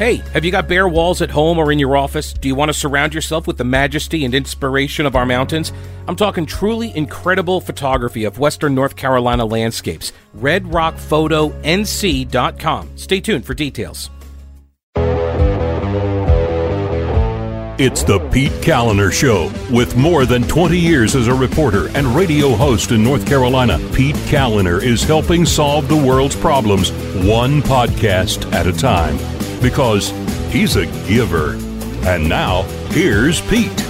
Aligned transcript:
Hey, 0.00 0.16
have 0.32 0.44
you 0.46 0.50
got 0.50 0.66
bare 0.66 0.88
walls 0.88 1.20
at 1.20 1.30
home 1.30 1.58
or 1.58 1.70
in 1.70 1.78
your 1.78 1.94
office? 1.94 2.32
Do 2.32 2.48
you 2.48 2.54
want 2.54 2.70
to 2.70 2.72
surround 2.72 3.12
yourself 3.12 3.46
with 3.46 3.58
the 3.58 3.64
majesty 3.64 4.24
and 4.24 4.34
inspiration 4.34 5.04
of 5.04 5.14
our 5.14 5.26
mountains? 5.26 5.74
I'm 6.08 6.16
talking 6.16 6.46
truly 6.46 6.96
incredible 6.96 7.60
photography 7.60 8.24
of 8.24 8.38
Western 8.38 8.74
North 8.74 8.96
Carolina 8.96 9.44
landscapes. 9.44 10.14
RedRockPhotoNC.com. 10.38 12.96
Stay 12.96 13.20
tuned 13.20 13.44
for 13.44 13.52
details. 13.52 14.08
It's 17.78 18.02
the 18.02 18.26
Pete 18.32 18.52
Kaliner 18.62 19.12
Show. 19.12 19.52
With 19.70 19.98
more 19.98 20.24
than 20.24 20.44
20 20.44 20.78
years 20.78 21.14
as 21.14 21.28
a 21.28 21.34
reporter 21.34 21.94
and 21.94 22.06
radio 22.06 22.54
host 22.54 22.92
in 22.92 23.04
North 23.04 23.26
Carolina, 23.26 23.78
Pete 23.92 24.16
Kaliner 24.30 24.82
is 24.82 25.02
helping 25.02 25.44
solve 25.44 25.88
the 25.88 25.96
world's 25.96 26.36
problems 26.36 26.90
one 27.22 27.60
podcast 27.60 28.50
at 28.54 28.66
a 28.66 28.72
time 28.72 29.18
because 29.60 30.10
he's 30.52 30.76
a 30.76 30.86
giver. 31.06 31.54
And 32.06 32.28
now, 32.28 32.62
here's 32.90 33.40
Pete. 33.42 33.80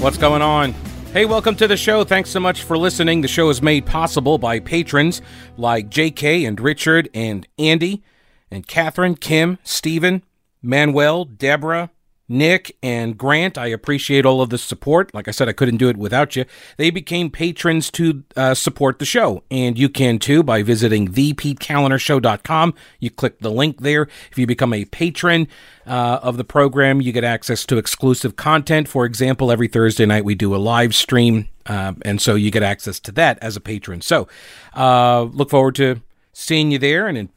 What's 0.00 0.18
going 0.18 0.42
on? 0.42 0.74
Hey, 1.12 1.24
welcome 1.26 1.54
to 1.56 1.68
the 1.68 1.76
show. 1.76 2.04
Thanks 2.04 2.30
so 2.30 2.40
much 2.40 2.62
for 2.62 2.78
listening. 2.78 3.20
The 3.20 3.28
show 3.28 3.50
is 3.50 3.60
made 3.60 3.84
possible 3.84 4.38
by 4.38 4.60
patrons 4.60 5.20
like 5.56 5.90
JK 5.90 6.46
and 6.46 6.58
Richard 6.58 7.08
and 7.12 7.46
Andy 7.58 8.02
and 8.50 8.66
Catherine, 8.66 9.16
Kim, 9.16 9.58
Stephen, 9.62 10.22
Manuel, 10.62 11.24
Deborah, 11.24 11.90
Nick 12.28 12.76
and 12.82 13.18
Grant, 13.18 13.58
I 13.58 13.66
appreciate 13.66 14.24
all 14.24 14.40
of 14.40 14.50
the 14.50 14.58
support. 14.58 15.12
Like 15.14 15.28
I 15.28 15.32
said, 15.32 15.48
I 15.48 15.52
couldn't 15.52 15.76
do 15.76 15.88
it 15.88 15.96
without 15.96 16.34
you. 16.34 16.44
They 16.76 16.90
became 16.90 17.30
patrons 17.30 17.90
to 17.92 18.22
uh, 18.36 18.54
support 18.54 18.98
the 18.98 19.04
show, 19.04 19.42
and 19.50 19.78
you 19.78 19.88
can 19.88 20.18
too 20.18 20.42
by 20.42 20.62
visiting 20.62 21.08
thepetekalinershow.com. 21.08 22.74
You 23.00 23.10
click 23.10 23.40
the 23.40 23.50
link 23.50 23.80
there. 23.80 24.08
If 24.30 24.38
you 24.38 24.46
become 24.46 24.72
a 24.72 24.84
patron 24.86 25.48
uh, 25.86 26.20
of 26.22 26.36
the 26.36 26.44
program, 26.44 27.00
you 27.02 27.12
get 27.12 27.24
access 27.24 27.66
to 27.66 27.76
exclusive 27.76 28.36
content. 28.36 28.88
For 28.88 29.04
example, 29.04 29.50
every 29.50 29.68
Thursday 29.68 30.06
night 30.06 30.24
we 30.24 30.34
do 30.34 30.54
a 30.54 30.58
live 30.58 30.94
stream, 30.94 31.48
uh, 31.66 31.94
and 32.02 32.20
so 32.20 32.34
you 32.34 32.50
get 32.50 32.62
access 32.62 33.00
to 33.00 33.12
that 33.12 33.38
as 33.42 33.56
a 33.56 33.60
patron. 33.60 34.00
So 34.00 34.28
uh, 34.74 35.22
look 35.22 35.50
forward 35.50 35.74
to 35.76 36.00
seeing 36.32 36.70
you 36.70 36.78
there 36.78 37.08
and 37.08 37.28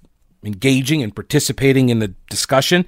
engaging 0.46 1.02
and 1.04 1.14
participating 1.14 1.90
in 1.90 2.00
the 2.00 2.09
discussion. 2.30 2.86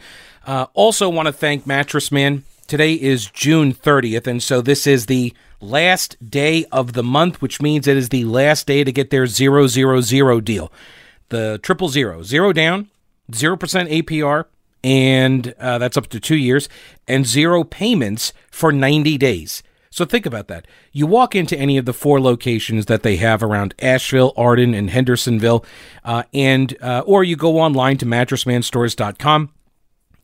Uh, 0.47 0.65
also, 0.73 1.09
want 1.09 1.25
to 1.25 1.33
thank 1.33 1.67
Mattress 1.67 2.09
Man. 2.09 2.45
Today 2.67 2.93
is 2.93 3.29
June 3.29 3.73
30th, 3.73 4.27
and 4.27 4.41
so 4.41 4.61
this 4.61 4.87
is 4.87 5.07
the 5.07 5.33
last 5.59 6.15
day 6.25 6.63
of 6.71 6.93
the 6.93 7.03
month, 7.03 7.41
which 7.41 7.61
means 7.61 7.85
it 7.85 7.97
is 7.97 8.09
the 8.09 8.23
last 8.23 8.65
day 8.65 8.85
to 8.85 8.91
get 8.93 9.09
their 9.09 9.27
000 9.27 10.39
deal. 10.39 10.71
The 11.27 11.59
triple 11.61 11.89
zero, 11.89 12.23
zero 12.23 12.53
down, 12.53 12.89
0% 13.29 13.57
APR, 13.57 14.45
and 14.85 15.53
uh, 15.59 15.79
that's 15.79 15.97
up 15.97 16.07
to 16.07 16.19
two 16.19 16.37
years, 16.37 16.69
and 17.09 17.25
zero 17.25 17.65
payments 17.65 18.31
for 18.49 18.71
90 18.71 19.17
days. 19.17 19.63
So 19.89 20.05
think 20.05 20.25
about 20.25 20.47
that. 20.47 20.65
You 20.93 21.07
walk 21.07 21.35
into 21.35 21.57
any 21.57 21.77
of 21.77 21.83
the 21.83 21.93
four 21.93 22.21
locations 22.21 22.85
that 22.85 23.03
they 23.03 23.17
have 23.17 23.43
around 23.43 23.75
Asheville, 23.79 24.31
Arden, 24.37 24.73
and 24.73 24.91
Hendersonville, 24.91 25.65
uh, 26.05 26.23
and 26.33 26.77
uh, 26.81 27.03
or 27.05 27.25
you 27.25 27.35
go 27.35 27.59
online 27.59 27.97
to 27.97 28.05
mattressmanstores.com 28.05 29.49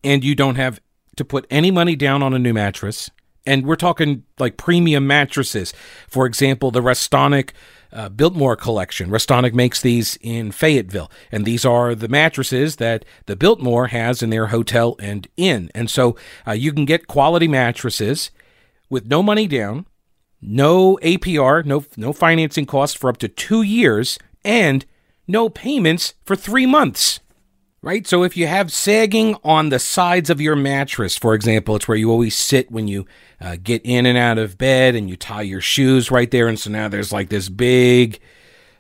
and 0.04 0.24
you 0.24 0.36
don't 0.36 0.56
have 0.56 0.80
to 1.16 1.26
put 1.26 1.46
any 1.50 1.72
money 1.72 1.96
down 1.96 2.24
on 2.24 2.34
a 2.34 2.40
new 2.40 2.54
mattress. 2.54 3.10
And 3.46 3.66
we're 3.66 3.76
talking 3.76 4.24
like 4.40 4.58
premium 4.58 5.06
mattresses. 5.06 5.74
For 6.08 6.26
example, 6.26 6.72
the 6.72 6.82
Restonic 6.82 7.52
uh, 7.94 8.10
Biltmore 8.10 8.56
collection. 8.56 9.10
Restonic 9.10 9.54
makes 9.54 9.82
these 9.82 10.18
in 10.22 10.52
Fayetteville, 10.52 11.12
and 11.32 11.46
these 11.46 11.64
are 11.64 11.94
the 11.94 12.08
mattresses 12.08 12.78
that 12.78 13.06
the 13.28 13.36
Biltmore 13.36 13.88
has 13.88 14.24
in 14.24 14.30
their 14.30 14.48
hotel 14.48 14.96
and 15.00 15.28
inn. 15.38 15.70
And 15.76 15.90
so 15.90 16.18
uh, 16.48 16.54
you 16.54 16.74
can 16.74 16.86
get 16.86 17.08
quality 17.08 17.48
mattresses 17.48 18.32
with 18.90 19.06
no 19.06 19.22
money 19.22 19.48
down, 19.48 19.86
no 20.42 20.98
APR, 21.04 21.64
no 21.66 21.86
no 21.96 22.14
financing 22.14 22.66
costs 22.66 22.98
for 22.98 23.10
up 23.10 23.18
to 23.18 23.28
two 23.28 23.62
years, 23.62 24.18
and 24.44 24.86
no 25.28 25.50
payments 25.50 26.16
for 26.26 26.36
three 26.36 26.66
months 26.66 27.20
right? 27.84 28.08
So 28.08 28.24
if 28.24 28.36
you 28.36 28.48
have 28.48 28.72
sagging 28.72 29.36
on 29.44 29.70
the 29.70 29.78
sides 29.78 30.30
of 30.30 30.42
your 30.42 30.56
mattress, 30.56 31.18
for 31.18 31.36
example, 31.36 31.76
it's 31.76 31.88
where 31.88 31.98
you 31.98 32.10
always 32.10 32.36
sit 32.36 32.72
when 32.72 32.88
you 32.88 33.06
uh, 33.40 33.58
get 33.62 33.82
in 33.84 34.06
and 34.06 34.18
out 34.18 34.40
of 34.40 34.58
bed 34.58 34.96
and 34.96 35.10
you 35.10 35.18
tie 35.18 35.42
your 35.42 35.62
shoes 35.62 36.10
right 36.10 36.32
there. 36.32 36.48
And 36.48 36.58
so 36.58 36.72
now 36.72 36.88
there's 36.88 37.12
like 37.12 37.28
this 37.30 37.50
big 37.50 38.20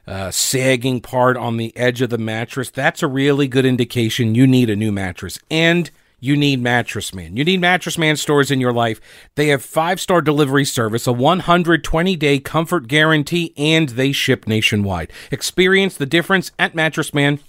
uh, 0.08 0.32
sagging 0.32 1.02
part 1.02 1.36
on 1.36 1.58
the 1.58 1.76
edge 1.78 2.02
of 2.02 2.10
the 2.10 2.18
mattress. 2.18 2.70
That's 2.70 3.04
a 3.04 3.08
really 3.08 3.48
good 3.48 3.66
indication 3.66 4.36
you 4.36 4.48
need 4.48 4.70
a 4.70 4.76
new 4.76 4.92
mattress. 4.92 5.38
And 5.52 5.92
you 6.22 6.38
need 6.38 6.62
Mattress 6.62 7.14
Man. 7.14 7.36
You 7.36 7.44
need 7.44 7.60
Mattress 7.60 7.98
Man 7.98 8.16
stores 8.16 8.50
in 8.50 8.62
your 8.62 8.72
life. 8.72 9.02
They 9.36 9.50
have 9.50 9.62
five 9.62 10.00
star 10.00 10.22
delivery 10.22 10.64
service, 10.64 11.06
a 11.06 11.12
120 11.12 12.16
day 12.16 12.40
comfort 12.40 12.88
guarantee, 12.88 13.54
and 13.58 13.90
they 13.90 14.14
ship 14.14 14.48
nationwide. 14.48 15.12
Experience 15.32 15.98
the 15.98 16.06
difference 16.06 16.54
at 16.58 16.76
Mattress 16.76 17.14
Man. 17.14 17.42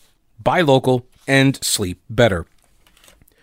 Buy 0.43 0.61
local 0.63 1.07
and 1.27 1.63
sleep 1.65 2.01
better. 2.09 2.47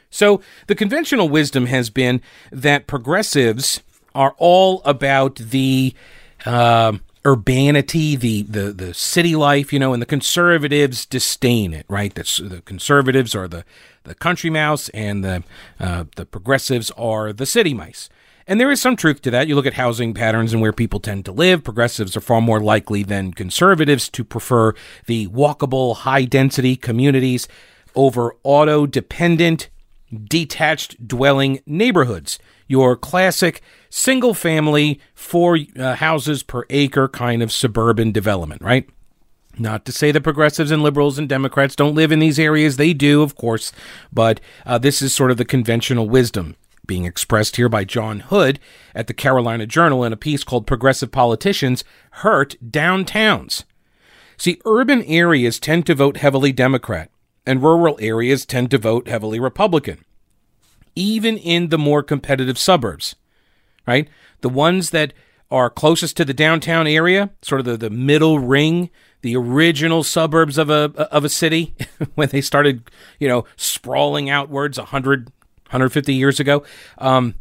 So, 0.09 0.41
the 0.67 0.75
conventional 0.75 1.29
wisdom 1.29 1.67
has 1.67 1.89
been 1.89 2.21
that 2.51 2.85
progressives 2.85 3.81
are 4.13 4.35
all 4.37 4.81
about 4.83 5.35
the 5.35 5.93
uh, 6.45 6.97
urbanity, 7.25 8.15
the, 8.15 8.41
the 8.43 8.73
the 8.73 8.93
city 8.93 9.35
life, 9.35 9.71
you 9.71 9.79
know, 9.79 9.93
and 9.93 10.01
the 10.01 10.07
conservatives 10.07 11.05
disdain 11.05 11.73
it, 11.73 11.85
right? 11.87 12.13
The, 12.13 12.23
the 12.43 12.61
conservatives 12.61 13.35
are 13.35 13.47
the, 13.47 13.63
the 14.03 14.15
country 14.15 14.49
mouse, 14.49 14.89
and 14.89 15.23
the 15.23 15.43
uh, 15.79 16.05
the 16.15 16.25
progressives 16.25 16.91
are 16.91 17.31
the 17.31 17.45
city 17.45 17.73
mice. 17.73 18.09
And 18.51 18.59
there 18.59 18.69
is 18.69 18.81
some 18.81 18.97
truth 18.97 19.21
to 19.21 19.31
that. 19.31 19.47
You 19.47 19.55
look 19.55 19.65
at 19.65 19.75
housing 19.75 20.13
patterns 20.13 20.51
and 20.51 20.61
where 20.61 20.73
people 20.73 20.99
tend 20.99 21.23
to 21.23 21.31
live. 21.31 21.63
Progressives 21.63 22.17
are 22.17 22.19
far 22.19 22.41
more 22.41 22.59
likely 22.59 23.01
than 23.01 23.31
conservatives 23.31 24.09
to 24.09 24.25
prefer 24.25 24.73
the 25.05 25.29
walkable, 25.29 25.95
high 25.95 26.25
density 26.25 26.75
communities 26.75 27.47
over 27.95 28.35
auto 28.43 28.85
dependent, 28.85 29.69
detached 30.25 31.07
dwelling 31.07 31.61
neighborhoods. 31.65 32.39
Your 32.67 32.97
classic 32.97 33.61
single 33.89 34.33
family, 34.33 34.99
four 35.13 35.57
uh, 35.79 35.95
houses 35.95 36.43
per 36.43 36.65
acre 36.69 37.07
kind 37.07 37.41
of 37.41 37.53
suburban 37.53 38.11
development, 38.11 38.61
right? 38.61 38.85
Not 39.59 39.85
to 39.85 39.93
say 39.93 40.11
that 40.11 40.23
progressives 40.23 40.71
and 40.71 40.83
liberals 40.83 41.17
and 41.17 41.29
Democrats 41.29 41.77
don't 41.77 41.95
live 41.95 42.11
in 42.11 42.19
these 42.19 42.37
areas. 42.37 42.75
They 42.75 42.93
do, 42.93 43.21
of 43.21 43.35
course, 43.35 43.71
but 44.11 44.41
uh, 44.65 44.77
this 44.77 45.01
is 45.01 45.13
sort 45.13 45.31
of 45.31 45.37
the 45.37 45.45
conventional 45.45 46.09
wisdom 46.09 46.57
being 46.85 47.05
expressed 47.05 47.55
here 47.55 47.69
by 47.69 47.83
John 47.83 48.21
Hood 48.21 48.59
at 48.93 49.07
the 49.07 49.13
Carolina 49.13 49.65
Journal 49.65 50.03
in 50.03 50.13
a 50.13 50.17
piece 50.17 50.43
called 50.43 50.67
Progressive 50.67 51.11
Politicians 51.11 51.83
Hurt 52.11 52.55
Downtowns. 52.63 53.63
See, 54.37 54.59
urban 54.65 55.03
areas 55.03 55.59
tend 55.59 55.85
to 55.85 55.95
vote 55.95 56.17
heavily 56.17 56.51
Democrat 56.51 57.11
and 57.45 57.61
rural 57.61 57.97
areas 57.99 58.45
tend 58.45 58.71
to 58.71 58.77
vote 58.77 59.07
heavily 59.07 59.39
Republican, 59.39 60.03
even 60.95 61.37
in 61.37 61.69
the 61.69 61.77
more 61.77 62.03
competitive 62.03 62.57
suburbs, 62.57 63.15
right? 63.87 64.07
The 64.41 64.49
ones 64.49 64.91
that 64.91 65.13
are 65.49 65.69
closest 65.69 66.15
to 66.17 66.25
the 66.25 66.33
downtown 66.33 66.87
area, 66.87 67.31
sort 67.41 67.59
of 67.59 67.65
the, 67.65 67.77
the 67.77 67.89
middle 67.89 68.39
ring, 68.39 68.89
the 69.21 69.35
original 69.35 70.03
suburbs 70.03 70.57
of 70.57 70.69
a 70.69 70.91
of 71.11 71.25
a 71.25 71.29
city 71.29 71.75
when 72.15 72.29
they 72.29 72.41
started, 72.41 72.89
you 73.19 73.27
know, 73.27 73.45
sprawling 73.57 74.29
outwards 74.29 74.77
100 74.77 75.31
150 75.71 76.13
years 76.13 76.39
ago. 76.39 76.63
Um, 76.97 77.35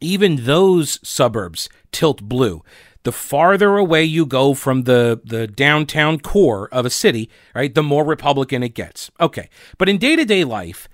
even 0.00 0.44
those 0.44 0.98
suburbs 1.06 1.68
tilt 1.92 2.22
blue 2.22 2.62
the 3.02 3.12
farther 3.12 3.76
away 3.76 4.04
you 4.04 4.26
go 4.26 4.54
from 4.54 4.82
the, 4.82 5.20
the 5.24 5.46
downtown 5.46 6.18
core 6.18 6.68
of 6.70 6.84
a 6.84 6.90
city, 6.90 7.30
right, 7.54 7.74
the 7.74 7.82
more 7.82 8.04
Republican 8.04 8.62
it 8.62 8.74
gets. 8.74 9.10
Okay. 9.18 9.48
But 9.78 9.88
in 9.88 9.98
day 9.98 10.16
to 10.16 10.24
day 10.24 10.44
life, 10.44 10.88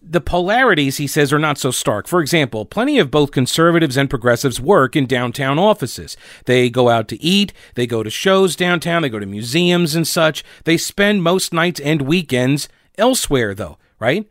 the 0.00 0.20
polarities, 0.20 0.98
he 0.98 1.06
says, 1.06 1.32
are 1.32 1.38
not 1.38 1.58
so 1.58 1.70
stark. 1.70 2.06
For 2.06 2.20
example, 2.20 2.66
plenty 2.66 2.98
of 2.98 3.10
both 3.10 3.32
conservatives 3.32 3.96
and 3.96 4.10
progressives 4.10 4.60
work 4.60 4.94
in 4.94 5.06
downtown 5.06 5.58
offices. 5.58 6.16
They 6.44 6.68
go 6.68 6.88
out 6.90 7.08
to 7.08 7.22
eat, 7.22 7.52
they 7.74 7.86
go 7.86 8.02
to 8.02 8.10
shows 8.10 8.54
downtown, 8.54 9.02
they 9.02 9.08
go 9.08 9.18
to 9.18 9.26
museums 9.26 9.94
and 9.94 10.06
such. 10.06 10.44
They 10.64 10.76
spend 10.76 11.22
most 11.22 11.52
nights 11.52 11.80
and 11.80 12.02
weekends 12.02 12.68
elsewhere, 12.98 13.54
though, 13.54 13.78
right? 13.98 14.28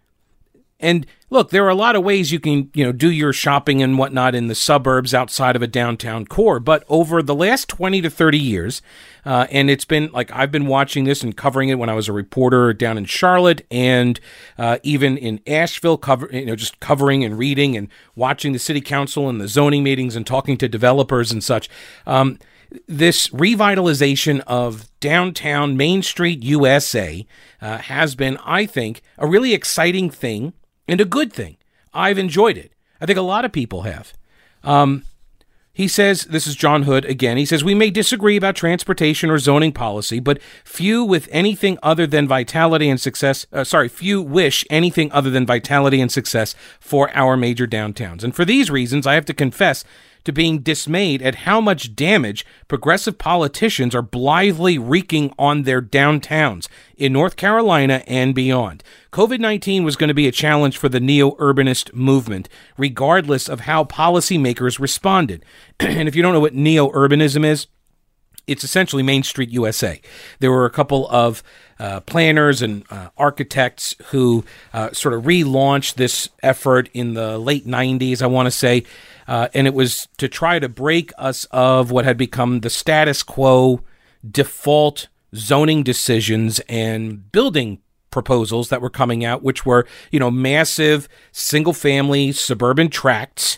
And 0.79 1.07
look, 1.33 1.49
there 1.49 1.65
are 1.65 1.69
a 1.69 1.75
lot 1.75 1.95
of 1.95 2.03
ways 2.03 2.31
you 2.31 2.39
can, 2.39 2.69
you 2.73 2.85
know, 2.85 2.91
do 2.91 3.09
your 3.09 3.33
shopping 3.33 3.81
and 3.81 3.97
whatnot 3.97 4.35
in 4.35 4.47
the 4.47 4.55
suburbs 4.55 5.13
outside 5.13 5.55
of 5.55 5.61
a 5.61 5.67
downtown 5.67 6.25
core. 6.25 6.59
But 6.59 6.85
over 6.87 7.21
the 7.23 7.35
last 7.35 7.67
20 7.67 8.01
to 8.01 8.09
30 8.09 8.37
years, 8.37 8.81
uh, 9.25 9.47
and 9.51 9.69
it's 9.69 9.83
been 9.83 10.11
like 10.13 10.31
I've 10.31 10.51
been 10.51 10.67
watching 10.67 11.03
this 11.05 11.23
and 11.23 11.35
covering 11.35 11.69
it 11.69 11.79
when 11.79 11.89
I 11.89 11.95
was 11.95 12.07
a 12.07 12.13
reporter 12.13 12.71
down 12.71 12.97
in 12.97 13.05
Charlotte 13.05 13.65
and 13.71 14.19
uh, 14.57 14.77
even 14.83 15.17
in 15.17 15.41
Asheville, 15.47 15.97
cover, 15.97 16.29
you 16.31 16.45
know, 16.45 16.55
just 16.55 16.79
covering 16.79 17.23
and 17.23 17.37
reading 17.37 17.75
and 17.75 17.89
watching 18.15 18.53
the 18.53 18.59
city 18.59 18.81
council 18.81 19.27
and 19.27 19.41
the 19.41 19.47
zoning 19.47 19.83
meetings 19.83 20.15
and 20.15 20.27
talking 20.27 20.55
to 20.57 20.69
developers 20.69 21.31
and 21.31 21.43
such. 21.43 21.67
Um, 22.05 22.37
this 22.87 23.27
revitalization 23.29 24.41
of 24.41 24.89
downtown 24.99 25.77
Main 25.77 26.01
Street 26.01 26.43
USA 26.43 27.25
uh, 27.61 27.77
has 27.79 28.15
been, 28.15 28.37
I 28.37 28.65
think, 28.65 29.01
a 29.17 29.27
really 29.27 29.53
exciting 29.53 30.09
thing 30.09 30.53
and 30.87 31.01
a 31.01 31.05
good 31.05 31.31
thing. 31.31 31.57
I've 31.93 32.17
enjoyed 32.17 32.57
it. 32.57 32.71
I 32.99 33.05
think 33.05 33.19
a 33.19 33.23
lot 33.23 33.45
of 33.45 33.51
people 33.51 33.81
have. 33.83 34.13
Um, 34.63 35.03
he 35.75 35.87
says, 35.87 36.25
this 36.25 36.45
is 36.45 36.55
John 36.55 36.83
Hood 36.83 37.03
again. 37.03 37.35
He 37.35 37.47
says, 37.47 37.63
We 37.63 37.73
may 37.73 37.89
disagree 37.89 38.37
about 38.37 38.55
transportation 38.55 39.31
or 39.31 39.39
zoning 39.39 39.71
policy, 39.71 40.19
but 40.19 40.39
few 40.63 41.03
with 41.03 41.27
anything 41.31 41.79
other 41.81 42.05
than 42.05 42.27
vitality 42.27 42.89
and 42.89 43.01
success, 43.01 43.47
uh, 43.51 43.63
sorry, 43.63 43.89
few 43.89 44.21
wish 44.21 44.63
anything 44.69 45.11
other 45.11 45.31
than 45.31 45.47
vitality 45.47 45.99
and 45.99 46.11
success 46.11 46.53
for 46.79 47.09
our 47.15 47.35
major 47.35 47.65
downtowns. 47.65 48.23
And 48.23 48.35
for 48.35 48.45
these 48.45 48.69
reasons, 48.69 49.07
I 49.07 49.15
have 49.15 49.25
to 49.25 49.33
confess 49.33 49.83
to 50.23 50.31
being 50.31 50.59
dismayed 50.59 51.21
at 51.21 51.35
how 51.35 51.59
much 51.59 51.95
damage 51.95 52.45
progressive 52.67 53.17
politicians 53.17 53.93
are 53.93 54.01
blithely 54.01 54.77
wreaking 54.77 55.33
on 55.37 55.63
their 55.63 55.81
downtowns 55.81 56.67
in 56.97 57.13
North 57.13 57.35
Carolina 57.35 58.03
and 58.07 58.33
beyond. 58.33 58.83
COVID 59.11 59.39
19 59.39 59.83
was 59.83 59.95
going 59.95 60.07
to 60.07 60.13
be 60.13 60.27
a 60.27 60.31
challenge 60.31 60.77
for 60.77 60.89
the 60.89 60.99
neo 60.99 61.31
urbanist 61.31 61.93
movement, 61.93 62.49
regardless 62.77 63.47
of 63.47 63.61
how 63.61 63.83
policymakers 63.83 64.79
responded. 64.79 65.45
and 65.79 66.07
if 66.07 66.15
you 66.15 66.21
don't 66.21 66.33
know 66.33 66.39
what 66.39 66.55
neo 66.55 66.89
urbanism 66.89 67.45
is, 67.45 67.67
it's 68.45 68.63
essentially 68.63 69.03
Main 69.03 69.23
Street 69.23 69.49
USA. 69.51 70.01
There 70.39 70.51
were 70.51 70.65
a 70.65 70.69
couple 70.69 71.07
of 71.09 71.43
uh, 71.79 72.01
planners 72.01 72.61
and 72.61 72.83
uh, 72.89 73.09
architects 73.17 73.95
who 74.07 74.43
uh, 74.73 74.91
sort 74.91 75.13
of 75.13 75.23
relaunched 75.23 75.95
this 75.95 76.29
effort 76.41 76.89
in 76.93 77.13
the 77.13 77.37
late 77.37 77.65
90s, 77.65 78.21
I 78.21 78.27
want 78.27 78.47
to 78.47 78.51
say. 78.51 78.83
Uh, 79.27 79.47
and 79.53 79.67
it 79.67 79.73
was 79.73 80.07
to 80.17 80.27
try 80.27 80.59
to 80.59 80.69
break 80.69 81.11
us 81.17 81.45
of 81.51 81.91
what 81.91 82.05
had 82.05 82.17
become 82.17 82.59
the 82.59 82.69
status 82.69 83.23
quo 83.23 83.81
default 84.29 85.07
zoning 85.35 85.83
decisions 85.83 86.59
and 86.69 87.31
building 87.31 87.79
proposals 88.11 88.69
that 88.69 88.81
were 88.81 88.89
coming 88.89 89.25
out, 89.25 89.43
which 89.43 89.65
were, 89.65 89.85
you 90.11 90.19
know, 90.19 90.31
massive 90.31 91.09
single 91.31 91.73
family 91.73 92.31
suburban 92.31 92.89
tracts 92.89 93.57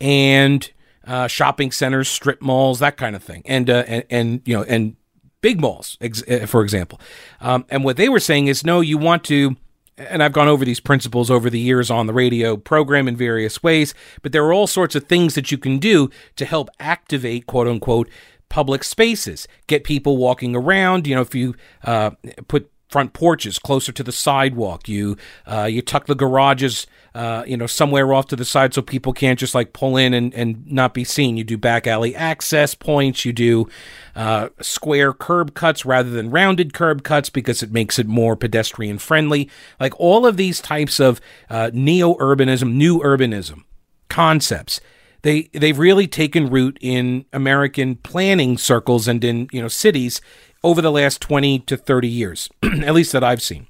and 0.00 0.70
uh, 1.06 1.26
shopping 1.26 1.70
centers, 1.70 2.08
strip 2.08 2.40
malls, 2.42 2.78
that 2.78 2.96
kind 2.96 3.14
of 3.14 3.22
thing, 3.22 3.42
and 3.46 3.70
uh, 3.70 3.84
and, 3.86 4.04
and 4.10 4.42
you 4.44 4.56
know 4.56 4.64
and 4.64 4.96
big 5.40 5.60
malls, 5.60 5.96
ex- 6.00 6.28
uh, 6.28 6.46
for 6.46 6.62
example. 6.62 7.00
Um, 7.40 7.64
and 7.68 7.84
what 7.84 7.96
they 7.96 8.08
were 8.08 8.20
saying 8.20 8.48
is, 8.48 8.64
no, 8.64 8.80
you 8.80 8.98
want 8.98 9.24
to. 9.24 9.56
And 9.98 10.22
I've 10.22 10.32
gone 10.32 10.48
over 10.48 10.64
these 10.64 10.80
principles 10.80 11.30
over 11.30 11.48
the 11.48 11.58
years 11.58 11.90
on 11.90 12.06
the 12.06 12.12
radio 12.12 12.56
program 12.56 13.08
in 13.08 13.16
various 13.16 13.62
ways, 13.62 13.94
but 14.22 14.32
there 14.32 14.44
are 14.44 14.52
all 14.52 14.66
sorts 14.66 14.94
of 14.94 15.04
things 15.04 15.34
that 15.34 15.50
you 15.50 15.56
can 15.56 15.78
do 15.78 16.10
to 16.36 16.44
help 16.44 16.68
activate, 16.78 17.46
quote 17.46 17.66
unquote, 17.66 18.08
public 18.48 18.84
spaces. 18.84 19.48
Get 19.66 19.84
people 19.84 20.18
walking 20.18 20.54
around. 20.54 21.06
You 21.06 21.14
know, 21.14 21.22
if 21.22 21.34
you 21.34 21.54
uh, 21.84 22.10
put 22.46 22.70
front 22.88 23.12
porches 23.12 23.58
closer 23.58 23.92
to 23.92 24.02
the 24.02 24.12
sidewalk. 24.12 24.88
You 24.88 25.16
uh, 25.46 25.64
you 25.64 25.82
tuck 25.82 26.06
the 26.06 26.14
garages, 26.14 26.86
uh, 27.16 27.44
you 27.46 27.56
know, 27.56 27.66
somewhere 27.66 28.12
off 28.12 28.26
to 28.26 28.36
the 28.36 28.44
side 28.44 28.74
so 28.74 28.82
people 28.82 29.14
can't 29.14 29.38
just 29.38 29.54
like 29.54 29.72
pull 29.72 29.96
in 29.96 30.12
and, 30.12 30.34
and 30.34 30.70
not 30.70 30.92
be 30.92 31.02
seen. 31.02 31.38
You 31.38 31.44
do 31.44 31.56
back 31.56 31.86
alley 31.86 32.14
access 32.14 32.74
points. 32.74 33.24
You 33.24 33.32
do 33.32 33.70
uh, 34.14 34.50
square 34.60 35.14
curb 35.14 35.54
cuts 35.54 35.86
rather 35.86 36.10
than 36.10 36.30
rounded 36.30 36.74
curb 36.74 37.02
cuts 37.04 37.30
because 37.30 37.62
it 37.62 37.72
makes 37.72 37.98
it 37.98 38.06
more 38.06 38.36
pedestrian 38.36 38.98
friendly. 38.98 39.48
Like 39.80 39.98
all 39.98 40.26
of 40.26 40.36
these 40.36 40.60
types 40.60 41.00
of 41.00 41.18
uh, 41.48 41.70
neo 41.72 42.16
urbanism, 42.16 42.74
new 42.74 42.98
urbanism 42.98 43.64
concepts. 44.10 44.82
They, 45.22 45.48
they've 45.54 45.78
really 45.78 46.06
taken 46.06 46.50
root 46.50 46.76
in 46.82 47.24
American 47.32 47.96
planning 47.96 48.58
circles 48.58 49.08
and 49.08 49.24
in 49.24 49.48
you 49.52 49.62
know 49.62 49.68
cities 49.68 50.20
over 50.62 50.82
the 50.82 50.92
last 50.92 51.22
20 51.22 51.60
to 51.60 51.78
30 51.78 52.08
years, 52.08 52.50
at 52.62 52.92
least 52.92 53.12
that 53.12 53.24
I've 53.24 53.40
seen. 53.40 53.68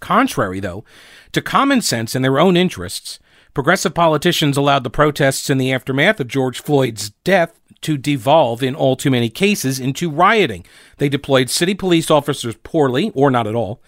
Contrary, 0.00 0.60
though, 0.60 0.84
to 1.32 1.42
common 1.42 1.82
sense 1.82 2.14
and 2.14 2.24
their 2.24 2.38
own 2.38 2.56
interests, 2.56 3.18
progressive 3.54 3.94
politicians 3.94 4.56
allowed 4.56 4.84
the 4.84 4.90
protests 4.90 5.48
in 5.48 5.58
the 5.58 5.72
aftermath 5.72 6.20
of 6.20 6.28
George 6.28 6.60
Floyd's 6.60 7.10
death 7.24 7.58
to 7.82 7.96
devolve 7.96 8.62
in 8.62 8.74
all 8.74 8.96
too 8.96 9.10
many 9.10 9.28
cases 9.28 9.78
into 9.78 10.10
rioting. 10.10 10.64
They 10.98 11.08
deployed 11.08 11.50
city 11.50 11.74
police 11.74 12.10
officers 12.10 12.56
poorly, 12.62 13.12
or 13.14 13.30
not 13.30 13.46
at 13.46 13.54
all. 13.54 13.82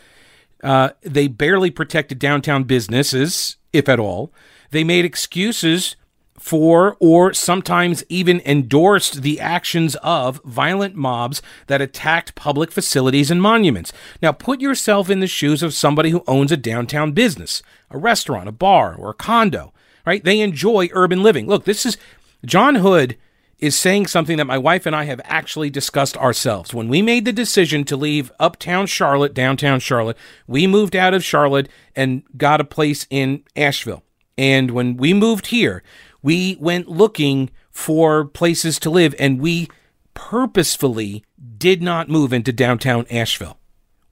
Uh, 0.62 0.90
they 1.02 1.28
barely 1.28 1.70
protected 1.70 2.18
downtown 2.18 2.64
businesses, 2.64 3.56
if 3.72 3.88
at 3.88 4.00
all. 4.00 4.32
They 4.70 4.84
made 4.84 5.04
excuses 5.04 5.96
for 6.38 6.96
or 7.00 7.34
sometimes 7.34 8.04
even 8.08 8.40
endorsed 8.44 9.22
the 9.22 9.40
actions 9.40 9.96
of 9.96 10.40
violent 10.44 10.94
mobs 10.94 11.42
that 11.66 11.80
attacked 11.80 12.34
public 12.34 12.70
facilities 12.70 13.30
and 13.30 13.42
monuments. 13.42 13.92
Now, 14.22 14.32
put 14.32 14.60
yourself 14.60 15.10
in 15.10 15.20
the 15.20 15.26
shoes 15.26 15.62
of 15.62 15.74
somebody 15.74 16.10
who 16.10 16.24
owns 16.26 16.52
a 16.52 16.56
downtown 16.56 17.12
business, 17.12 17.62
a 17.90 17.98
restaurant, 17.98 18.48
a 18.48 18.52
bar, 18.52 18.94
or 18.94 19.10
a 19.10 19.14
condo, 19.14 19.72
right? 20.06 20.22
They 20.22 20.40
enjoy 20.40 20.88
urban 20.92 21.22
living. 21.22 21.46
Look, 21.46 21.64
this 21.64 21.84
is 21.84 21.96
John 22.44 22.76
Hood 22.76 23.16
is 23.58 23.76
saying 23.76 24.06
something 24.06 24.36
that 24.36 24.44
my 24.44 24.58
wife 24.58 24.86
and 24.86 24.94
I 24.94 25.04
have 25.04 25.20
actually 25.24 25.68
discussed 25.68 26.16
ourselves. 26.16 26.72
When 26.72 26.88
we 26.88 27.02
made 27.02 27.24
the 27.24 27.32
decision 27.32 27.84
to 27.84 27.96
leave 27.96 28.30
uptown 28.38 28.86
Charlotte, 28.86 29.34
downtown 29.34 29.80
Charlotte, 29.80 30.16
we 30.46 30.66
moved 30.66 30.94
out 30.94 31.14
of 31.14 31.24
Charlotte 31.24 31.68
and 31.96 32.22
got 32.36 32.60
a 32.60 32.64
place 32.64 33.06
in 33.10 33.42
Asheville. 33.56 34.04
And 34.36 34.70
when 34.70 34.96
we 34.96 35.12
moved 35.12 35.48
here, 35.48 35.82
we 36.22 36.56
went 36.60 36.88
looking 36.88 37.50
for 37.70 38.24
places 38.24 38.78
to 38.80 38.90
live 38.90 39.14
and 39.18 39.40
we 39.40 39.68
purposefully 40.14 41.24
did 41.56 41.80
not 41.80 42.08
move 42.08 42.32
into 42.32 42.52
downtown 42.52 43.06
Asheville. 43.10 43.58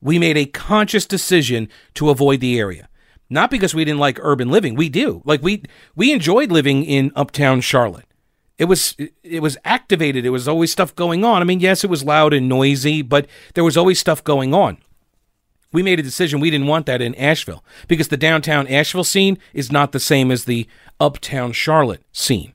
We 0.01 0.19
made 0.19 0.37
a 0.37 0.47
conscious 0.47 1.07
decision 1.07 1.69
to 1.95 2.11
avoid 2.11 2.41
the 2.41 2.59
area. 2.59 2.89
Not 3.29 3.51
because 3.51 3.75
we 3.75 3.85
didn't 3.85 3.99
like 3.99 4.21
urban 4.23 4.51
living. 4.51 4.77
We 4.77 4.89
do. 4.89 5.21
Like 5.25 5.43
we 5.43 5.65
we 5.97 6.13
enjoyed 6.13 6.53
living 6.53 6.85
in 6.85 7.11
uptown 7.17 7.61
Charlotte. 7.61 8.07
It 8.57 8.67
was 8.67 8.95
it 9.25 9.43
was 9.43 9.59
activated. 9.65 10.25
It 10.25 10.31
was 10.31 10.47
always 10.47 10.71
stuff 10.71 10.95
going 10.95 11.25
on. 11.25 11.43
I 11.43 11.45
mean, 11.45 11.61
yes, 11.61 11.83
it 11.83 11.91
was 11.91 12.05
loud 12.05 12.33
and 12.33 12.49
noisy, 12.49 13.03
but 13.03 13.27
there 13.55 13.65
was 13.65 13.77
always 13.77 13.99
stuff 13.99 14.23
going 14.23 14.55
on. 14.55 14.79
We 15.77 15.83
made 15.83 16.01
a 16.01 16.03
decision 16.03 16.41
we 16.41 16.49
didn't 16.49 16.69
want 16.69 16.87
that 16.87 17.03
in 17.03 17.15
Asheville 17.17 17.63
because 17.87 18.09
the 18.09 18.17
downtown 18.17 18.67
Asheville 18.67 19.05
scene 19.05 19.37
is 19.53 19.71
not 19.71 19.93
the 19.93 20.01
same 20.01 20.31
as 20.31 20.47
the 20.47 20.67
uptown 20.99 21.53
Charlotte 21.53 22.03
scene. 22.15 22.55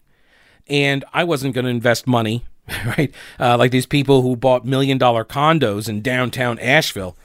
And 0.65 1.05
I 1.13 1.23
wasn't 1.23 1.53
going 1.53 1.65
to 1.65 1.69
invest 1.69 2.07
money, 2.07 2.45
right? 2.97 3.13
Uh, 3.39 3.59
like 3.59 3.69
these 3.69 3.85
people 3.85 4.23
who 4.23 4.35
bought 4.35 4.65
million 4.65 4.97
dollar 4.97 5.23
condos 5.23 5.87
in 5.87 6.01
downtown 6.01 6.57
Asheville. 6.57 7.15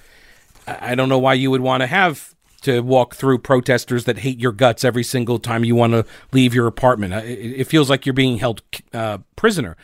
I 0.66 0.94
don't 0.94 1.08
know 1.08 1.18
why 1.18 1.32
you 1.32 1.50
would 1.50 1.62
want 1.62 1.80
to 1.80 1.86
have 1.86 2.34
to 2.60 2.82
walk 2.82 3.14
through 3.14 3.38
protesters 3.38 4.04
that 4.04 4.18
hate 4.18 4.38
your 4.38 4.52
guts 4.52 4.84
every 4.84 5.02
single 5.02 5.38
time 5.38 5.64
you 5.64 5.74
want 5.74 5.94
to 5.94 6.04
leave 6.30 6.52
your 6.52 6.66
apartment. 6.66 7.14
Uh, 7.14 7.22
it, 7.24 7.64
feels 7.64 7.88
like 7.88 8.04
you're 8.04 8.12
being 8.12 8.36
held 8.36 8.60
uh, 8.92 9.16
prisoner, 9.34 9.78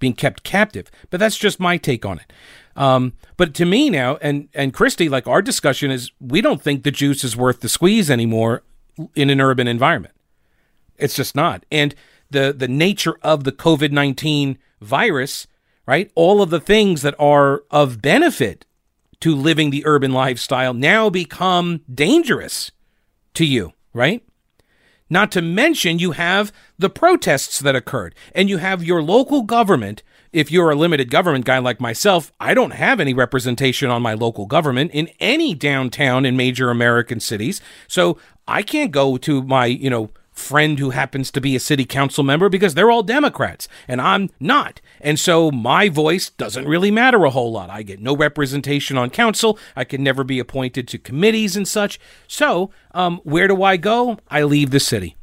being 0.00 0.14
kept 0.14 0.42
captive. 0.42 0.90
But 1.10 1.20
that's 1.20 1.38
just 1.38 1.60
my 1.60 1.76
take 1.76 2.04
on 2.04 2.18
it. 2.18 2.32
Um, 2.76 3.12
but 3.36 3.54
to 3.54 3.64
me 3.64 3.90
now, 3.90 4.16
and 4.22 4.48
and 4.54 4.72
Christy, 4.72 5.08
like 5.08 5.26
our 5.26 5.42
discussion 5.42 5.90
is, 5.90 6.10
we 6.20 6.40
don't 6.40 6.62
think 6.62 6.82
the 6.82 6.90
juice 6.90 7.24
is 7.24 7.36
worth 7.36 7.60
the 7.60 7.68
squeeze 7.68 8.10
anymore 8.10 8.62
in 9.14 9.30
an 9.30 9.40
urban 9.40 9.68
environment. 9.68 10.14
It's 10.96 11.14
just 11.14 11.34
not. 11.34 11.64
And 11.70 11.94
the 12.30 12.54
the 12.56 12.68
nature 12.68 13.16
of 13.22 13.44
the 13.44 13.52
COVID 13.52 13.92
nineteen 13.92 14.58
virus, 14.80 15.46
right? 15.86 16.10
All 16.14 16.42
of 16.42 16.50
the 16.50 16.60
things 16.60 17.02
that 17.02 17.14
are 17.18 17.64
of 17.70 18.00
benefit 18.00 18.64
to 19.20 19.34
living 19.34 19.70
the 19.70 19.86
urban 19.86 20.12
lifestyle 20.12 20.74
now 20.74 21.08
become 21.08 21.82
dangerous 21.92 22.72
to 23.34 23.44
you, 23.44 23.72
right? 23.92 24.22
Not 25.08 25.30
to 25.32 25.42
mention, 25.42 25.98
you 25.98 26.12
have 26.12 26.52
the 26.78 26.88
protests 26.88 27.58
that 27.60 27.76
occurred, 27.76 28.14
and 28.34 28.48
you 28.48 28.56
have 28.56 28.82
your 28.82 29.02
local 29.02 29.42
government. 29.42 30.02
If 30.32 30.50
you're 30.50 30.70
a 30.70 30.74
limited 30.74 31.10
government 31.10 31.44
guy 31.44 31.58
like 31.58 31.78
myself, 31.78 32.32
I 32.40 32.54
don't 32.54 32.72
have 32.72 33.00
any 33.00 33.12
representation 33.12 33.90
on 33.90 34.00
my 34.00 34.14
local 34.14 34.46
government 34.46 34.90
in 34.92 35.10
any 35.20 35.54
downtown 35.54 36.24
in 36.24 36.38
major 36.38 36.70
American 36.70 37.20
cities. 37.20 37.60
So 37.86 38.16
I 38.48 38.62
can't 38.62 38.92
go 38.92 39.18
to 39.18 39.42
my, 39.42 39.66
you 39.66 39.90
know, 39.90 40.10
friend 40.32 40.78
who 40.78 40.88
happens 40.88 41.30
to 41.30 41.40
be 41.42 41.54
a 41.54 41.60
city 41.60 41.84
council 41.84 42.24
member 42.24 42.48
because 42.48 42.72
they're 42.72 42.90
all 42.90 43.02
Democrats 43.02 43.68
and 43.86 44.00
I'm 44.00 44.30
not. 44.40 44.80
And 45.02 45.20
so 45.20 45.50
my 45.50 45.90
voice 45.90 46.30
doesn't 46.30 46.66
really 46.66 46.90
matter 46.90 47.24
a 47.24 47.30
whole 47.30 47.52
lot. 47.52 47.68
I 47.68 47.82
get 47.82 48.00
no 48.00 48.16
representation 48.16 48.96
on 48.96 49.10
council. 49.10 49.58
I 49.76 49.84
can 49.84 50.02
never 50.02 50.24
be 50.24 50.38
appointed 50.38 50.88
to 50.88 50.98
committees 50.98 51.56
and 51.56 51.68
such. 51.68 52.00
So, 52.26 52.70
um, 52.92 53.20
where 53.24 53.48
do 53.48 53.62
I 53.62 53.76
go? 53.76 54.18
I 54.30 54.44
leave 54.44 54.70
the 54.70 54.80
city. 54.80 55.16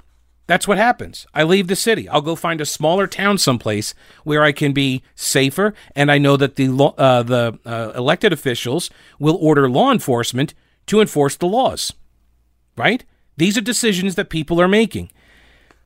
That's 0.49 0.67
what 0.67 0.79
happens. 0.79 1.27
I 1.31 1.43
leave 1.43 1.67
the 1.67 1.75
city. 1.75 2.09
I'll 2.09 2.23
go 2.23 2.35
find 2.35 2.59
a 2.59 2.65
smaller 2.65 3.05
town 3.05 3.37
someplace 3.37 3.93
where 4.23 4.41
I 4.41 4.51
can 4.51 4.73
be 4.73 5.03
safer, 5.13 5.75
and 5.95 6.11
I 6.11 6.17
know 6.17 6.37
that 6.37 6.55
the 6.55 6.73
uh, 6.97 7.21
the 7.21 7.59
uh, 7.63 7.91
elected 7.95 8.33
officials 8.33 8.89
will 9.19 9.37
order 9.39 9.69
law 9.69 9.91
enforcement 9.91 10.55
to 10.87 11.01
enforce 11.01 11.35
the 11.35 11.45
laws. 11.45 11.93
Right? 12.75 13.05
These 13.37 13.59
are 13.59 13.61
decisions 13.61 14.15
that 14.15 14.31
people 14.31 14.59
are 14.59 14.67
making. 14.67 15.11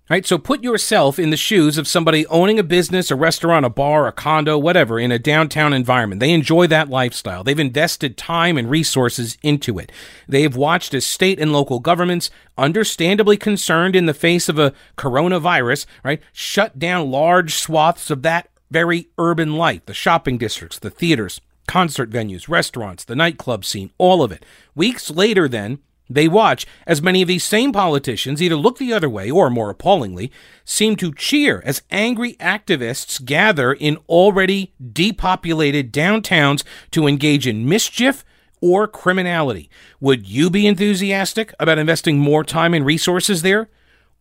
Right? 0.09 0.25
So 0.25 0.37
put 0.37 0.63
yourself 0.63 1.17
in 1.17 1.29
the 1.29 1.37
shoes 1.37 1.77
of 1.77 1.87
somebody 1.87 2.27
owning 2.27 2.59
a 2.59 2.63
business, 2.63 3.09
a 3.09 3.15
restaurant, 3.15 3.65
a 3.65 3.69
bar, 3.69 4.05
a 4.05 4.11
condo, 4.11 4.57
whatever, 4.57 4.99
in 4.99 5.13
a 5.13 5.17
downtown 5.17 5.71
environment. 5.71 6.19
They 6.19 6.33
enjoy 6.33 6.67
that 6.67 6.89
lifestyle. 6.89 7.41
They've 7.41 7.57
invested 7.57 8.17
time 8.17 8.57
and 8.57 8.69
resources 8.69 9.37
into 9.41 9.79
it. 9.79 9.93
They've 10.27 10.55
watched 10.55 10.93
as 10.93 11.05
state 11.05 11.39
and 11.39 11.53
local 11.53 11.79
governments, 11.79 12.29
understandably 12.57 13.37
concerned 13.37 13.95
in 13.95 14.05
the 14.05 14.13
face 14.13 14.49
of 14.49 14.59
a 14.59 14.73
coronavirus, 14.97 15.85
right, 16.03 16.21
shut 16.33 16.77
down 16.77 17.09
large 17.09 17.55
swaths 17.55 18.11
of 18.11 18.23
that 18.23 18.49
very 18.69 19.07
urban 19.17 19.55
life, 19.55 19.85
the 19.85 19.93
shopping 19.93 20.37
districts, 20.37 20.79
the 20.79 20.89
theaters, 20.89 21.39
concert 21.65 22.09
venues, 22.09 22.49
restaurants, 22.49 23.05
the 23.05 23.15
nightclub 23.15 23.63
scene, 23.63 23.91
all 23.97 24.21
of 24.21 24.33
it. 24.33 24.43
Weeks 24.75 25.09
later, 25.09 25.47
then, 25.47 25.79
they 26.09 26.27
watch 26.27 26.65
as 26.85 27.01
many 27.01 27.21
of 27.21 27.27
these 27.27 27.43
same 27.43 27.71
politicians 27.71 28.41
either 28.41 28.55
look 28.55 28.77
the 28.77 28.93
other 28.93 29.09
way 29.09 29.31
or, 29.31 29.49
more 29.49 29.69
appallingly, 29.69 30.31
seem 30.65 30.95
to 30.97 31.13
cheer 31.13 31.61
as 31.65 31.81
angry 31.91 32.35
activists 32.35 33.23
gather 33.23 33.73
in 33.73 33.97
already 34.09 34.73
depopulated 34.91 35.93
downtowns 35.93 36.63
to 36.91 37.07
engage 37.07 37.47
in 37.47 37.67
mischief 37.67 38.25
or 38.61 38.87
criminality. 38.87 39.69
Would 39.99 40.27
you 40.27 40.49
be 40.49 40.67
enthusiastic 40.67 41.53
about 41.59 41.79
investing 41.79 42.19
more 42.19 42.43
time 42.43 42.73
and 42.73 42.85
resources 42.85 43.41
there? 43.41 43.69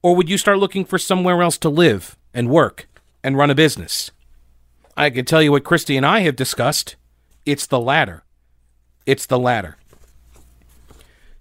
Or 0.03 0.17
would 0.17 0.29
you 0.29 0.39
start 0.39 0.59
looking 0.59 0.85
for 0.85 0.99
somewhere 0.99 1.43
else 1.43 1.59
to 1.59 1.69
live 1.69 2.17
and 2.35 2.49
work 2.49 2.89
and 3.23 3.37
run 3.37 3.51
a 3.51 3.55
business? 3.55 4.11
I 4.97 5.11
can 5.11 5.25
tell 5.25 5.43
you 5.43 5.53
what 5.53 5.65
Christy 5.65 5.97
and 5.97 6.07
I 6.07 6.21
have 6.21 6.37
discussed. 6.37 6.97
It's 7.47 7.67
the 7.67 7.81
latter. 7.81 8.25
It's 9.07 9.27
the 9.27 9.39
latter 9.39 9.79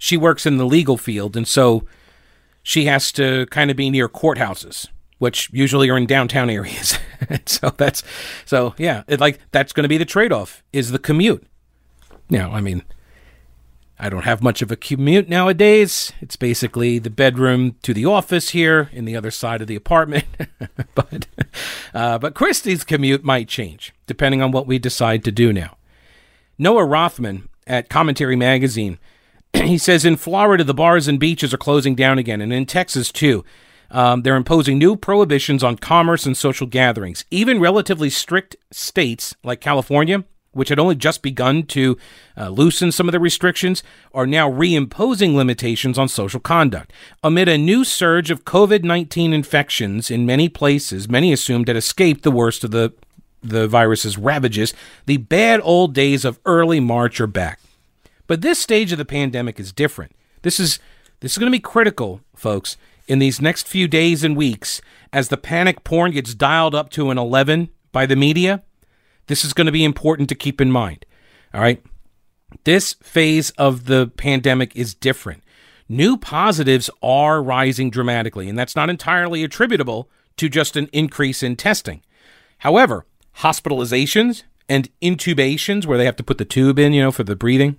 she 0.01 0.17
works 0.17 0.48
in 0.48 0.58
the 0.58 0.65
legal 0.65 0.98
field, 0.98 1.38
and 1.38 1.48
so 1.48 1.86
she 2.63 2.86
has 2.86 3.12
to 3.12 3.46
kind 3.51 3.70
of 3.70 3.77
be 3.77 3.91
near 3.91 4.10
courthouses, 4.10 4.88
which 5.20 5.48
usually 5.53 5.91
are 5.91 5.98
in 5.98 6.08
downtown 6.08 6.50
areas. 6.50 6.98
so 7.46 7.70
that's 7.77 8.01
so 8.43 8.74
yeah, 8.79 9.03
it 9.08 9.20
like 9.20 9.39
that's 9.51 9.72
going 9.72 9.84
to 9.84 9.88
be 9.88 10.00
the 10.00 10.05
trade-off 10.05 10.63
is 10.74 10.89
the 10.89 10.98
commute. 10.98 11.46
Now, 12.31 12.51
I 12.51 12.62
mean, 12.62 12.81
I 14.00 14.10
don't 14.10 14.24
have 14.24 14.41
much 14.41 14.63
of 14.63 14.72
a 14.72 14.75
commute 14.75 15.29
nowadays. 15.29 16.12
It's 16.20 16.36
basically 16.36 16.98
the 16.98 17.12
bedroom 17.12 17.75
to 17.84 17.93
the 17.93 18.05
office 18.05 18.50
here 18.50 18.89
in 18.91 19.05
the 19.05 19.15
other 19.15 19.29
side 19.29 19.62
of 19.62 19.67
the 19.67 19.75
apartment. 19.75 20.25
but 20.96 21.27
uh, 21.93 22.17
but 22.17 22.34
Christy's 22.34 22.84
commute 22.84 23.24
might 23.24 23.48
change 23.48 23.93
depending 24.08 24.41
on 24.41 24.51
what 24.51 24.65
we 24.65 24.79
decide 24.79 25.24
to 25.25 25.31
do 25.31 25.53
now. 25.53 25.77
Noah 26.58 26.86
Rothman 26.86 27.50
at 27.67 27.88
Commentary 27.88 28.36
Magazine 28.36 28.98
he 29.53 29.77
says 29.77 30.05
in 30.05 30.17
Florida, 30.17 30.63
the 30.63 30.74
bars 30.74 31.08
and 31.08 31.20
beaches 31.20 31.53
are 31.53 31.58
closing 31.58 31.96
down 31.96 32.17
again, 32.17 32.41
and 32.41 32.53
in 32.53 32.65
Texas, 32.65 33.12
too. 33.12 33.43
Um, 33.89 34.22
they're 34.22 34.38
imposing 34.38 34.77
new 34.77 34.96
prohibitions 34.96 35.63
on 35.63 35.75
commerce 35.75 36.25
and 36.25 36.36
social 36.36 36.65
gatherings. 36.65 37.25
Even 37.29 37.60
relatively 37.60 38.10
strict 38.10 38.55
states 38.72 39.36
like 39.43 39.60
California, 39.60 40.24
which 40.53 40.70
had 40.70 40.79
only 40.79 40.96
just 40.96 41.22
begun 41.22 41.63
to 41.63 41.98
uh, 42.38 42.50
loosen 42.50 42.91
some 42.91 43.08
of 43.08 43.12
the 43.12 43.20
restrictions, 43.20 43.84
are 44.13 44.27
now 44.27 44.50
reimposing 44.50 45.36
limitations 45.36 45.98
on 45.98 46.08
social 46.08 46.39
conduct. 46.39 46.91
Amid 47.24 47.50
a 47.50 47.58
new 47.58 47.84
surge 47.84 48.31
of 48.31 48.46
COVID 48.46 48.84
19 48.84 49.34
infections 49.34 50.10
in 50.10 50.25
many 50.25 50.50
places, 50.50 51.10
many 51.10 51.34
assumed 51.34 51.67
had 51.67 51.77
escaped 51.77 52.24
the 52.24 52.31
worst 52.31 52.63
of 52.63 52.72
the, 52.72 52.93
the 53.43 53.67
virus's 53.67 54.17
ravages. 54.17 54.74
The 55.05 55.17
bad 55.17 55.60
old 55.63 55.93
days 55.93 56.24
of 56.24 56.39
early 56.46 56.79
March 56.79 57.20
are 57.20 57.27
back. 57.27 57.60
But 58.31 58.39
this 58.39 58.59
stage 58.59 58.93
of 58.93 58.97
the 58.97 59.03
pandemic 59.03 59.59
is 59.59 59.73
different. 59.73 60.15
This 60.41 60.57
is 60.57 60.79
this 61.19 61.33
is 61.33 61.38
going 61.38 61.51
to 61.51 61.57
be 61.57 61.59
critical, 61.59 62.21
folks, 62.33 62.77
in 63.05 63.19
these 63.19 63.41
next 63.41 63.67
few 63.67 63.89
days 63.89 64.23
and 64.23 64.38
weeks 64.38 64.81
as 65.11 65.27
the 65.27 65.35
panic 65.35 65.83
porn 65.83 66.11
gets 66.11 66.33
dialed 66.33 66.73
up 66.73 66.89
to 66.91 67.11
an 67.11 67.17
11 67.17 67.67
by 67.91 68.05
the 68.05 68.15
media. 68.15 68.63
This 69.27 69.43
is 69.43 69.51
going 69.51 69.65
to 69.65 69.71
be 69.73 69.83
important 69.83 70.29
to 70.29 70.35
keep 70.35 70.61
in 70.61 70.71
mind. 70.71 71.05
All 71.53 71.59
right? 71.59 71.83
This 72.63 72.93
phase 73.03 73.50
of 73.57 73.88
the 73.88 74.07
pandemic 74.15 74.77
is 74.77 74.93
different. 74.93 75.43
New 75.89 76.15
positives 76.15 76.89
are 77.03 77.43
rising 77.43 77.89
dramatically, 77.89 78.47
and 78.47 78.57
that's 78.57 78.77
not 78.77 78.89
entirely 78.89 79.43
attributable 79.43 80.09
to 80.38 80.47
just 80.47 80.77
an 80.77 80.88
increase 80.93 81.43
in 81.43 81.57
testing. 81.57 82.01
However, 82.59 83.05
hospitalizations 83.39 84.43
and 84.69 84.88
intubations, 85.01 85.85
where 85.85 85.97
they 85.97 86.05
have 86.05 86.15
to 86.15 86.23
put 86.23 86.38
the 86.38 86.45
tube 86.45 86.79
in, 86.79 86.93
you 86.93 87.01
know, 87.01 87.11
for 87.11 87.25
the 87.25 87.35
breathing, 87.35 87.75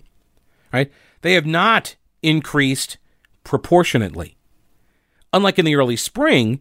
right? 0.72 0.90
They 1.20 1.34
have 1.34 1.46
not 1.46 1.96
increased 2.22 2.98
proportionately. 3.44 4.36
Unlike 5.32 5.58
in 5.58 5.64
the 5.64 5.76
early 5.76 5.96
spring, 5.96 6.60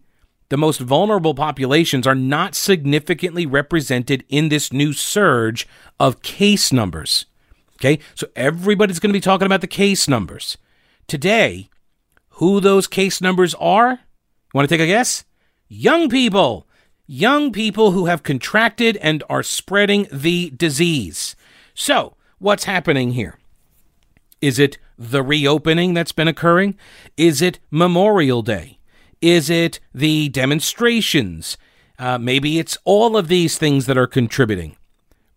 the 0.50 0.58
most 0.58 0.80
vulnerable 0.80 1.34
populations 1.34 2.06
are 2.06 2.15
not 2.15 2.56
significantly 2.56 3.46
represented 3.46 4.25
in 4.27 4.50
this 4.50 4.74
new 4.74 4.94
surge 4.94 5.68
of 6.00 6.22
case 6.22 6.74
numbers. 6.74 7.25
Okay, 7.75 8.00
so 8.13 8.27
everybody's 8.36 9.00
going 9.00 9.10
to 9.10 9.18
be 9.18 9.22
talking 9.22 9.46
about 9.46 9.62
the 9.62 9.68
case 9.68 10.08
numbers. 10.08 10.58
Today, 11.08 11.70
who 12.36 12.60
those 12.60 12.88
case 12.88 13.22
numbers 13.22 13.56
are? 13.56 13.91
You 13.91 13.98
want 14.53 14.70
to 14.70 14.75
take 14.75 14.84
a 14.84 14.88
guess? 14.88 15.24
Young 15.68 16.10
people. 16.10 16.68
Young 17.08 17.51
people 17.51 17.91
who 17.91 18.06
have 18.06 18.24
contracted 18.24 18.98
and 18.98 19.24
are 19.30 19.44
spreading 19.44 20.08
the 20.12 20.51
disease. 20.51 21.36
So, 21.74 22.15
what's 22.39 22.65
happening 22.65 23.13
here? 23.13 23.38
Is 24.41 24.57
it 24.60 24.77
the 24.98 25.24
reopening 25.24 25.93
that's 25.93 26.12
been 26.12 26.27
occurring? 26.27 26.75
Is 27.15 27.41
it 27.41 27.60
Memorial 27.69 28.41
Day? 28.41 28.79
Is 29.21 29.50
it 29.50 29.79
the 29.93 30.29
demonstrations? 30.29 31.57
Uh, 32.00 32.17
maybe 32.17 32.57
it's 32.57 32.77
all 32.83 33.15
of 33.15 33.27
these 33.27 33.57
things 33.57 33.86
that 33.86 33.98
are 33.98 34.07
contributing. 34.07 34.75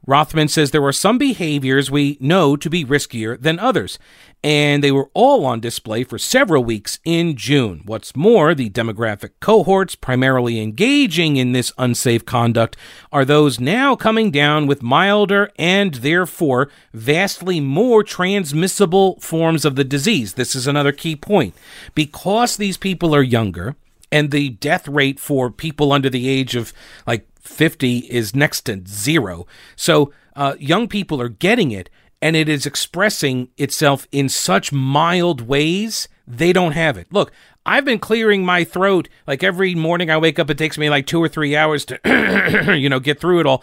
Rothman 0.06 0.48
says 0.48 0.70
there 0.70 0.84
are 0.84 0.92
some 0.92 1.18
behaviors 1.18 1.90
we 1.90 2.18
know 2.20 2.56
to 2.56 2.68
be 2.68 2.84
riskier 2.84 3.40
than 3.40 3.58
others, 3.58 3.98
and 4.44 4.84
they 4.84 4.92
were 4.92 5.08
all 5.14 5.46
on 5.46 5.58
display 5.58 6.04
for 6.04 6.18
several 6.18 6.62
weeks 6.62 6.98
in 7.02 7.34
June. 7.34 7.80
What's 7.86 8.14
more, 8.14 8.54
the 8.54 8.68
demographic 8.68 9.30
cohorts 9.40 9.94
primarily 9.94 10.60
engaging 10.60 11.38
in 11.38 11.52
this 11.52 11.72
unsafe 11.78 12.26
conduct 12.26 12.76
are 13.10 13.24
those 13.24 13.58
now 13.58 13.96
coming 13.96 14.30
down 14.30 14.66
with 14.66 14.82
milder 14.82 15.50
and 15.58 15.94
therefore 15.94 16.70
vastly 16.92 17.58
more 17.58 18.04
transmissible 18.04 19.18
forms 19.18 19.64
of 19.64 19.76
the 19.76 19.84
disease. 19.84 20.34
This 20.34 20.54
is 20.54 20.66
another 20.66 20.92
key 20.92 21.16
point. 21.16 21.54
Because 21.94 22.58
these 22.58 22.76
people 22.76 23.14
are 23.14 23.22
younger, 23.22 23.76
and 24.12 24.30
the 24.30 24.50
death 24.50 24.86
rate 24.86 25.18
for 25.18 25.50
people 25.50 25.90
under 25.90 26.10
the 26.10 26.28
age 26.28 26.54
of 26.54 26.74
like 27.06 27.26
50 27.40 27.98
is 28.10 28.34
next 28.34 28.62
to 28.62 28.82
zero. 28.86 29.46
So 29.74 30.12
uh, 30.36 30.54
young 30.58 30.86
people 30.86 31.20
are 31.20 31.28
getting 31.28 31.70
it, 31.70 31.88
and 32.24 32.34
it 32.34 32.48
is 32.48 32.64
expressing 32.64 33.50
itself 33.58 34.08
in 34.10 34.30
such 34.30 34.72
mild 34.72 35.42
ways 35.42 36.08
they 36.26 36.54
don't 36.54 36.72
have 36.72 36.96
it. 36.96 37.06
Look, 37.12 37.30
I've 37.66 37.84
been 37.84 37.98
clearing 37.98 38.46
my 38.46 38.64
throat 38.64 39.10
like 39.26 39.42
every 39.42 39.74
morning 39.74 40.10
I 40.10 40.16
wake 40.16 40.38
up. 40.38 40.48
It 40.48 40.56
takes 40.56 40.78
me 40.78 40.88
like 40.88 41.06
two 41.06 41.22
or 41.22 41.28
three 41.28 41.54
hours 41.54 41.84
to, 41.84 42.00
you 42.78 42.88
know, 42.88 42.98
get 42.98 43.20
through 43.20 43.40
it 43.40 43.46
all. 43.46 43.62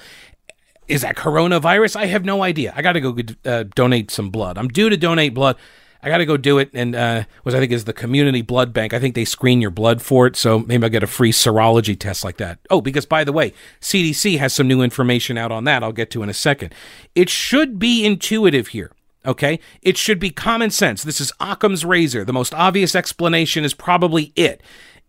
Is 0.88 1.02
that 1.02 1.16
coronavirus? 1.16 1.96
I 1.96 2.06
have 2.06 2.24
no 2.24 2.44
idea. 2.44 2.72
I 2.76 2.84
got 2.84 2.94
to 2.94 3.02
go 3.02 3.18
uh, 3.46 3.64
donate 3.74 4.12
some 4.12 4.30
blood. 4.30 4.60
I'm 4.60 4.68
due 4.68 4.92
to 4.92 4.98
donate 4.98 5.34
blood. 5.34 5.56
I 6.04 6.10
got 6.10 6.18
to 6.18 6.26
go 6.26 6.38
do 6.38 6.58
it. 6.58 6.70
And 6.74 6.96
uh, 6.96 7.24
I 7.46 7.52
think 7.52 7.72
is 7.72 7.86
the 7.86 7.94
community 7.94 8.42
blood 8.42 8.74
bank. 8.74 8.94
I 8.94 9.00
think 9.00 9.16
they 9.16 9.26
screen 9.26 9.62
your 9.62 9.72
blood 9.72 10.02
for 10.02 10.28
it, 10.28 10.36
so 10.36 10.60
maybe 10.60 10.84
I'll 10.84 10.90
get 10.90 11.04
a 11.04 11.08
free 11.08 11.32
serology 11.32 11.98
test 11.98 12.24
like 12.24 12.38
that. 12.38 12.60
Oh, 12.70 12.82
because 12.82 13.06
by 13.06 13.24
the 13.24 13.32
way, 13.32 13.54
CDC 13.80 14.40
has 14.40 14.54
some 14.54 14.68
new 14.68 14.82
information 14.82 15.38
out 15.38 15.52
on 15.52 15.64
that. 15.66 15.84
I'll 15.84 15.92
get 15.92 16.10
to 16.12 16.24
in 16.24 16.30
a 16.30 16.34
second. 16.34 16.74
It 17.16 17.30
should 17.30 17.80
be 17.80 18.06
intuitive 18.06 18.70
here. 18.70 18.92
Okay, 19.24 19.60
it 19.84 19.98
should 19.98 20.20
be 20.20 20.32
common 20.32 20.72
sense. 20.72 21.04
This 21.04 21.22
is 21.22 21.32
Occam's 21.40 21.86
razor. 21.86 22.26
The 22.26 22.34
most 22.34 22.56
obvious 22.56 22.96
explanation 22.96 23.64
is 23.64 23.76
probably 23.76 24.34
it. 24.36 24.64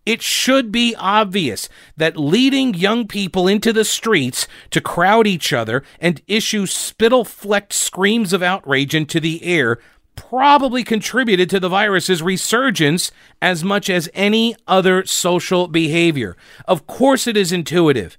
It 0.05 0.21
should 0.21 0.73
be 0.73 0.97
obvious 0.97 1.69
that 1.97 2.17
leading 2.17 2.75
young 2.75 3.07
people 3.07 3.47
into 3.47 3.73
the 3.73 3.85
streets 3.85 4.49
to 4.71 4.81
crowd 4.81 5.27
each 5.29 5.53
other 5.53 5.85
and 6.01 6.21
issue 6.27 6.67
spittle 6.67 7.25
flecked 7.25 7.73
screams 7.73 8.33
of 8.33 8.43
outrage 8.43 8.95
into 8.95 9.21
the 9.21 9.43
air 9.45 9.79
probably 10.16 10.85
contributed 10.85 11.49
to 11.50 11.61
the 11.61 11.69
virus's 11.69 12.23
resurgence 12.23 13.11
as 13.40 13.64
much 13.64 13.88
as 13.88 14.11
any 14.14 14.54
other 14.66 15.04
social 15.04 15.69
behavior. 15.69 16.37
Of 16.66 16.87
course, 16.87 17.26
it 17.26 17.37
is 17.37 17.52
intuitive, 17.52 18.19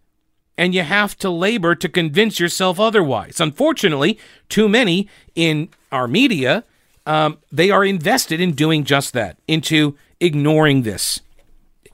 and 0.58 0.74
you 0.74 0.84
have 0.84 1.18
to 1.18 1.30
labor 1.30 1.76
to 1.76 1.90
convince 1.90 2.40
yourself 2.40 2.80
otherwise. 2.80 3.40
Unfortunately, 3.40 4.20
too 4.50 4.68
many 4.68 5.08
in 5.36 5.70
our 5.92 6.08
media, 6.08 6.64
um, 7.06 7.40
they 7.52 7.70
are 7.70 7.86
invested 7.86 8.40
in 8.40 8.54
doing 8.54 8.84
just 8.84 9.14
that, 9.14 9.38
into 9.48 9.96
ignoring 10.20 10.84
this. 10.84 11.20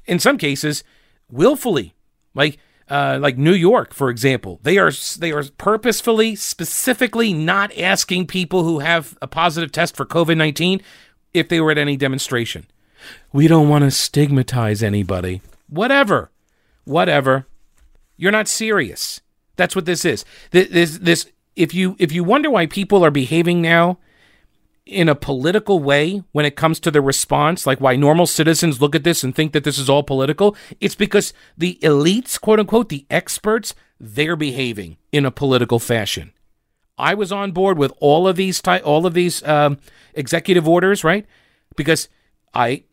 In 0.06 0.20
some 0.20 0.38
cases, 0.38 0.84
willfully. 1.32 1.94
Like, 2.34 2.60
uh, 2.90 3.20
like 3.22 3.38
New 3.38 3.54
York, 3.54 3.94
for 3.94 4.10
example, 4.10 4.60
they 4.64 4.78
are 4.78 4.92
they 5.18 5.32
are 5.32 5.44
purposefully, 5.58 6.36
specifically 6.36 7.34
not 7.34 7.78
asking 7.78 8.28
people 8.28 8.64
who 8.64 8.80
have 8.80 9.18
a 9.22 9.28
positive 9.28 9.72
test 9.72 9.96
for 9.96 10.06
COVID 10.06 10.38
nineteen 10.38 10.82
if 11.34 11.50
they 11.50 11.62
were 11.62 11.72
at 11.72 11.78
any 11.78 11.96
demonstration. 11.96 12.66
We 13.32 13.48
don't 13.48 13.70
want 13.70 13.84
to 13.84 13.92
stigmatize 13.92 14.84
anybody. 14.84 15.42
Whatever. 15.68 16.32
Whatever. 16.84 17.46
You're 18.18 18.32
not 18.32 18.48
serious. 18.48 19.22
That's 19.56 19.76
what 19.76 19.86
this 19.86 20.04
is. 20.04 20.26
This 20.52 20.98
this 20.98 21.28
if 21.56 21.74
you 21.74 21.96
if 22.00 22.12
you 22.12 22.24
wonder 22.24 22.50
why 22.50 22.66
people 22.66 23.06
are 23.06 23.12
behaving 23.12 23.62
now 23.62 24.00
in 24.90 25.10
a 25.10 25.16
political 25.16 25.80
way 25.80 26.24
when 26.32 26.46
it 26.46 26.56
comes 26.56 26.80
to 26.82 26.92
the 26.92 27.02
response, 27.02 27.66
like 27.66 27.80
why 27.80 27.96
normal 27.96 28.28
citizens 28.28 28.82
look 28.82 28.96
at 28.96 29.04
this 29.04 29.24
and 29.24 29.36
think 29.36 29.54
that 29.54 29.64
this 29.64 29.78
is 29.78 29.90
all 29.90 30.04
political, 30.04 30.56
it's 30.80 30.96
because 30.96 31.34
the 31.58 31.78
elites, 31.82 32.40
quote 32.40 32.60
unquote, 32.60 32.90
the 32.90 33.06
experts, 33.10 33.76
they're 34.00 34.36
behaving 34.36 34.98
in 35.12 35.26
a 35.26 35.32
political 35.32 35.80
fashion. 35.80 36.32
I 36.98 37.14
was 37.14 37.32
on 37.32 37.52
board 37.52 37.78
with 37.78 37.94
all 38.00 38.28
of 38.28 38.36
these 38.36 38.62
ty- 38.62 38.80
all 38.80 39.06
of 39.06 39.14
these 39.14 39.42
um, 39.48 39.78
executive 40.14 40.68
orders, 40.68 41.04
right? 41.04 41.26
Because 41.76 42.10
I 42.54 42.84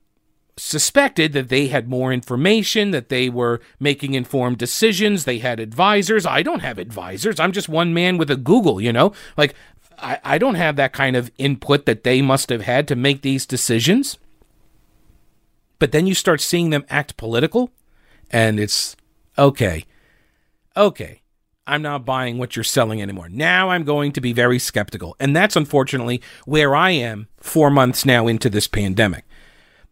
suspected 0.56 1.32
that 1.34 1.48
they 1.48 1.68
had 1.68 1.88
more 1.88 2.12
information, 2.12 2.90
that 2.90 3.08
they 3.08 3.28
were 3.28 3.60
making 3.78 4.14
informed 4.14 4.58
decisions, 4.58 5.24
they 5.24 5.38
had 5.38 5.60
advisors. 5.60 6.24
I 6.24 6.42
don't 6.42 6.60
have 6.60 6.78
advisors. 6.78 7.38
I'm 7.38 7.52
just 7.52 7.68
one 7.68 7.92
man 7.92 8.16
with 8.16 8.30
a 8.30 8.36
Google, 8.36 8.80
you 8.80 8.92
know? 8.92 9.12
Like 9.36 9.54
I, 9.98 10.18
I 10.24 10.38
don't 10.38 10.54
have 10.54 10.76
that 10.76 10.92
kind 10.92 11.16
of 11.16 11.30
input 11.38 11.86
that 11.86 12.04
they 12.04 12.22
must 12.22 12.48
have 12.50 12.62
had 12.62 12.88
to 12.88 12.96
make 12.96 13.22
these 13.22 13.46
decisions. 13.46 14.18
But 15.78 15.92
then 15.92 16.06
you 16.06 16.14
start 16.14 16.40
seeing 16.40 16.70
them 16.70 16.86
act 16.88 17.16
political, 17.16 17.70
and 18.30 18.58
it's 18.58 18.96
okay. 19.38 19.84
Okay. 20.76 21.22
I'm 21.66 21.82
not 21.82 22.04
buying 22.04 22.38
what 22.38 22.54
you're 22.54 22.62
selling 22.62 23.02
anymore. 23.02 23.28
Now 23.28 23.70
I'm 23.70 23.82
going 23.82 24.12
to 24.12 24.20
be 24.20 24.32
very 24.32 24.58
skeptical. 24.58 25.16
And 25.18 25.34
that's 25.34 25.56
unfortunately 25.56 26.22
where 26.44 26.76
I 26.76 26.90
am 26.90 27.26
four 27.38 27.70
months 27.70 28.04
now 28.04 28.28
into 28.28 28.48
this 28.48 28.68
pandemic. 28.68 29.24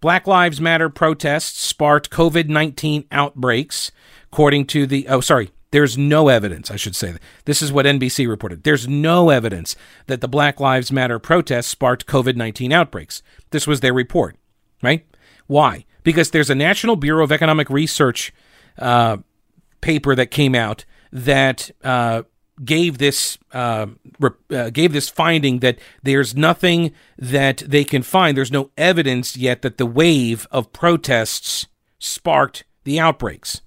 Black 0.00 0.26
Lives 0.26 0.60
Matter 0.60 0.88
protests 0.88 1.58
sparked 1.58 2.10
COVID 2.10 2.48
19 2.48 3.06
outbreaks, 3.10 3.90
according 4.30 4.66
to 4.66 4.86
the, 4.86 5.08
oh, 5.08 5.20
sorry, 5.20 5.50
there's 5.74 5.98
no 5.98 6.28
evidence, 6.28 6.70
I 6.70 6.76
should 6.76 6.94
say. 6.94 7.16
This 7.46 7.60
is 7.60 7.72
what 7.72 7.84
NBC 7.84 8.28
reported. 8.28 8.62
There's 8.62 8.86
no 8.86 9.30
evidence 9.30 9.74
that 10.06 10.20
the 10.20 10.28
Black 10.28 10.60
Lives 10.60 10.92
Matter 10.92 11.18
protests 11.18 11.66
sparked 11.66 12.06
COVID 12.06 12.36
19 12.36 12.70
outbreaks. 12.70 13.24
This 13.50 13.66
was 13.66 13.80
their 13.80 13.92
report, 13.92 14.36
right? 14.84 15.04
Why? 15.48 15.84
Because 16.04 16.30
there's 16.30 16.48
a 16.48 16.54
National 16.54 16.94
Bureau 16.94 17.24
of 17.24 17.32
Economic 17.32 17.68
Research 17.70 18.32
uh, 18.78 19.16
paper 19.80 20.14
that 20.14 20.30
came 20.30 20.54
out 20.54 20.84
that 21.10 21.72
uh, 21.82 22.22
gave 22.64 22.98
this 22.98 23.36
uh, 23.52 23.86
uh, 24.22 24.70
gave 24.70 24.92
this 24.92 25.08
finding 25.08 25.58
that 25.58 25.80
there's 26.04 26.36
nothing 26.36 26.92
that 27.18 27.64
they 27.66 27.82
can 27.82 28.04
find. 28.04 28.36
There's 28.36 28.52
no 28.52 28.70
evidence 28.76 29.36
yet 29.36 29.62
that 29.62 29.78
the 29.78 29.86
wave 29.86 30.46
of 30.52 30.72
protests 30.72 31.66
sparked 31.98 32.62
the 32.84 33.00
outbreaks. 33.00 33.60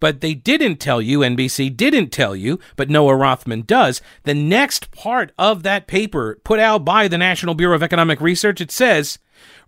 But 0.00 0.20
they 0.20 0.34
didn't 0.34 0.76
tell 0.76 1.00
you, 1.00 1.20
NBC 1.20 1.76
didn't 1.76 2.10
tell 2.10 2.34
you, 2.34 2.58
but 2.74 2.90
Noah 2.90 3.16
Rothman 3.16 3.62
does. 3.62 4.00
The 4.24 4.34
next 4.34 4.90
part 4.90 5.32
of 5.38 5.62
that 5.62 5.86
paper 5.86 6.40
put 6.42 6.58
out 6.58 6.84
by 6.84 7.06
the 7.06 7.18
National 7.18 7.54
Bureau 7.54 7.76
of 7.76 7.82
Economic 7.82 8.20
Research, 8.20 8.60
it 8.60 8.70
says, 8.70 9.18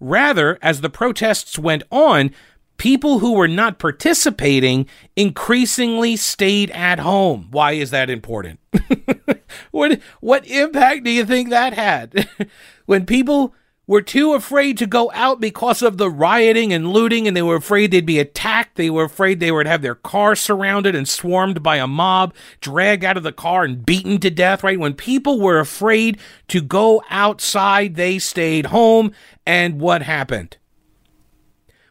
rather, 0.00 0.58
as 0.62 0.80
the 0.80 0.90
protests 0.90 1.58
went 1.58 1.82
on, 1.90 2.30
people 2.78 3.20
who 3.20 3.34
were 3.34 3.46
not 3.46 3.78
participating 3.78 4.88
increasingly 5.14 6.16
stayed 6.16 6.70
at 6.72 6.98
home. 6.98 7.48
Why 7.50 7.72
is 7.72 7.90
that 7.90 8.10
important? 8.10 8.58
what 9.70 10.00
what 10.20 10.46
impact 10.46 11.04
do 11.04 11.10
you 11.10 11.24
think 11.24 11.50
that 11.50 11.74
had? 11.74 12.28
when 12.86 13.06
people 13.06 13.54
were 13.92 14.00
too 14.00 14.32
afraid 14.32 14.78
to 14.78 14.86
go 14.86 15.10
out 15.12 15.38
because 15.38 15.82
of 15.82 15.98
the 15.98 16.08
rioting 16.08 16.72
and 16.72 16.94
looting, 16.94 17.28
and 17.28 17.36
they 17.36 17.42
were 17.42 17.56
afraid 17.56 17.90
they'd 17.90 18.06
be 18.06 18.18
attacked. 18.18 18.76
They 18.76 18.88
were 18.88 19.04
afraid 19.04 19.38
they 19.38 19.52
would 19.52 19.66
have 19.66 19.82
their 19.82 19.94
car 19.94 20.34
surrounded 20.34 20.94
and 20.94 21.06
swarmed 21.06 21.62
by 21.62 21.76
a 21.76 21.86
mob, 21.86 22.32
dragged 22.62 23.04
out 23.04 23.18
of 23.18 23.22
the 23.22 23.32
car 23.32 23.64
and 23.64 23.84
beaten 23.84 24.18
to 24.20 24.30
death, 24.30 24.64
right? 24.64 24.80
When 24.80 24.94
people 24.94 25.42
were 25.42 25.60
afraid 25.60 26.18
to 26.48 26.62
go 26.62 27.02
outside, 27.10 27.96
they 27.96 28.18
stayed 28.18 28.66
home. 28.66 29.12
And 29.44 29.78
what 29.78 30.00
happened? 30.00 30.56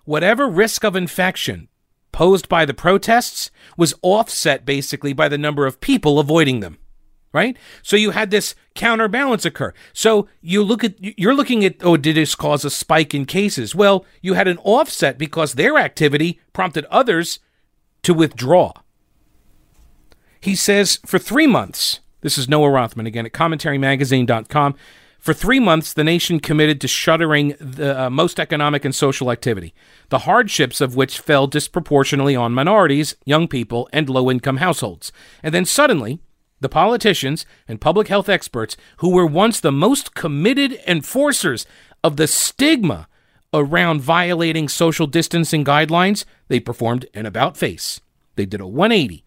Whatever 0.03 0.49
risk 0.49 0.83
of 0.83 0.95
infection 0.95 1.67
posed 2.11 2.49
by 2.49 2.65
the 2.65 2.73
protests 2.73 3.51
was 3.77 3.93
offset 4.01 4.65
basically 4.65 5.13
by 5.13 5.29
the 5.29 5.37
number 5.37 5.67
of 5.67 5.79
people 5.79 6.17
avoiding 6.17 6.61
them 6.61 6.79
right? 7.33 7.57
So 7.81 7.95
you 7.95 8.11
had 8.11 8.31
this 8.31 8.55
counterbalance 8.75 9.45
occur. 9.45 9.73
So 9.93 10.27
you 10.41 10.63
look 10.63 10.83
at 10.83 10.95
you're 10.99 11.33
looking 11.33 11.63
at 11.65 11.75
oh 11.81 11.97
did 11.97 12.15
this 12.15 12.35
cause 12.35 12.65
a 12.65 12.69
spike 12.69 13.13
in 13.13 13.25
cases? 13.25 13.75
Well, 13.75 14.05
you 14.21 14.33
had 14.33 14.47
an 14.47 14.57
offset 14.59 15.17
because 15.17 15.53
their 15.53 15.77
activity 15.77 16.39
prompted 16.53 16.85
others 16.85 17.39
to 18.03 18.13
withdraw. 18.13 18.73
He 20.39 20.55
says 20.55 20.99
for 21.05 21.19
3 21.19 21.45
months, 21.47 21.99
this 22.21 22.37
is 22.37 22.49
Noah 22.49 22.71
Rothman 22.71 23.05
again 23.05 23.25
at 23.25 23.33
commentarymagazine.com. 23.33 24.75
For 25.21 25.35
three 25.35 25.59
months, 25.59 25.93
the 25.93 26.03
nation 26.03 26.39
committed 26.39 26.81
to 26.81 26.87
shuttering 26.87 27.53
the 27.59 28.05
uh, 28.05 28.09
most 28.09 28.39
economic 28.39 28.83
and 28.83 28.93
social 28.93 29.29
activity, 29.29 29.71
the 30.09 30.19
hardships 30.19 30.81
of 30.81 30.95
which 30.95 31.19
fell 31.19 31.45
disproportionately 31.45 32.35
on 32.35 32.53
minorities, 32.53 33.15
young 33.23 33.47
people, 33.47 33.87
and 33.93 34.09
low 34.09 34.31
income 34.31 34.57
households. 34.57 35.11
And 35.43 35.53
then 35.53 35.65
suddenly, 35.65 36.21
the 36.61 36.69
politicians 36.69 37.45
and 37.67 37.81
public 37.81 38.07
health 38.07 38.29
experts 38.29 38.77
who 38.97 39.09
were 39.09 39.25
once 39.25 39.59
the 39.59 39.71
most 39.71 40.15
committed 40.15 40.79
enforcers 40.87 41.65
of 42.03 42.15
the 42.15 42.27
stigma 42.27 43.07
around 43.53 44.01
violating 44.01 44.69
social 44.69 45.07
distancing 45.07 45.65
guidelines, 45.65 46.23
they 46.47 46.59
performed 46.59 47.05
an 47.13 47.25
about 47.25 47.57
face. 47.57 47.99
They 48.35 48.45
did 48.45 48.61
a 48.61 48.67
180. 48.67 49.25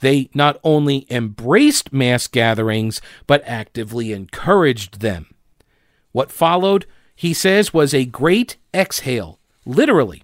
They 0.00 0.28
not 0.34 0.60
only 0.62 1.06
embraced 1.08 1.92
mass 1.92 2.26
gatherings, 2.26 3.00
but 3.26 3.42
actively 3.46 4.12
encouraged 4.12 5.00
them. 5.00 5.34
What 6.12 6.30
followed, 6.30 6.84
he 7.14 7.32
says, 7.32 7.72
was 7.72 7.94
a 7.94 8.04
great 8.04 8.56
exhale, 8.74 9.38
literally, 9.64 10.22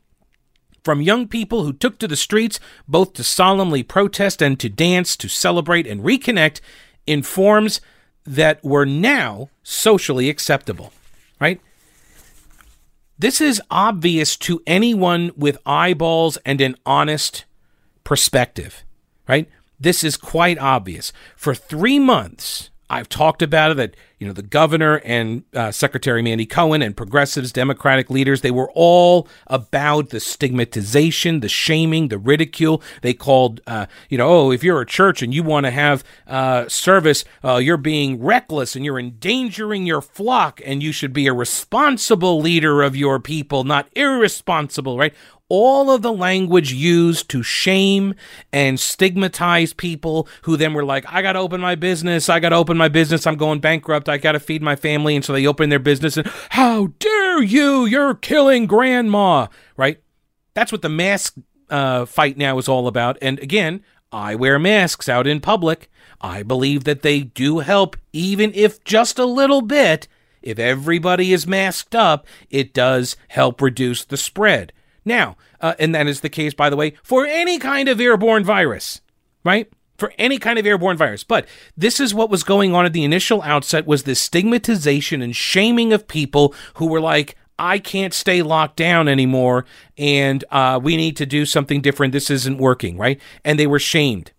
from 0.82 1.00
young 1.00 1.28
people 1.28 1.64
who 1.64 1.72
took 1.72 1.98
to 1.98 2.08
the 2.08 2.16
streets 2.16 2.58
both 2.88 3.12
to 3.14 3.24
solemnly 3.24 3.82
protest 3.82 4.42
and 4.42 4.58
to 4.60 4.68
dance, 4.68 5.16
to 5.16 5.28
celebrate 5.28 5.86
and 5.86 6.02
reconnect 6.02 6.60
in 7.06 7.22
forms 7.22 7.80
that 8.24 8.62
were 8.64 8.86
now 8.86 9.48
socially 9.62 10.28
acceptable, 10.28 10.92
right? 11.40 11.60
This 13.18 13.40
is 13.40 13.62
obvious 13.70 14.36
to 14.38 14.62
anyone 14.66 15.30
with 15.36 15.58
eyeballs 15.64 16.38
and 16.44 16.60
an 16.60 16.76
honest 16.84 17.44
perspective, 18.04 18.82
right? 19.28 19.48
This 19.78 20.02
is 20.02 20.16
quite 20.16 20.58
obvious. 20.58 21.12
For 21.36 21.54
three 21.54 21.98
months, 21.98 22.70
I've 22.92 23.08
talked 23.08 23.40
about 23.40 23.70
it 23.70 23.76
that 23.78 23.96
you 24.18 24.26
know 24.26 24.34
the 24.34 24.42
governor 24.42 25.00
and 25.04 25.44
uh, 25.54 25.72
Secretary 25.72 26.20
Mandy 26.20 26.44
Cohen 26.44 26.82
and 26.82 26.94
progressives, 26.94 27.50
Democratic 27.50 28.10
leaders, 28.10 28.42
they 28.42 28.50
were 28.50 28.70
all 28.74 29.26
about 29.46 30.10
the 30.10 30.20
stigmatization, 30.20 31.40
the 31.40 31.48
shaming, 31.48 32.08
the 32.08 32.18
ridicule. 32.18 32.82
They 33.00 33.14
called 33.14 33.62
uh, 33.66 33.86
you 34.10 34.18
know, 34.18 34.28
oh, 34.28 34.50
if 34.50 34.62
you're 34.62 34.82
a 34.82 34.86
church 34.86 35.22
and 35.22 35.32
you 35.32 35.42
want 35.42 35.64
to 35.64 35.70
have 35.70 36.04
uh, 36.26 36.68
service, 36.68 37.24
uh, 37.42 37.56
you're 37.56 37.78
being 37.78 38.22
reckless 38.22 38.76
and 38.76 38.84
you're 38.84 39.00
endangering 39.00 39.86
your 39.86 40.02
flock, 40.02 40.60
and 40.62 40.82
you 40.82 40.92
should 40.92 41.14
be 41.14 41.26
a 41.26 41.32
responsible 41.32 42.40
leader 42.40 42.82
of 42.82 42.94
your 42.94 43.18
people, 43.18 43.64
not 43.64 43.88
irresponsible, 43.96 44.98
right? 44.98 45.14
All 45.54 45.90
of 45.90 46.00
the 46.00 46.12
language 46.12 46.72
used 46.72 47.28
to 47.28 47.42
shame 47.42 48.14
and 48.54 48.80
stigmatize 48.80 49.74
people 49.74 50.26
who 50.44 50.56
then 50.56 50.72
were 50.72 50.82
like, 50.82 51.04
I 51.12 51.20
got 51.20 51.34
to 51.34 51.40
open 51.40 51.60
my 51.60 51.74
business. 51.74 52.30
I 52.30 52.40
got 52.40 52.48
to 52.48 52.56
open 52.56 52.78
my 52.78 52.88
business. 52.88 53.26
I'm 53.26 53.36
going 53.36 53.60
bankrupt. 53.60 54.08
I 54.08 54.16
got 54.16 54.32
to 54.32 54.40
feed 54.40 54.62
my 54.62 54.76
family. 54.76 55.14
And 55.14 55.22
so 55.22 55.34
they 55.34 55.46
open 55.46 55.68
their 55.68 55.78
business 55.78 56.16
and, 56.16 56.26
how 56.48 56.86
dare 56.98 57.42
you? 57.42 57.84
You're 57.84 58.14
killing 58.14 58.64
grandma, 58.64 59.48
right? 59.76 60.02
That's 60.54 60.72
what 60.72 60.80
the 60.80 60.88
mask 60.88 61.34
uh, 61.68 62.06
fight 62.06 62.38
now 62.38 62.56
is 62.56 62.66
all 62.66 62.88
about. 62.88 63.18
And 63.20 63.38
again, 63.38 63.84
I 64.10 64.34
wear 64.34 64.58
masks 64.58 65.06
out 65.06 65.26
in 65.26 65.38
public. 65.40 65.90
I 66.22 66.42
believe 66.42 66.84
that 66.84 67.02
they 67.02 67.20
do 67.20 67.58
help, 67.58 67.98
even 68.14 68.52
if 68.54 68.82
just 68.84 69.18
a 69.18 69.26
little 69.26 69.60
bit. 69.60 70.08
If 70.40 70.58
everybody 70.58 71.34
is 71.34 71.46
masked 71.46 71.94
up, 71.94 72.26
it 72.48 72.72
does 72.72 73.16
help 73.28 73.60
reduce 73.60 74.02
the 74.02 74.16
spread. 74.16 74.72
Now, 75.04 75.36
uh, 75.60 75.74
and 75.78 75.94
that 75.94 76.06
is 76.06 76.20
the 76.20 76.28
case, 76.28 76.54
by 76.54 76.70
the 76.70 76.76
way, 76.76 76.94
for 77.02 77.26
any 77.26 77.58
kind 77.58 77.88
of 77.88 78.00
airborne 78.00 78.44
virus, 78.44 79.00
right? 79.44 79.70
For 79.98 80.12
any 80.18 80.38
kind 80.38 80.58
of 80.58 80.66
airborne 80.66 80.96
virus. 80.96 81.24
But 81.24 81.46
this 81.76 82.00
is 82.00 82.14
what 82.14 82.30
was 82.30 82.44
going 82.44 82.74
on 82.74 82.86
at 82.86 82.92
the 82.92 83.04
initial 83.04 83.42
outset 83.42 83.86
was 83.86 84.04
this 84.04 84.20
stigmatization 84.20 85.22
and 85.22 85.34
shaming 85.34 85.92
of 85.92 86.08
people 86.08 86.54
who 86.74 86.86
were 86.86 87.00
like, 87.00 87.36
I 87.58 87.78
can't 87.78 88.14
stay 88.14 88.42
locked 88.42 88.76
down 88.76 89.08
anymore, 89.08 89.66
and 89.98 90.44
uh, 90.50 90.80
we 90.82 90.96
need 90.96 91.16
to 91.18 91.26
do 91.26 91.44
something 91.44 91.80
different. 91.80 92.12
This 92.12 92.30
isn't 92.30 92.58
working, 92.58 92.96
right? 92.96 93.20
And 93.44 93.58
they 93.58 93.66
were 93.66 93.78
shamed. 93.78 94.32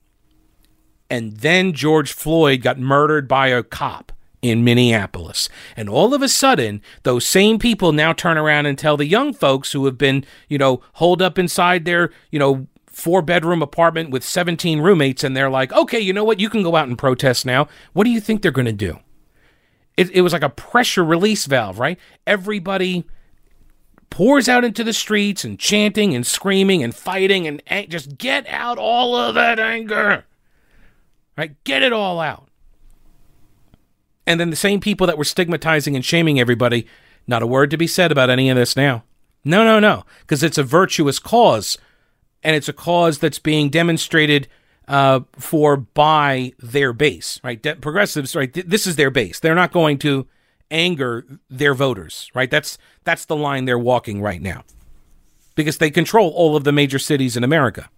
And 1.09 1.37
then 1.37 1.73
George 1.73 2.11
Floyd 2.11 2.61
got 2.61 2.79
murdered 2.79 3.27
by 3.27 3.47
a 3.47 3.61
cop 3.61 4.12
in 4.43 4.63
Minneapolis. 4.63 5.49
And 5.75 5.89
all 5.89 6.13
of 6.13 6.21
a 6.21 6.29
sudden, 6.29 6.81
those 7.01 7.25
same 7.25 7.57
people 7.57 7.93
now 7.93 8.13
turn 8.13 8.37
around 8.37 8.67
and 8.67 8.77
tell 8.77 8.97
the 8.97 9.07
young 9.07 9.33
folks 9.33 9.71
who 9.71 9.85
have 9.85 9.97
been, 9.97 10.25
you 10.49 10.59
know, 10.59 10.81
holed 10.93 11.21
up 11.21 11.39
inside 11.39 11.85
their, 11.85 12.11
you 12.29 12.37
know, 12.37 12.67
four 12.85 13.23
bedroom 13.23 13.63
apartment 13.63 14.11
with 14.11 14.23
17 14.23 14.81
roommates, 14.81 15.23
and 15.23 15.35
they're 15.35 15.49
like, 15.49 15.73
okay, 15.73 15.99
you 15.99 16.13
know 16.13 16.23
what? 16.23 16.39
You 16.39 16.49
can 16.49 16.61
go 16.61 16.75
out 16.75 16.87
and 16.87 16.97
protest 16.97 17.45
now. 17.45 17.67
What 17.93 18.03
do 18.03 18.11
you 18.11 18.19
think 18.19 18.41
they're 18.41 18.51
going 18.51 18.65
to 18.65 18.73
do? 18.73 18.99
It, 19.97 20.11
it 20.11 20.21
was 20.21 20.33
like 20.33 20.43
a 20.43 20.49
pressure 20.49 21.03
release 21.03 21.45
valve, 21.45 21.79
right? 21.79 21.97
Everybody 22.27 23.05
pours 24.09 24.47
out 24.47 24.63
into 24.63 24.83
the 24.83 24.93
streets 24.93 25.43
and 25.43 25.57
chanting 25.57 26.13
and 26.13 26.27
screaming 26.27 26.83
and 26.83 26.93
fighting 26.93 27.47
and, 27.47 27.63
and 27.65 27.89
just 27.89 28.17
get 28.17 28.45
out 28.47 28.77
all 28.77 29.15
of 29.15 29.33
that 29.35 29.59
anger. 29.59 30.25
Right? 31.35 31.55
Get 31.63 31.81
it 31.81 31.93
all 31.93 32.19
out. 32.19 32.49
And 34.25 34.39
then 34.39 34.49
the 34.49 34.55
same 34.55 34.79
people 34.79 35.07
that 35.07 35.17
were 35.17 35.23
stigmatizing 35.23 35.95
and 35.95 36.05
shaming 36.05 36.39
everybody, 36.39 36.87
not 37.27 37.43
a 37.43 37.47
word 37.47 37.71
to 37.71 37.77
be 37.77 37.87
said 37.87 38.11
about 38.11 38.29
any 38.29 38.49
of 38.49 38.55
this 38.55 38.75
now. 38.75 39.03
No, 39.43 39.65
no, 39.65 39.79
no, 39.79 40.05
because 40.21 40.43
it's 40.43 40.57
a 40.57 40.63
virtuous 40.63 41.19
cause, 41.19 41.77
and 42.43 42.55
it's 42.55 42.69
a 42.69 42.73
cause 42.73 43.19
that's 43.19 43.39
being 43.39 43.69
demonstrated 43.69 44.47
uh, 44.87 45.21
for 45.33 45.75
by 45.75 46.53
their 46.59 46.93
base, 46.93 47.39
right? 47.43 47.61
De- 47.61 47.75
progressives, 47.75 48.35
right? 48.35 48.53
Th- 48.53 48.65
this 48.65 48.87
is 48.87 48.95
their 48.95 49.11
base. 49.11 49.39
They're 49.41 49.55
not 49.55 49.73
going 49.73 49.97
to 49.99 50.27
anger 50.71 51.25
their 51.49 51.73
voters, 51.73 52.29
right? 52.33 52.49
That's 52.49 52.77
that's 53.03 53.25
the 53.25 53.35
line 53.35 53.65
they're 53.65 53.77
walking 53.77 54.21
right 54.21 54.41
now, 54.41 54.63
because 55.55 55.77
they 55.77 55.91
control 55.91 56.29
all 56.29 56.55
of 56.55 56.63
the 56.63 56.71
major 56.71 56.99
cities 56.99 57.35
in 57.35 57.43
America. 57.43 57.89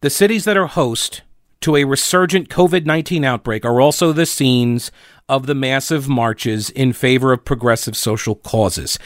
The 0.00 0.10
cities 0.10 0.44
that 0.44 0.56
are 0.56 0.66
host 0.66 1.22
to 1.64 1.76
a 1.76 1.84
resurgent 1.84 2.50
COVID 2.50 2.84
19 2.84 3.24
outbreak 3.24 3.64
are 3.64 3.80
also 3.80 4.12
the 4.12 4.26
scenes 4.26 4.92
of 5.30 5.46
the 5.46 5.54
massive 5.54 6.06
marches 6.06 6.68
in 6.68 6.92
favor 6.92 7.32
of 7.32 7.46
progressive 7.46 7.96
social 7.96 8.34
causes. 8.34 8.98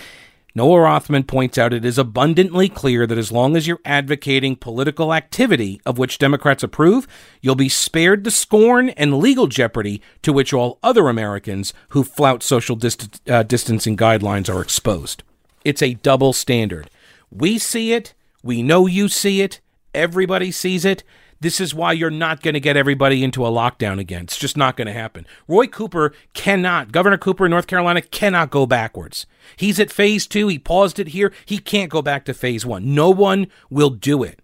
Noah 0.57 0.81
Rothman 0.81 1.23
points 1.23 1.57
out 1.57 1.73
it 1.73 1.85
is 1.85 1.99
abundantly 1.99 2.69
clear 2.69 3.07
that 3.07 3.17
as 3.17 3.31
long 3.31 3.57
as 3.57 3.69
you're 3.69 3.79
advocating 3.85 4.57
political 4.57 5.15
activity 5.15 5.81
of 5.87 5.99
which 5.99 6.19
Democrats 6.19 6.65
approve, 6.65 7.07
you'll 7.41 7.55
be 7.55 7.69
spared 7.69 8.25
the 8.25 8.31
scorn 8.33 8.89
and 8.89 9.19
legal 9.19 9.47
jeopardy 9.47 10.03
to 10.23 10.33
which 10.33 10.53
all 10.53 10.81
other 10.83 11.09
Americans 11.09 11.73
who 11.91 12.03
flout 12.03 12.43
social 12.43 12.75
dist- 12.75 13.21
uh, 13.31 13.45
distancing 13.45 13.97
guidelines 13.97 14.53
are 14.53 14.61
exposed. 14.61 15.23
It's 15.65 15.81
a 15.81 15.95
double 15.95 16.33
standard. 16.33 16.91
We 17.31 17.59
see 17.59 17.93
it, 17.93 18.15
we 18.43 18.65
know 18.65 18.87
you 18.87 19.07
see 19.07 19.43
it, 19.43 19.61
everybody 19.95 20.51
sees 20.51 20.85
it. 20.85 21.05
This 21.41 21.61
is 21.61 21.75
why 21.75 21.93
you're 21.93 22.11
not 22.11 22.43
going 22.43 22.55
to 22.55 22.61
get 22.61 22.77
everybody 22.77 23.23
into 23.23 23.47
a 23.47 23.51
lockdown 23.51 24.01
again. 24.01 24.25
It's 24.25 24.39
just 24.39 24.57
not 24.57 24.77
going 24.77 24.87
to 24.87 24.93
happen. 24.93 25.25
Roy 25.47 25.67
Cooper 25.67 26.13
cannot, 26.35 26.91
Governor 26.91 27.19
Cooper 27.19 27.47
in 27.47 27.51
North 27.51 27.69
Carolina 27.69 28.03
cannot 28.03 28.51
go 28.51 28.67
backwards. 28.67 29.27
He's 29.57 29.79
at 29.79 29.93
phase 29.93 30.27
two. 30.27 30.49
He 30.49 30.59
paused 30.59 30.99
it 30.99 31.09
here. 31.09 31.33
He 31.45 31.59
can't 31.59 31.91
go 31.91 32.03
back 32.03 32.25
to 32.25 32.35
phase 32.35 32.67
one. 32.67 32.95
No 32.95 33.11
one 33.11 33.47
will 33.71 33.91
do 33.91 34.25
it. 34.25 34.43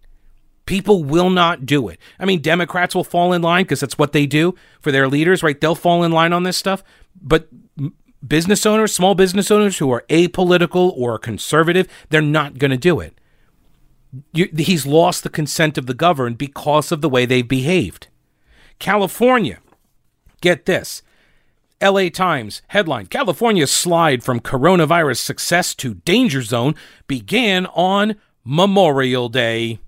People 0.67 1.05
will 1.05 1.31
not 1.31 1.67
do 1.67 1.89
it. 1.89 1.99
I 2.19 2.25
mean, 2.25 2.41
Democrats 2.41 2.95
will 2.95 3.05
fall 3.05 3.33
in 3.33 3.43
line 3.43 3.65
because 3.65 3.81
that's 3.81 3.99
what 3.99 4.13
they 4.13 4.25
do 4.25 4.55
for 4.81 4.93
their 4.93 5.09
leaders, 5.09 5.43
right? 5.43 5.61
They'll 5.61 5.75
fall 5.75 6.05
in 6.05 6.13
line 6.13 6.33
on 6.33 6.45
this 6.45 6.57
stuff. 6.57 6.83
But 7.21 7.49
business 8.27 8.65
owners, 8.65 8.95
small 8.95 9.15
business 9.15 9.51
owners 9.51 9.79
who 9.79 9.91
are 9.91 10.05
apolitical 10.09 10.97
or 10.97 11.19
conservative, 11.19 11.87
they're 12.09 12.23
not 12.23 12.59
going 12.59 12.71
to 12.71 12.79
do 12.79 13.01
it 13.01 13.19
you, 14.33 14.49
he's 14.57 14.87
lost 14.87 15.23
the 15.23 15.31
consent 15.31 15.79
of 15.79 15.87
the 15.87 15.95
governed 15.95 16.39
because 16.39 16.93
of 16.93 17.01
the 17.01 17.09
way 17.09 17.27
they've 17.27 17.47
behaved. 17.47 18.09
California, 18.79 19.59
get 20.41 20.67
this. 20.67 21.03
LA 21.83 22.09
Times 22.09 22.63
headline 22.69 23.07
California's 23.07 23.71
slide 23.71 24.23
from 24.23 24.41
coronavirus 24.41 25.19
success 25.19 25.75
to 25.75 25.95
danger 25.95 26.41
zone 26.41 26.75
began 27.07 27.67
on 27.67 28.17
Memorial 28.45 29.29
Day. 29.29 29.81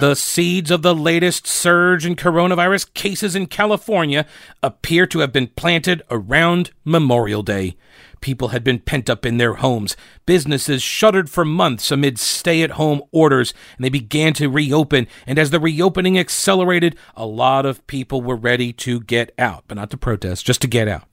The 0.00 0.14
seeds 0.14 0.70
of 0.70 0.80
the 0.80 0.94
latest 0.94 1.46
surge 1.46 2.06
in 2.06 2.16
coronavirus 2.16 2.94
cases 2.94 3.36
in 3.36 3.46
California 3.46 4.24
appear 4.62 5.06
to 5.06 5.18
have 5.18 5.30
been 5.30 5.48
planted 5.48 6.02
around 6.10 6.70
Memorial 6.86 7.42
Day. 7.42 7.76
People 8.20 8.48
had 8.48 8.62
been 8.62 8.80
pent 8.80 9.08
up 9.08 9.24
in 9.24 9.38
their 9.38 9.54
homes. 9.54 9.96
Businesses 10.26 10.82
shuttered 10.82 11.30
for 11.30 11.44
months 11.44 11.90
amid 11.90 12.18
stay 12.18 12.62
at 12.62 12.72
home 12.72 13.02
orders, 13.12 13.54
and 13.76 13.84
they 13.84 13.88
began 13.88 14.34
to 14.34 14.48
reopen. 14.48 15.06
And 15.26 15.38
as 15.38 15.50
the 15.50 15.60
reopening 15.60 16.18
accelerated, 16.18 16.96
a 17.16 17.24
lot 17.24 17.64
of 17.64 17.86
people 17.86 18.20
were 18.20 18.36
ready 18.36 18.72
to 18.74 19.00
get 19.00 19.32
out, 19.38 19.64
but 19.68 19.76
not 19.76 19.90
to 19.90 19.96
protest, 19.96 20.44
just 20.44 20.60
to 20.62 20.68
get 20.68 20.86
out. 20.86 21.04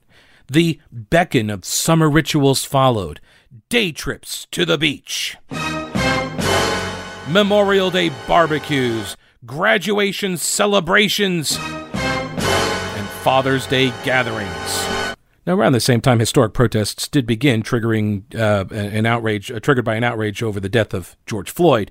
The 0.49 0.79
beckon 0.91 1.49
of 1.49 1.65
summer 1.65 2.09
rituals 2.09 2.65
followed 2.65 3.19
day 3.69 3.91
trips 3.91 4.47
to 4.51 4.65
the 4.65 4.77
beach, 4.77 5.37
Memorial 7.29 7.91
Day 7.91 8.11
barbecues, 8.27 9.17
graduation 9.45 10.37
celebrations, 10.37 11.57
and 11.57 13.07
Father's 13.23 13.67
Day 13.67 13.89
gatherings. 14.03 14.96
Now, 15.47 15.55
around 15.55 15.71
the 15.71 15.79
same 15.79 16.01
time, 16.01 16.19
historic 16.19 16.53
protests 16.53 17.07
did 17.07 17.25
begin, 17.25 17.63
triggering 17.63 18.35
uh, 18.35 18.65
an 18.75 19.05
outrage, 19.05 19.49
uh, 19.49 19.61
triggered 19.61 19.85
by 19.85 19.95
an 19.95 20.03
outrage 20.03 20.43
over 20.43 20.59
the 20.59 20.67
death 20.67 20.93
of 20.93 21.15
George 21.25 21.49
Floyd. 21.49 21.89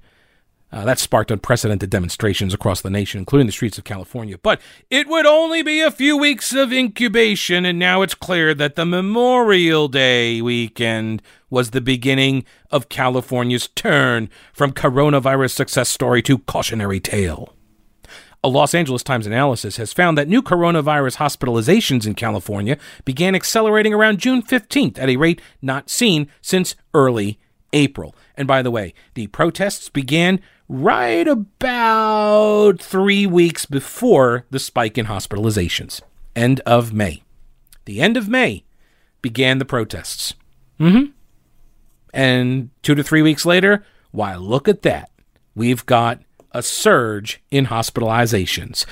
Uh, 0.70 0.84
that 0.84 0.98
sparked 0.98 1.30
unprecedented 1.30 1.88
demonstrations 1.88 2.52
across 2.52 2.82
the 2.82 2.90
nation, 2.90 3.18
including 3.18 3.46
the 3.46 3.52
streets 3.52 3.78
of 3.78 3.84
California. 3.84 4.36
But 4.36 4.60
it 4.90 5.08
would 5.08 5.24
only 5.24 5.62
be 5.62 5.80
a 5.80 5.90
few 5.90 6.18
weeks 6.18 6.52
of 6.52 6.70
incubation, 6.70 7.64
and 7.64 7.78
now 7.78 8.02
it's 8.02 8.14
clear 8.14 8.52
that 8.52 8.76
the 8.76 8.84
Memorial 8.84 9.88
Day 9.88 10.42
weekend 10.42 11.22
was 11.48 11.70
the 11.70 11.80
beginning 11.80 12.44
of 12.70 12.90
California's 12.90 13.68
turn 13.68 14.28
from 14.52 14.72
coronavirus 14.72 15.52
success 15.52 15.88
story 15.88 16.20
to 16.20 16.36
cautionary 16.40 17.00
tale. 17.00 17.55
A 18.44 18.48
Los 18.48 18.74
Angeles 18.74 19.02
Times 19.02 19.26
analysis 19.26 19.76
has 19.76 19.92
found 19.92 20.16
that 20.16 20.28
new 20.28 20.42
coronavirus 20.42 21.16
hospitalizations 21.16 22.06
in 22.06 22.14
California 22.14 22.78
began 23.04 23.34
accelerating 23.34 23.92
around 23.92 24.18
June 24.18 24.42
15th 24.42 24.98
at 24.98 25.08
a 25.08 25.16
rate 25.16 25.40
not 25.60 25.90
seen 25.90 26.28
since 26.40 26.76
early 26.94 27.38
April. 27.72 28.14
And 28.36 28.46
by 28.46 28.62
the 28.62 28.70
way, 28.70 28.94
the 29.14 29.26
protests 29.28 29.88
began 29.88 30.40
right 30.68 31.26
about 31.26 32.80
three 32.80 33.26
weeks 33.26 33.66
before 33.66 34.46
the 34.50 34.58
spike 34.58 34.98
in 34.98 35.06
hospitalizations. 35.06 36.00
End 36.34 36.60
of 36.60 36.92
May. 36.92 37.22
The 37.84 38.00
end 38.00 38.16
of 38.16 38.28
May 38.28 38.64
began 39.22 39.58
the 39.58 39.64
protests. 39.64 40.34
Mm-hmm. 40.78 41.10
And 42.12 42.70
two 42.82 42.94
to 42.94 43.02
three 43.02 43.22
weeks 43.22 43.44
later, 43.44 43.84
why, 44.10 44.36
look 44.36 44.68
at 44.68 44.82
that. 44.82 45.10
We've 45.54 45.84
got 45.86 46.20
a 46.56 46.62
surge 46.62 47.42
in 47.50 47.66
hospitalizations. 47.66 48.86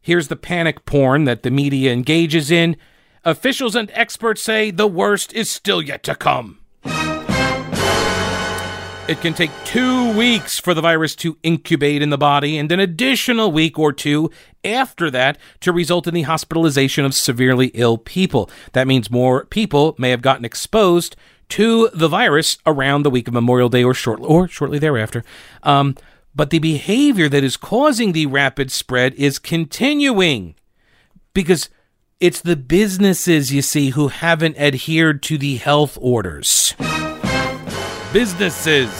Here's 0.00 0.28
the 0.28 0.36
panic 0.36 0.84
porn 0.84 1.24
that 1.24 1.42
the 1.42 1.50
media 1.50 1.92
engages 1.92 2.50
in. 2.50 2.76
Officials 3.24 3.74
and 3.74 3.90
experts 3.94 4.42
say 4.42 4.70
the 4.70 4.86
worst 4.86 5.32
is 5.32 5.50
still 5.50 5.82
yet 5.82 6.02
to 6.04 6.14
come. 6.14 6.60
It 9.06 9.20
can 9.20 9.34
take 9.34 9.50
two 9.64 10.16
weeks 10.16 10.58
for 10.58 10.72
the 10.72 10.80
virus 10.80 11.14
to 11.16 11.36
incubate 11.42 12.00
in 12.00 12.08
the 12.08 12.16
body, 12.16 12.56
and 12.56 12.72
an 12.72 12.80
additional 12.80 13.52
week 13.52 13.78
or 13.78 13.92
two 13.92 14.30
after 14.64 15.10
that 15.10 15.36
to 15.60 15.72
result 15.72 16.06
in 16.06 16.14
the 16.14 16.22
hospitalization 16.22 17.04
of 17.04 17.14
severely 17.14 17.66
ill 17.74 17.98
people. 17.98 18.48
That 18.72 18.86
means 18.86 19.10
more 19.10 19.44
people 19.44 19.94
may 19.98 20.08
have 20.08 20.22
gotten 20.22 20.44
exposed 20.44 21.16
to 21.50 21.90
the 21.92 22.08
virus 22.08 22.56
around 22.64 23.02
the 23.02 23.10
week 23.10 23.28
of 23.28 23.34
Memorial 23.34 23.68
Day 23.68 23.84
or 23.84 23.92
shortly 23.92 24.26
or 24.26 24.48
shortly 24.48 24.78
thereafter. 24.78 25.22
Um, 25.62 25.96
but 26.34 26.50
the 26.50 26.58
behavior 26.58 27.28
that 27.28 27.44
is 27.44 27.56
causing 27.56 28.12
the 28.12 28.26
rapid 28.26 28.70
spread 28.70 29.14
is 29.14 29.38
continuing 29.38 30.54
because 31.32 31.68
it's 32.20 32.40
the 32.40 32.56
businesses, 32.56 33.52
you 33.52 33.62
see, 33.62 33.90
who 33.90 34.08
haven't 34.08 34.58
adhered 34.58 35.22
to 35.24 35.38
the 35.38 35.56
health 35.56 35.98
orders. 36.00 36.74
Businesses. 38.12 38.90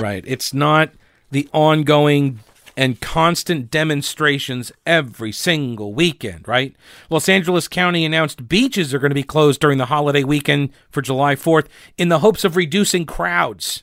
Right. 0.00 0.24
It's 0.26 0.52
not 0.52 0.92
the 1.30 1.48
ongoing 1.52 2.40
and 2.76 3.00
constant 3.00 3.70
demonstrations 3.70 4.72
every 4.86 5.32
single 5.32 5.92
weekend, 5.92 6.46
right? 6.48 6.74
Los 7.10 7.28
Angeles 7.28 7.68
County 7.68 8.04
announced 8.04 8.48
beaches 8.48 8.94
are 8.94 8.98
going 8.98 9.10
to 9.10 9.14
be 9.14 9.22
closed 9.22 9.60
during 9.60 9.78
the 9.78 9.86
holiday 9.86 10.24
weekend 10.24 10.70
for 10.90 11.02
July 11.02 11.34
4th 11.34 11.66
in 11.98 12.08
the 12.08 12.20
hopes 12.20 12.44
of 12.44 12.56
reducing 12.56 13.04
crowds. 13.04 13.82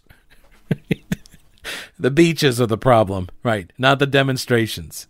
the 2.00 2.12
beaches 2.12 2.60
are 2.62 2.66
the 2.68 2.78
problem, 2.78 3.30
right? 3.44 3.72
Not 3.78 4.00
the 4.00 4.08
demonstrations. 4.08 5.08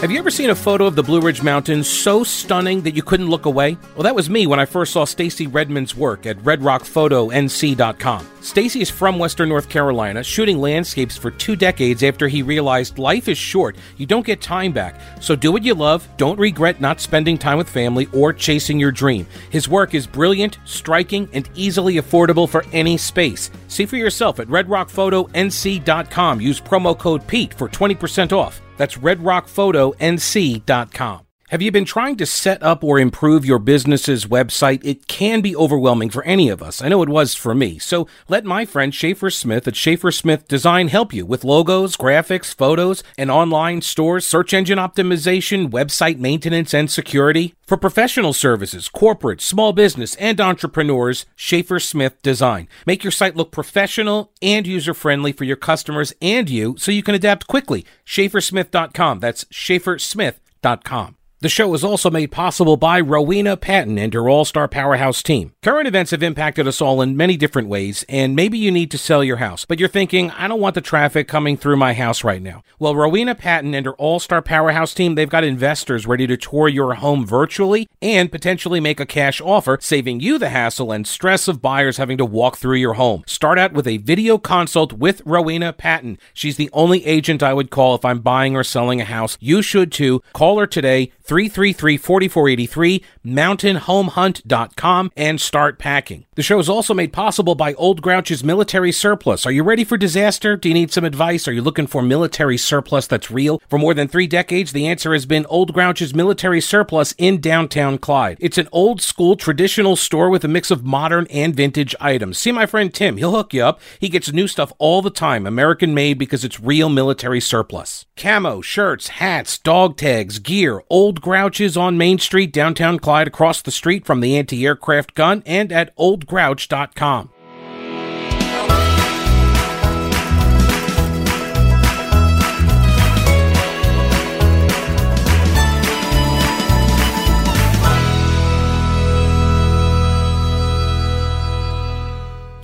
Have 0.00 0.10
you 0.10 0.18
ever 0.18 0.30
seen 0.30 0.48
a 0.48 0.54
photo 0.54 0.86
of 0.86 0.96
the 0.96 1.02
Blue 1.02 1.20
Ridge 1.20 1.42
Mountains 1.42 1.86
so 1.86 2.24
stunning 2.24 2.80
that 2.84 2.96
you 2.96 3.02
couldn't 3.02 3.28
look 3.28 3.44
away? 3.44 3.76
Well, 3.94 4.04
that 4.04 4.14
was 4.14 4.30
me 4.30 4.46
when 4.46 4.58
I 4.58 4.64
first 4.64 4.94
saw 4.94 5.04
Stacy 5.04 5.46
Redmond's 5.46 5.94
work 5.94 6.24
at 6.24 6.38
redrockphotonc.com. 6.38 8.26
Stacy 8.40 8.80
is 8.80 8.88
from 8.88 9.18
Western 9.18 9.50
North 9.50 9.68
Carolina, 9.68 10.24
shooting 10.24 10.56
landscapes 10.56 11.18
for 11.18 11.30
two 11.30 11.54
decades 11.54 12.02
after 12.02 12.28
he 12.28 12.42
realized 12.42 12.98
life 12.98 13.28
is 13.28 13.36
short. 13.36 13.76
You 13.98 14.06
don't 14.06 14.24
get 14.24 14.40
time 14.40 14.72
back. 14.72 14.98
So 15.20 15.36
do 15.36 15.52
what 15.52 15.64
you 15.64 15.74
love. 15.74 16.08
Don't 16.16 16.38
regret 16.38 16.80
not 16.80 16.98
spending 16.98 17.36
time 17.36 17.58
with 17.58 17.68
family 17.68 18.08
or 18.14 18.32
chasing 18.32 18.80
your 18.80 18.92
dream. 18.92 19.26
His 19.50 19.68
work 19.68 19.92
is 19.92 20.06
brilliant, 20.06 20.60
striking, 20.64 21.28
and 21.34 21.50
easily 21.54 21.96
affordable 21.96 22.48
for 22.48 22.64
any 22.72 22.96
space. 22.96 23.50
See 23.68 23.84
for 23.84 23.98
yourself 23.98 24.40
at 24.40 24.48
redrockphotonc.com. 24.48 26.40
Use 26.40 26.58
promo 26.58 26.98
code 26.98 27.26
PETE 27.26 27.52
for 27.52 27.68
20% 27.68 28.32
off. 28.32 28.62
That's 28.80 28.96
redrockphotonc.com. 28.96 31.29
Have 31.50 31.62
you 31.62 31.72
been 31.72 31.84
trying 31.84 32.14
to 32.18 32.26
set 32.26 32.62
up 32.62 32.84
or 32.84 33.00
improve 33.00 33.44
your 33.44 33.58
business's 33.58 34.24
website? 34.24 34.84
It 34.84 35.08
can 35.08 35.40
be 35.40 35.56
overwhelming 35.56 36.08
for 36.08 36.22
any 36.22 36.48
of 36.48 36.62
us. 36.62 36.80
I 36.80 36.86
know 36.86 37.02
it 37.02 37.08
was 37.08 37.34
for 37.34 37.56
me. 37.56 37.76
So 37.80 38.06
let 38.28 38.44
my 38.44 38.64
friend 38.64 38.94
Schaefer 38.94 39.30
Smith 39.30 39.66
at 39.66 39.74
Schaefer 39.74 40.12
Smith 40.12 40.46
Design 40.46 40.86
help 40.86 41.12
you 41.12 41.26
with 41.26 41.42
logos, 41.42 41.96
graphics, 41.96 42.54
photos, 42.54 43.02
and 43.18 43.32
online 43.32 43.80
stores, 43.80 44.24
search 44.24 44.54
engine 44.54 44.78
optimization, 44.78 45.70
website 45.70 46.20
maintenance, 46.20 46.72
and 46.72 46.88
security. 46.88 47.54
For 47.66 47.76
professional 47.76 48.32
services, 48.32 48.88
corporate, 48.88 49.40
small 49.40 49.72
business, 49.72 50.14
and 50.16 50.40
entrepreneurs, 50.40 51.26
Schaefer 51.34 51.80
Smith 51.80 52.22
Design. 52.22 52.68
Make 52.86 53.02
your 53.02 53.10
site 53.10 53.34
look 53.34 53.50
professional 53.50 54.30
and 54.40 54.68
user 54.68 54.94
friendly 54.94 55.32
for 55.32 55.42
your 55.42 55.56
customers 55.56 56.12
and 56.22 56.48
you 56.48 56.76
so 56.78 56.92
you 56.92 57.02
can 57.02 57.16
adapt 57.16 57.48
quickly. 57.48 57.84
SchaeferSmith.com. 58.06 59.18
That's 59.18 59.42
SchaeferSmith.com. 59.46 61.16
The 61.42 61.48
show 61.48 61.72
is 61.72 61.82
also 61.82 62.10
made 62.10 62.30
possible 62.30 62.76
by 62.76 63.00
Rowena 63.00 63.56
Patton 63.56 63.96
and 63.96 64.12
her 64.12 64.28
All 64.28 64.44
Star 64.44 64.68
Powerhouse 64.68 65.22
team. 65.22 65.54
Current 65.62 65.88
events 65.88 66.10
have 66.10 66.22
impacted 66.22 66.68
us 66.68 66.82
all 66.82 67.00
in 67.00 67.16
many 67.16 67.38
different 67.38 67.68
ways, 67.68 68.04
and 68.10 68.36
maybe 68.36 68.58
you 68.58 68.70
need 68.70 68.90
to 68.90 68.98
sell 68.98 69.24
your 69.24 69.38
house, 69.38 69.64
but 69.64 69.78
you're 69.80 69.88
thinking, 69.88 70.30
I 70.32 70.48
don't 70.48 70.60
want 70.60 70.74
the 70.74 70.82
traffic 70.82 71.28
coming 71.28 71.56
through 71.56 71.78
my 71.78 71.94
house 71.94 72.22
right 72.22 72.42
now. 72.42 72.62
Well, 72.78 72.94
Rowena 72.94 73.34
Patton 73.34 73.72
and 73.72 73.86
her 73.86 73.94
All 73.94 74.20
Star 74.20 74.42
Powerhouse 74.42 74.92
team, 74.92 75.14
they've 75.14 75.30
got 75.30 75.42
investors 75.42 76.06
ready 76.06 76.26
to 76.26 76.36
tour 76.36 76.68
your 76.68 76.92
home 76.92 77.24
virtually 77.24 77.88
and 78.02 78.30
potentially 78.30 78.78
make 78.78 79.00
a 79.00 79.06
cash 79.06 79.40
offer, 79.40 79.78
saving 79.80 80.20
you 80.20 80.36
the 80.36 80.50
hassle 80.50 80.92
and 80.92 81.06
stress 81.06 81.48
of 81.48 81.62
buyers 81.62 81.96
having 81.96 82.18
to 82.18 82.24
walk 82.26 82.58
through 82.58 82.76
your 82.76 82.94
home. 82.94 83.24
Start 83.26 83.58
out 83.58 83.72
with 83.72 83.86
a 83.86 83.96
video 83.96 84.36
consult 84.36 84.92
with 84.92 85.22
Rowena 85.24 85.72
Patton. 85.72 86.18
She's 86.34 86.58
the 86.58 86.68
only 86.74 87.06
agent 87.06 87.42
I 87.42 87.54
would 87.54 87.70
call 87.70 87.94
if 87.94 88.04
I'm 88.04 88.20
buying 88.20 88.56
or 88.56 88.62
selling 88.62 89.00
a 89.00 89.06
house. 89.06 89.38
You 89.40 89.62
should 89.62 89.90
too. 89.90 90.22
Call 90.34 90.58
her 90.58 90.66
today. 90.66 91.12
333 91.30 91.96
4483, 91.96 93.04
mountainhomehunt.com, 93.24 95.12
and 95.16 95.40
start 95.40 95.78
packing. 95.78 96.26
The 96.34 96.42
show 96.42 96.58
is 96.58 96.68
also 96.68 96.92
made 96.92 97.12
possible 97.12 97.54
by 97.54 97.74
Old 97.74 98.02
Grouch's 98.02 98.42
Military 98.42 98.90
Surplus. 98.90 99.46
Are 99.46 99.52
you 99.52 99.62
ready 99.62 99.84
for 99.84 99.96
disaster? 99.96 100.56
Do 100.56 100.68
you 100.68 100.74
need 100.74 100.90
some 100.90 101.04
advice? 101.04 101.46
Are 101.46 101.52
you 101.52 101.62
looking 101.62 101.86
for 101.86 102.02
military 102.02 102.56
surplus 102.56 103.06
that's 103.06 103.30
real? 103.30 103.62
For 103.68 103.78
more 103.78 103.94
than 103.94 104.08
three 104.08 104.26
decades, 104.26 104.72
the 104.72 104.88
answer 104.88 105.12
has 105.12 105.24
been 105.24 105.46
Old 105.46 105.72
Grouch's 105.72 106.12
Military 106.12 106.60
Surplus 106.60 107.14
in 107.16 107.40
downtown 107.40 107.98
Clyde. 107.98 108.38
It's 108.40 108.58
an 108.58 108.68
old 108.72 109.00
school 109.00 109.36
traditional 109.36 109.94
store 109.94 110.30
with 110.30 110.44
a 110.44 110.48
mix 110.48 110.72
of 110.72 110.84
modern 110.84 111.28
and 111.30 111.54
vintage 111.54 111.94
items. 112.00 112.38
See 112.38 112.50
my 112.50 112.66
friend 112.66 112.92
Tim, 112.92 113.18
he'll 113.18 113.36
hook 113.36 113.54
you 113.54 113.62
up. 113.62 113.80
He 114.00 114.08
gets 114.08 114.32
new 114.32 114.48
stuff 114.48 114.72
all 114.78 115.00
the 115.00 115.10
time, 115.10 115.46
American 115.46 115.94
made 115.94 116.18
because 116.18 116.44
it's 116.44 116.58
real 116.58 116.88
military 116.88 117.40
surplus. 117.40 118.06
Camo, 118.16 118.62
shirts, 118.62 119.08
hats, 119.08 119.58
dog 119.58 119.96
tags, 119.96 120.40
gear, 120.40 120.82
old 120.90 121.19
Grouches 121.20 121.76
on 121.76 121.98
Main 121.98 122.18
Street, 122.18 122.52
downtown 122.52 122.98
Clyde, 122.98 123.28
across 123.28 123.62
the 123.62 123.70
street 123.70 124.04
from 124.04 124.20
the 124.20 124.36
anti 124.36 124.64
aircraft 124.66 125.14
gun, 125.14 125.42
and 125.46 125.72
at 125.72 125.94
oldgrouch.com. 125.96 127.30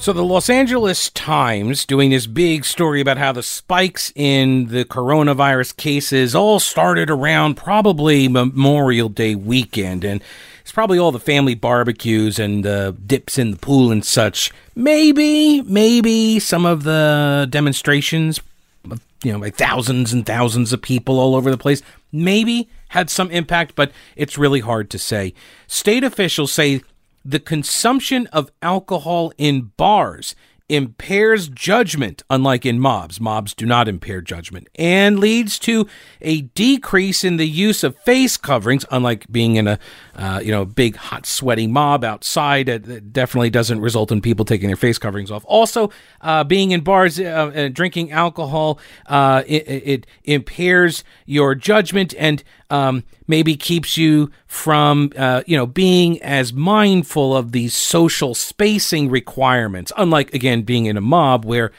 So, 0.07 0.13
the 0.13 0.23
Los 0.23 0.49
Angeles 0.49 1.11
Times 1.11 1.85
doing 1.85 2.11
this 2.11 2.29
big 2.29 2.65
story 2.65 3.01
about 3.01 3.19
how 3.19 3.33
the 3.33 3.43
spikes 3.43 4.13
in 4.15 4.69
the 4.69 4.85
coronavirus 4.85 5.77
cases 5.77 6.33
all 6.33 6.61
started 6.61 7.11
around 7.11 7.57
probably 7.57 8.29
Memorial 8.29 9.09
Day 9.09 9.35
weekend. 9.35 10.05
And 10.05 10.23
it's 10.61 10.71
probably 10.71 10.97
all 10.97 11.11
the 11.11 11.19
family 11.19 11.57
barbecues 11.57 12.39
and 12.39 12.65
uh, 12.65 12.93
dips 13.05 13.37
in 13.37 13.51
the 13.51 13.57
pool 13.57 13.91
and 13.91 14.05
such. 14.05 14.53
Maybe, 14.77 15.63
maybe 15.63 16.39
some 16.39 16.67
of 16.67 16.85
the 16.85 17.49
demonstrations, 17.51 18.39
you 19.25 19.33
know, 19.33 19.41
like 19.41 19.57
thousands 19.57 20.13
and 20.13 20.25
thousands 20.25 20.73
of 20.73 20.81
people 20.81 21.19
all 21.19 21.35
over 21.35 21.51
the 21.51 21.59
place, 21.59 21.83
maybe 22.13 22.69
had 22.91 23.11
some 23.11 23.29
impact, 23.33 23.75
but 23.75 23.91
it's 24.15 24.39
really 24.39 24.61
hard 24.61 24.89
to 24.91 25.01
say. 25.01 25.35
State 25.67 26.05
officials 26.05 26.53
say 26.53 26.83
the 27.27 27.41
consumption 27.41 28.29
of 28.29 28.51
alcohol 28.63 29.33
in 29.37 29.73
bars 29.77 30.37
impairs 30.69 31.49
judgment, 31.49 32.23
unlike 32.31 32.67
in 32.67 32.79
mobs. 32.79 33.21
Mobs 33.21 33.55
do 33.55 33.67
not 33.67 33.89
impair 33.89 34.21
judgment, 34.21 34.69
and 34.77 35.19
leads 35.19 35.59
to 35.61 35.87
a 36.21 36.43
decrease 36.43 37.25
in 37.25 37.37
the 37.37 37.49
use 37.49 37.85
of 37.85 37.99
face 38.01 38.37
coverings, 38.37 38.85
unlike 38.91 39.27
being 39.31 39.57
in 39.57 39.67
a 39.67 39.79
uh, 40.17 40.41
you 40.43 40.51
know 40.51 40.65
big 40.65 40.97
hot 40.97 41.27
sweaty 41.27 41.67
mob 41.67 42.05
outside. 42.05 42.69
It, 42.69 43.13
definitely 43.13 43.51
doesn't 43.51 43.81
result 43.81 44.11
in 44.11 44.21
people 44.21 44.45
taking 44.45 44.69
their 44.69 44.77
face 44.77 44.99
coverings 44.99 45.31
off. 45.31 45.45
Also, 45.47 45.91
uh, 46.21 46.45
being 46.45 46.71
in 46.71 46.81
bars, 46.81 47.21
uh, 47.21 47.69
drinking 47.73 48.13
alcohol, 48.13 48.79
uh, 49.07 49.43
it, 49.47 49.69
it, 49.69 50.07
impairs 50.25 51.05
your 51.25 51.55
judgment 51.55 52.15
and 52.19 52.43
um, 52.71 53.05
maybe 53.27 53.57
keeps 53.57 53.97
you 53.97 54.31
from, 54.47 55.13
uh, 55.17 55.43
you 55.47 55.57
know, 55.57 55.67
being 55.67 56.21
as 56.23 56.53
mindful 56.53 57.37
of 57.37 57.53
these 57.53 57.75
social 57.75 58.35
spacing 58.35 59.11
requirements. 59.11 59.93
Unlike, 59.97 60.35
again, 60.35 60.63
being 60.63 60.87
in 60.87 60.97
a 60.97 61.01
mob 61.01 61.45
where 61.45 61.73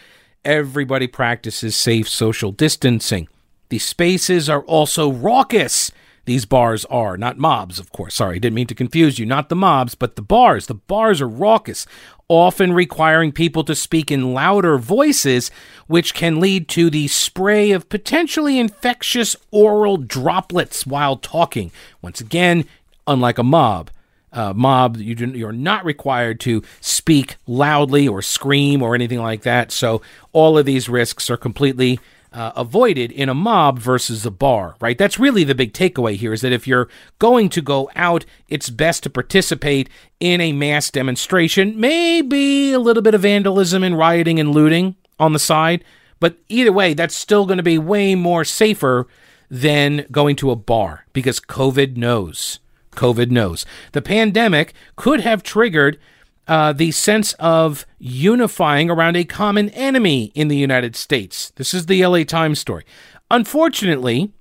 everybody 0.46 1.08
practices 1.08 1.76
safe 1.76 2.08
social 2.08 2.52
distancing. 2.52 3.28
The 3.70 3.80
spaces 3.80 4.50
are 4.50 4.64
also 4.64 5.12
raucous. 5.12 5.92
These 6.28 6.44
bars 6.44 6.84
are, 6.86 7.16
not 7.16 7.38
mobs, 7.38 7.80
of 7.80 7.94
course. 7.94 8.16
Sorry, 8.16 8.38
didn't 8.38 8.56
mean 8.56 8.68
to 8.68 8.76
confuse 8.76 9.18
you. 9.18 9.26
Not 9.26 9.48
the 9.48 9.56
mobs, 9.56 9.96
but 9.96 10.18
the 10.18 10.22
bars. 10.22 10.68
The 10.68 10.74
bars 10.74 11.22
are 11.22 11.28
raucous 11.28 11.88
often 12.28 12.74
requiring 12.74 13.32
people 13.32 13.64
to 13.64 13.74
speak 13.74 14.12
in 14.12 14.34
louder 14.34 14.78
voices, 14.78 15.50
which 15.88 16.14
can 16.14 16.42
lead 16.42 16.68
to 16.68 16.90
the 16.90 17.08
spray 17.08 17.72
of 17.72 17.88
potentially 17.88 18.60
infectious 18.60 19.38
oral 19.52 19.96
droplets 19.96 20.86
while 20.86 21.16
talking. 21.16 21.72
Once 22.02 22.20
again, 22.20 22.66
unlike 23.08 23.38
a 23.38 23.44
mob, 23.44 23.90
uh, 24.34 24.52
mob, 24.54 24.98
you 24.98 25.16
do, 25.16 25.28
you're 25.28 25.54
not 25.54 25.86
required 25.86 26.42
to 26.42 26.62
speak 26.82 27.38
loudly 27.48 28.06
or 28.06 28.22
scream 28.22 28.82
or 28.82 28.94
anything 28.96 29.20
like 29.20 29.44
that. 29.44 29.72
So 29.72 30.02
all 30.34 30.58
of 30.58 30.66
these 30.66 30.90
risks 30.90 31.30
are 31.30 31.38
completely 31.38 32.02
uh, 32.34 32.52
avoided 32.56 33.12
in 33.12 33.30
a 33.30 33.34
mob 33.34 33.80
versus 33.80 34.26
a 34.26 34.32
bar, 34.32 34.76
right? 34.80 34.98
That's 34.98 35.20
really 35.20 35.44
the 35.44 35.56
big 35.56 35.74
takeaway 35.74 36.16
here 36.16 36.34
is 36.34 36.42
that 36.42 36.52
if 36.52 36.68
you're 36.68 36.90
going 37.20 37.50
to 37.50 37.62
go 37.62 37.90
out, 37.96 38.26
it's 38.50 38.70
best 38.70 39.04
to 39.04 39.10
participate 39.10 39.90
in 40.20 40.42
a 40.42 40.52
mass 40.52 40.92
demonstration, 40.92 41.80
maybe 41.80 42.74
a 42.74 42.80
little 42.80 43.04
bit 43.04 43.14
of 43.14 43.22
vandalism 43.22 43.84
and 43.84 43.98
rioting 43.98 44.40
and 44.40 44.52
looting 44.52 44.96
on 45.20 45.34
the 45.34 45.40
side, 45.40 45.84
but 46.20 46.38
either 46.50 46.72
way, 46.72 46.94
that's 46.94 47.16
still 47.16 47.46
going 47.46 47.58
to 47.58 47.64
be 47.64 47.78
way 47.78 48.16
more 48.16 48.44
safer 48.44 49.08
than 49.50 50.06
going 50.12 50.36
to 50.38 50.52
a 50.52 50.56
bar 50.56 51.06
because 51.14 51.40
COVID 51.40 51.96
knows. 51.96 52.60
COVID 52.92 53.30
knows. 53.30 53.66
The 53.92 54.02
pandemic 54.02 54.74
could 54.96 55.22
have 55.22 55.44
triggered 55.44 56.00
uh, 56.48 56.74
the 56.74 56.92
sense 56.92 57.34
of 57.34 57.86
unifying 58.00 58.90
around 58.90 59.16
a 59.16 59.24
common 59.24 59.70
enemy 59.70 60.32
in 60.34 60.48
the 60.48 60.58
United 60.58 60.96
States. 60.96 61.52
This 61.56 61.74
is 61.74 61.86
the 61.86 62.06
LA 62.06 62.24
Times 62.24 62.60
story. 62.60 62.86
Unfortunately, 63.30 64.32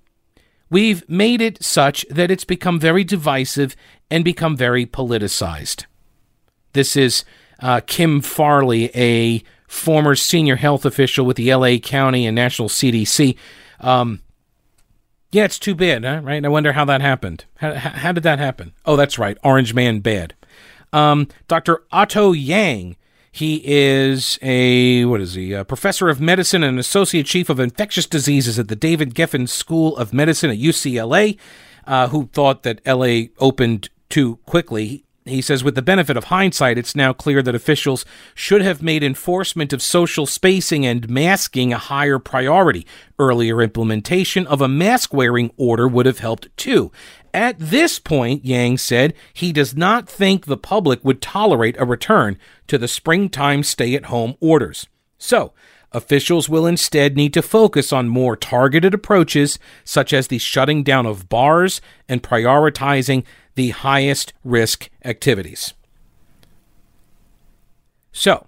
we've 0.71 1.09
made 1.09 1.41
it 1.41 1.63
such 1.63 2.07
that 2.09 2.31
it's 2.31 2.45
become 2.45 2.79
very 2.79 3.03
divisive 3.03 3.75
and 4.11 4.25
become 4.25 4.57
very 4.57 4.87
politicized. 4.87 5.87
This 6.73 6.97
is 6.97 7.25
uh, 7.61 7.81
Kim 7.87 8.21
Farley, 8.21 8.91
a 8.95 9.43
former 9.67 10.15
senior 10.15 10.57
health 10.57 10.85
official 10.85 11.27
with 11.27 11.37
the 11.37 11.53
LA 11.53 11.79
County 11.79 12.27
and 12.27 12.35
National 12.35 12.69
CDC. 12.69 13.37
Um, 13.81 14.21
yeah, 15.33 15.45
it's 15.45 15.59
too 15.59 15.75
bad, 15.75 16.05
huh? 16.05 16.21
right? 16.23 16.45
I 16.45 16.49
wonder 16.49 16.73
how 16.73 16.85
that 16.85 17.01
happened. 17.01 17.45
How, 17.57 17.75
how 17.75 18.13
did 18.13 18.23
that 18.23 18.39
happen? 18.39 18.73
Oh, 18.85 18.95
that's 18.95 19.19
right. 19.19 19.37
Orange 19.43 19.75
Man 19.75 19.99
bad. 19.99 20.35
Um, 20.97 21.29
Dr. 21.47 21.83
Otto 21.93 22.33
Yang, 22.33 22.97
He 23.31 23.61
is 23.67 24.39
a, 24.41 25.05
what 25.05 25.21
is 25.21 25.35
he, 25.35 25.53
a 25.53 25.63
professor 25.63 26.09
of 26.09 26.23
medicine 26.23 26.65
and 26.65 26.79
associate 26.79 27.27
chief 27.27 27.51
of 27.51 27.61
infectious 27.61 28.07
diseases 28.07 28.59
at 28.59 28.69
the 28.69 28.77
David 28.77 29.15
Geffen 29.15 29.47
School 29.47 29.95
of 29.99 30.15
Medicine 30.15 30.49
at 30.49 30.57
UCLA, 30.57 31.37
uh, 31.87 32.09
who 32.09 32.31
thought 32.33 32.63
that 32.63 32.81
LA 32.87 33.25
opened 33.39 33.91
too 34.09 34.37
quickly. 34.47 35.05
He 35.27 35.43
says, 35.43 35.63
with 35.63 35.75
the 35.75 35.83
benefit 35.83 36.17
of 36.17 36.25
hindsight, 36.25 36.79
it's 36.79 36.97
now 36.97 37.13
clear 37.13 37.43
that 37.43 37.55
officials 37.55 38.07
should 38.35 38.63
have 38.63 38.81
made 38.81 39.03
enforcement 39.03 39.75
of 39.75 39.83
social 39.83 40.25
spacing 40.25 40.87
and 40.87 41.11
masking 41.11 41.75
a 41.75 41.79
higher 41.79 42.19
priority. 42.19 42.87
Earlier 43.19 43.61
implementation 43.61 44.47
of 44.47 44.63
a 44.63 44.69
mask 44.69 45.13
wearing 45.13 45.51
order 45.59 45.89
would 45.89 46.07
have 46.07 46.21
helped 46.21 46.57
too. 46.57 46.91
At 47.37 47.59
this 47.59 47.99
point, 47.99 48.47
Yang 48.47 48.79
said 48.79 49.15
he 49.35 49.53
does 49.53 49.77
not 49.77 50.09
think 50.09 50.47
the 50.47 50.57
public 50.57 51.05
would 51.05 51.21
tolerate 51.21 51.77
a 51.79 51.85
return 51.85 52.39
to 52.67 52.79
the 52.79 52.89
springtime 52.89 53.63
stay 53.63 53.95
at 53.95 54.07
home 54.07 54.37
orders. 54.41 54.87
So, 55.19 55.53
officials 55.93 56.49
will 56.49 56.67
instead 56.67 57.15
need 57.15 57.35
to 57.35 57.43
focus 57.43 57.93
on 57.93 58.09
more 58.09 58.37
targeted 58.37 58.95
approaches, 58.95 59.59
such 59.85 60.15
as 60.15 60.29
the 60.29 60.39
shutting 60.39 60.83
down 60.83 61.05
of 61.05 61.29
bars 61.29 61.83
and 62.09 62.23
prioritizing 62.23 63.23
the 63.55 63.69
highest 63.69 64.33
risk 64.43 64.89
activities. 65.05 65.75
So, 68.13 68.47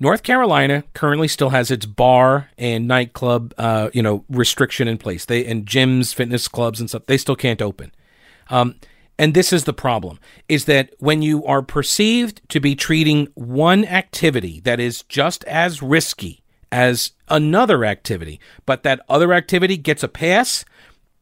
North 0.00 0.24
Carolina 0.24 0.82
currently 0.94 1.28
still 1.28 1.50
has 1.50 1.70
its 1.70 1.86
bar 1.86 2.50
and 2.58 2.88
nightclub, 2.88 3.54
uh, 3.56 3.90
you 3.92 4.02
know, 4.02 4.24
restriction 4.28 4.88
in 4.88 4.98
place. 4.98 5.26
They 5.26 5.46
and 5.46 5.64
gyms, 5.64 6.12
fitness 6.12 6.48
clubs, 6.48 6.80
and 6.80 6.88
stuff. 6.88 7.06
They 7.06 7.16
still 7.16 7.36
can't 7.36 7.62
open. 7.62 7.92
Um, 8.50 8.74
and 9.18 9.34
this 9.34 9.52
is 9.52 9.64
the 9.64 9.72
problem 9.72 10.18
is 10.48 10.64
that 10.64 10.94
when 10.98 11.22
you 11.22 11.44
are 11.44 11.62
perceived 11.62 12.40
to 12.48 12.60
be 12.60 12.74
treating 12.74 13.28
one 13.34 13.84
activity 13.84 14.60
that 14.60 14.80
is 14.80 15.02
just 15.04 15.44
as 15.44 15.82
risky 15.82 16.42
as 16.72 17.12
another 17.28 17.84
activity, 17.84 18.40
but 18.64 18.82
that 18.82 19.00
other 19.08 19.32
activity 19.32 19.76
gets 19.76 20.02
a 20.02 20.08
pass, 20.08 20.64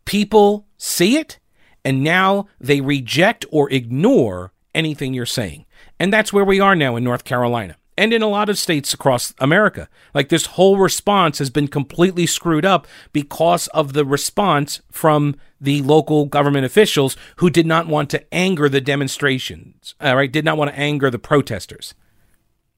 people 0.04 0.66
see 0.76 1.16
it 1.16 1.38
and 1.84 2.04
now 2.04 2.46
they 2.60 2.80
reject 2.80 3.44
or 3.50 3.70
ignore 3.72 4.52
anything 4.74 5.12
you're 5.12 5.26
saying. 5.26 5.64
And 5.98 6.12
that's 6.12 6.32
where 6.32 6.44
we 6.44 6.60
are 6.60 6.76
now 6.76 6.96
in 6.96 7.04
North 7.04 7.24
Carolina 7.24 7.76
and 7.98 8.12
in 8.12 8.22
a 8.22 8.28
lot 8.28 8.48
of 8.48 8.56
states 8.56 8.94
across 8.94 9.34
America. 9.40 9.88
Like 10.14 10.28
this 10.28 10.46
whole 10.46 10.78
response 10.78 11.40
has 11.40 11.50
been 11.50 11.66
completely 11.66 12.26
screwed 12.26 12.64
up 12.64 12.86
because 13.12 13.66
of 13.68 13.92
the 13.92 14.04
response 14.04 14.80
from 14.92 15.34
the 15.60 15.82
local 15.82 16.26
government 16.26 16.64
officials 16.64 17.16
who 17.36 17.50
did 17.50 17.66
not 17.66 17.88
want 17.88 18.08
to 18.10 18.24
anger 18.32 18.68
the 18.68 18.80
demonstrations, 18.80 19.96
all 20.00 20.14
right, 20.14 20.30
did 20.30 20.44
not 20.44 20.56
want 20.56 20.70
to 20.70 20.78
anger 20.78 21.10
the 21.10 21.18
protesters. 21.18 21.94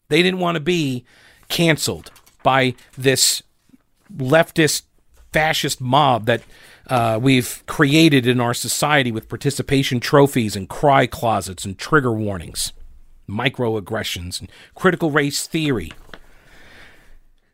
They 0.08 0.22
didn't 0.22 0.40
want 0.40 0.56
to 0.56 0.60
be 0.60 1.04
canceled 1.48 2.10
by 2.42 2.74
this 2.96 3.42
leftist 4.16 4.84
fascist 5.34 5.82
mob 5.82 6.24
that 6.24 6.42
uh, 6.86 7.18
we've 7.20 7.62
created 7.66 8.26
in 8.26 8.40
our 8.40 8.54
society 8.54 9.12
with 9.12 9.28
participation 9.28 10.00
trophies 10.00 10.56
and 10.56 10.66
cry 10.66 11.06
closets 11.06 11.66
and 11.66 11.78
trigger 11.78 12.10
warnings 12.10 12.72
microaggressions 13.30 14.40
and 14.40 14.50
critical 14.74 15.10
race 15.10 15.46
theory. 15.46 15.92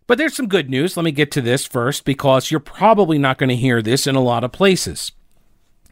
But 0.06 0.18
there's 0.18 0.36
some 0.36 0.48
good 0.48 0.70
news. 0.70 0.96
Let 0.96 1.04
me 1.04 1.12
get 1.12 1.30
to 1.32 1.40
this 1.40 1.66
first 1.66 2.04
because 2.04 2.50
you're 2.50 2.60
probably 2.60 3.18
not 3.18 3.38
going 3.38 3.48
to 3.48 3.56
hear 3.56 3.82
this 3.82 4.06
in 4.06 4.14
a 4.14 4.20
lot 4.20 4.44
of 4.44 4.52
places. 4.52 5.12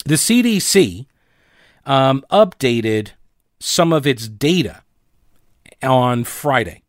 The 0.05 0.15
CDC 0.15 1.07
um, 1.85 2.25
updated 2.31 3.11
some 3.59 3.93
of 3.93 4.07
its 4.07 4.29
data 4.29 4.83
on 5.83 6.25
Friday. 6.25 6.83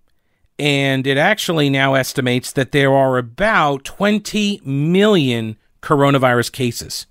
And 0.58 1.06
it 1.06 1.18
actually 1.18 1.70
now 1.70 1.96
estimates 1.96 2.52
that 2.54 2.72
there 2.72 2.94
are 2.94 3.18
about 3.18 3.84
20 3.84 4.62
million 4.64 5.58
coronavirus 5.82 6.52
cases 6.52 7.08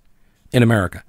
in 0.52 0.62
America. 0.62 1.04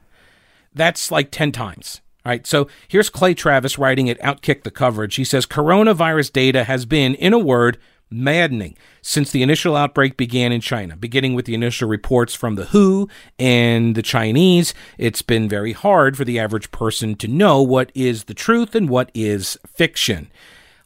That's 0.73 1.11
like 1.11 1.31
10 1.31 1.51
times. 1.51 2.01
All 2.25 2.31
right, 2.31 2.47
so 2.47 2.67
here's 2.87 3.11
Clay 3.11 3.35
Travis 3.35 3.77
writing 3.77 4.09
at 4.09 4.19
Outkick 4.19 4.63
the 4.63 4.71
Coverage. 4.71 5.13
He 5.13 5.23
says 5.23 5.45
coronavirus 5.45 6.33
data 6.33 6.63
has 6.63 6.87
been, 6.87 7.13
in 7.13 7.33
a 7.33 7.37
word, 7.37 7.77
maddening 8.09 8.75
since 9.03 9.29
the 9.29 9.43
initial 9.43 9.75
outbreak 9.75 10.17
began 10.17 10.51
in 10.51 10.59
China. 10.59 10.95
Beginning 10.95 11.35
with 11.35 11.45
the 11.45 11.53
initial 11.53 11.87
reports 11.87 12.33
from 12.33 12.55
the 12.55 12.65
WHO 12.65 13.07
and 13.37 13.93
the 13.93 14.01
Chinese, 14.01 14.73
it's 14.97 15.21
been 15.21 15.47
very 15.47 15.73
hard 15.73 16.17
for 16.17 16.25
the 16.25 16.39
average 16.39 16.71
person 16.71 17.13
to 17.15 17.27
know 17.27 17.61
what 17.61 17.91
is 17.93 18.23
the 18.23 18.33
truth 18.33 18.73
and 18.73 18.89
what 18.89 19.11
is 19.13 19.59
fiction. 19.67 20.31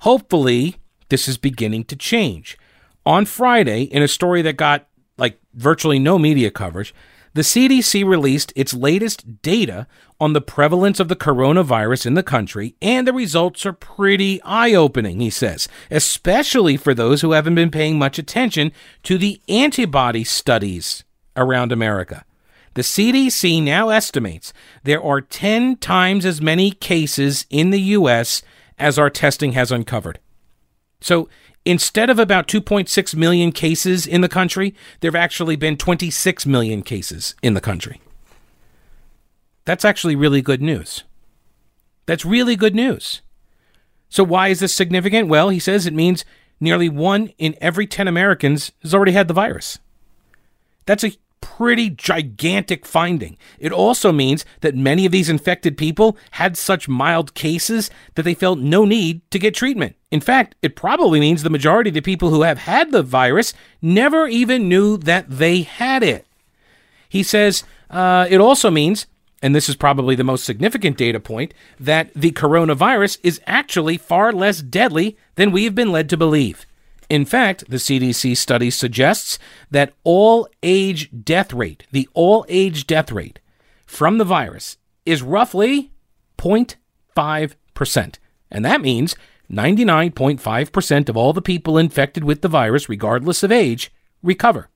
Hopefully, 0.01 0.75
this 1.07 1.29
is 1.29 1.37
beginning 1.37 1.85
to 1.85 1.95
change. 1.95 2.57
On 3.05 3.23
Friday, 3.23 3.83
in 3.83 4.03
a 4.03 4.09
story 4.09 4.41
that 4.41 4.57
got 4.57 4.87
like 5.17 5.39
virtually 5.53 5.99
no 5.99 6.19
media 6.19 6.51
coverage, 6.51 6.93
the 7.33 7.41
CDC 7.41 8.05
released 8.05 8.51
its 8.55 8.73
latest 8.73 9.41
data 9.41 9.87
on 10.19 10.33
the 10.33 10.41
prevalence 10.41 10.99
of 10.99 11.07
the 11.07 11.15
coronavirus 11.15 12.05
in 12.05 12.13
the 12.13 12.23
country, 12.23 12.75
and 12.81 13.07
the 13.07 13.13
results 13.13 13.65
are 13.65 13.73
pretty 13.73 14.41
eye 14.43 14.73
opening, 14.73 15.19
he 15.19 15.29
says, 15.29 15.67
especially 15.89 16.75
for 16.75 16.93
those 16.93 17.21
who 17.21 17.31
haven't 17.31 17.55
been 17.55 17.71
paying 17.71 17.97
much 17.97 18.19
attention 18.19 18.71
to 19.03 19.17
the 19.17 19.41
antibody 19.47 20.23
studies 20.23 21.03
around 21.35 21.71
America. 21.71 22.25
The 22.73 22.81
CDC 22.81 23.63
now 23.63 23.89
estimates 23.89 24.53
there 24.83 25.03
are 25.03 25.21
10 25.21 25.77
times 25.77 26.25
as 26.25 26.41
many 26.41 26.71
cases 26.71 27.45
in 27.49 27.71
the 27.71 27.81
U.S. 27.81 28.41
as 28.77 28.99
our 28.99 29.09
testing 29.09 29.53
has 29.53 29.71
uncovered. 29.71 30.19
So 31.01 31.29
Instead 31.69 32.09
of 32.09 32.17
about 32.17 32.47
2.6 32.47 33.15
million 33.15 33.51
cases 33.51 34.07
in 34.07 34.21
the 34.21 34.27
country, 34.27 34.73
there 35.01 35.09
have 35.11 35.15
actually 35.15 35.55
been 35.55 35.77
26 35.77 36.47
million 36.47 36.81
cases 36.81 37.35
in 37.43 37.53
the 37.53 37.61
country. 37.61 38.01
That's 39.65 39.85
actually 39.85 40.15
really 40.15 40.41
good 40.41 40.63
news. 40.63 41.03
That's 42.07 42.25
really 42.25 42.55
good 42.55 42.73
news. 42.73 43.21
So, 44.09 44.23
why 44.23 44.47
is 44.47 44.61
this 44.61 44.73
significant? 44.73 45.27
Well, 45.27 45.49
he 45.49 45.59
says 45.59 45.85
it 45.85 45.93
means 45.93 46.25
nearly 46.59 46.89
one 46.89 47.27
in 47.37 47.55
every 47.61 47.85
10 47.85 48.07
Americans 48.07 48.71
has 48.81 48.95
already 48.95 49.11
had 49.11 49.27
the 49.27 49.35
virus. 49.35 49.77
That's 50.87 51.03
a 51.03 51.11
pretty 51.41 51.89
gigantic 51.89 52.85
finding. 52.85 53.37
It 53.59 53.71
also 53.71 54.11
means 54.11 54.45
that 54.61 54.75
many 54.75 55.05
of 55.05 55.11
these 55.11 55.29
infected 55.29 55.77
people 55.77 56.17
had 56.31 56.57
such 56.57 56.87
mild 56.87 57.33
cases 57.33 57.89
that 58.15 58.23
they 58.23 58.33
felt 58.33 58.59
no 58.59 58.85
need 58.85 59.29
to 59.31 59.39
get 59.39 59.53
treatment. 59.53 59.95
In 60.11 60.21
fact, 60.21 60.55
it 60.61 60.75
probably 60.75 61.19
means 61.19 61.43
the 61.43 61.49
majority 61.49 61.89
of 61.89 61.93
the 61.93 62.01
people 62.01 62.29
who 62.29 62.41
have 62.43 62.59
had 62.59 62.91
the 62.91 63.03
virus 63.03 63.53
never 63.81 64.27
even 64.27 64.67
knew 64.67 64.97
that 64.97 65.29
they 65.29 65.61
had 65.61 66.03
it. 66.03 66.25
He 67.07 67.23
says 67.23 67.63
uh, 67.89 68.27
it 68.29 68.39
also 68.39 68.69
means, 68.69 69.07
and 69.41 69.55
this 69.55 69.69
is 69.69 69.75
probably 69.75 70.15
the 70.15 70.23
most 70.23 70.45
significant 70.45 70.97
data 70.97 71.19
point, 71.19 71.53
that 71.79 72.13
the 72.13 72.31
coronavirus 72.31 73.19
is 73.23 73.41
actually 73.47 73.97
far 73.97 74.31
less 74.31 74.61
deadly 74.61 75.17
than 75.35 75.51
we 75.51 75.63
have 75.65 75.75
been 75.75 75.91
led 75.91 76.09
to 76.09 76.17
believe. 76.17 76.65
In 77.09 77.25
fact, 77.25 77.69
the 77.69 77.77
CDC 77.77 78.37
study 78.37 78.69
suggests 78.69 79.39
that 79.71 79.93
all 80.03 80.47
age 80.61 81.09
death 81.23 81.53
rate, 81.53 81.85
the 81.91 82.07
all 82.13 82.45
age 82.47 82.85
death 82.85 83.11
rate 83.11 83.39
from 83.85 84.19
the 84.19 84.25
virus 84.25 84.77
is 85.05 85.23
roughly 85.23 85.91
0.5%. 86.37 88.15
And 88.51 88.65
that 88.65 88.81
means 88.81 89.15
99.5% 89.51 91.09
of 91.09 91.17
all 91.17 91.33
the 91.33 91.41
people 91.41 91.77
infected 91.77 92.23
with 92.23 92.41
the 92.41 92.47
virus, 92.47 92.87
regardless 92.87 93.41
of 93.41 93.51
age, 93.51 93.91
recover. 94.21 94.69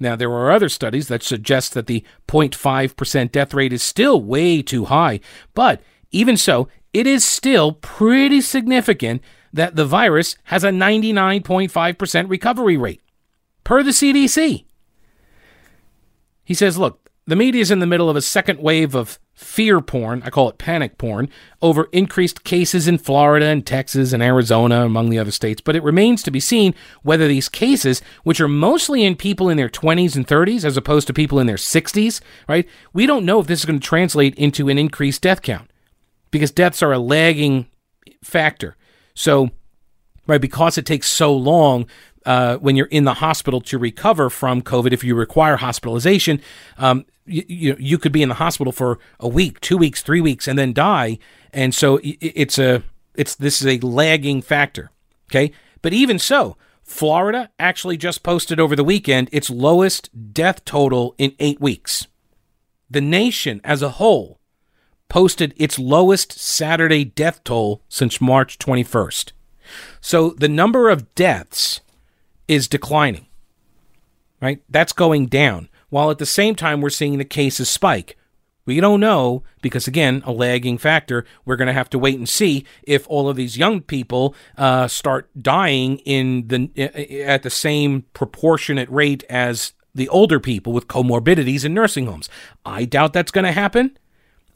Now, 0.00 0.16
there 0.16 0.32
are 0.32 0.50
other 0.50 0.68
studies 0.68 1.06
that 1.08 1.22
suggest 1.22 1.74
that 1.74 1.86
the 1.86 2.04
0.5% 2.26 3.30
death 3.30 3.54
rate 3.54 3.72
is 3.72 3.82
still 3.82 4.20
way 4.20 4.60
too 4.62 4.86
high, 4.86 5.20
but 5.54 5.80
even 6.10 6.36
so, 6.36 6.68
it 6.92 7.06
is 7.06 7.24
still 7.24 7.72
pretty 7.72 8.40
significant 8.40 9.22
that 9.54 9.76
the 9.76 9.86
virus 9.86 10.36
has 10.44 10.64
a 10.64 10.70
99.5% 10.70 12.28
recovery 12.28 12.76
rate 12.76 13.00
per 13.62 13.82
the 13.82 13.92
CDC. 13.92 14.64
He 16.44 16.54
says, 16.54 16.76
look, 16.76 17.08
the 17.26 17.36
media 17.36 17.62
is 17.62 17.70
in 17.70 17.78
the 17.78 17.86
middle 17.86 18.10
of 18.10 18.16
a 18.16 18.20
second 18.20 18.58
wave 18.58 18.94
of 18.94 19.18
fear 19.32 19.80
porn, 19.80 20.22
I 20.24 20.30
call 20.30 20.48
it 20.48 20.58
panic 20.58 20.98
porn, 20.98 21.28
over 21.62 21.88
increased 21.92 22.44
cases 22.44 22.86
in 22.86 22.98
Florida 22.98 23.46
and 23.46 23.64
Texas 23.64 24.12
and 24.12 24.22
Arizona, 24.22 24.84
among 24.84 25.08
the 25.08 25.18
other 25.18 25.30
states. 25.30 25.60
But 25.60 25.76
it 25.76 25.82
remains 25.82 26.22
to 26.24 26.30
be 26.30 26.40
seen 26.40 26.74
whether 27.02 27.26
these 27.26 27.48
cases, 27.48 28.02
which 28.24 28.40
are 28.40 28.48
mostly 28.48 29.04
in 29.04 29.16
people 29.16 29.48
in 29.48 29.56
their 29.56 29.68
20s 29.68 30.16
and 30.16 30.26
30s 30.26 30.64
as 30.64 30.76
opposed 30.76 31.06
to 31.06 31.14
people 31.14 31.38
in 31.38 31.46
their 31.46 31.56
60s, 31.56 32.20
right? 32.48 32.68
We 32.92 33.06
don't 33.06 33.24
know 33.24 33.40
if 33.40 33.46
this 33.46 33.60
is 33.60 33.66
going 33.66 33.80
to 33.80 33.86
translate 33.86 34.34
into 34.34 34.68
an 34.68 34.78
increased 34.78 35.22
death 35.22 35.42
count 35.42 35.70
because 36.30 36.50
deaths 36.50 36.82
are 36.82 36.92
a 36.92 36.98
lagging 36.98 37.68
factor. 38.22 38.76
So, 39.14 39.50
right, 40.26 40.40
because 40.40 40.78
it 40.78 40.86
takes 40.86 41.08
so 41.08 41.34
long 41.34 41.86
uh, 42.26 42.56
when 42.56 42.76
you're 42.76 42.86
in 42.86 43.04
the 43.04 43.14
hospital 43.14 43.60
to 43.60 43.78
recover 43.78 44.30
from 44.30 44.62
COVID, 44.62 44.92
if 44.92 45.04
you 45.04 45.14
require 45.14 45.56
hospitalization, 45.56 46.40
um, 46.78 47.04
you, 47.26 47.44
you, 47.48 47.76
you 47.78 47.98
could 47.98 48.12
be 48.12 48.22
in 48.22 48.28
the 48.28 48.34
hospital 48.36 48.72
for 48.72 48.98
a 49.20 49.28
week, 49.28 49.60
two 49.60 49.76
weeks, 49.76 50.02
three 50.02 50.20
weeks, 50.20 50.48
and 50.48 50.58
then 50.58 50.72
die. 50.72 51.18
And 51.52 51.74
so 51.74 52.00
it's 52.02 52.58
a 52.58 52.82
It's 53.14 53.36
this 53.36 53.62
is 53.62 53.66
a 53.68 53.78
lagging 53.86 54.42
factor. 54.42 54.90
Okay, 55.30 55.52
but 55.82 55.92
even 55.92 56.18
so, 56.18 56.56
Florida 56.82 57.50
actually 57.58 57.96
just 57.96 58.22
posted 58.22 58.58
over 58.58 58.76
the 58.76 58.84
weekend 58.84 59.28
its 59.32 59.48
lowest 59.48 60.10
death 60.34 60.64
total 60.64 61.14
in 61.16 61.32
eight 61.38 61.60
weeks. 61.60 62.08
The 62.90 63.00
nation 63.00 63.60
as 63.64 63.82
a 63.82 63.90
whole 64.00 64.40
posted 65.08 65.54
its 65.56 65.78
lowest 65.78 66.32
Saturday 66.32 67.04
death 67.04 67.42
toll 67.44 67.82
since 67.88 68.20
March 68.20 68.58
21st. 68.58 69.32
So 70.00 70.30
the 70.30 70.48
number 70.48 70.90
of 70.90 71.14
deaths 71.14 71.80
is 72.48 72.68
declining, 72.68 73.26
right? 74.40 74.62
That's 74.68 74.92
going 74.92 75.26
down, 75.26 75.68
while 75.88 76.10
at 76.10 76.18
the 76.18 76.26
same 76.26 76.54
time 76.54 76.80
we're 76.80 76.90
seeing 76.90 77.18
the 77.18 77.24
cases 77.24 77.68
spike. 77.68 78.16
We 78.66 78.80
don't 78.80 79.00
know 79.00 79.42
because, 79.60 79.86
again, 79.86 80.22
a 80.24 80.32
lagging 80.32 80.78
factor. 80.78 81.26
We're 81.44 81.56
going 81.56 81.66
to 81.66 81.74
have 81.74 81.90
to 81.90 81.98
wait 81.98 82.18
and 82.18 82.28
see 82.28 82.64
if 82.82 83.06
all 83.08 83.28
of 83.28 83.36
these 83.36 83.58
young 83.58 83.82
people 83.82 84.34
uh, 84.56 84.88
start 84.88 85.28
dying 85.40 85.98
in 85.98 86.48
the 86.48 87.24
at 87.26 87.42
the 87.42 87.50
same 87.50 88.04
proportionate 88.14 88.88
rate 88.88 89.22
as 89.28 89.74
the 89.94 90.08
older 90.08 90.40
people 90.40 90.72
with 90.72 90.88
comorbidities 90.88 91.64
in 91.64 91.74
nursing 91.74 92.06
homes. 92.06 92.30
I 92.64 92.86
doubt 92.86 93.12
that's 93.12 93.30
going 93.30 93.44
to 93.44 93.52
happen. 93.52 93.98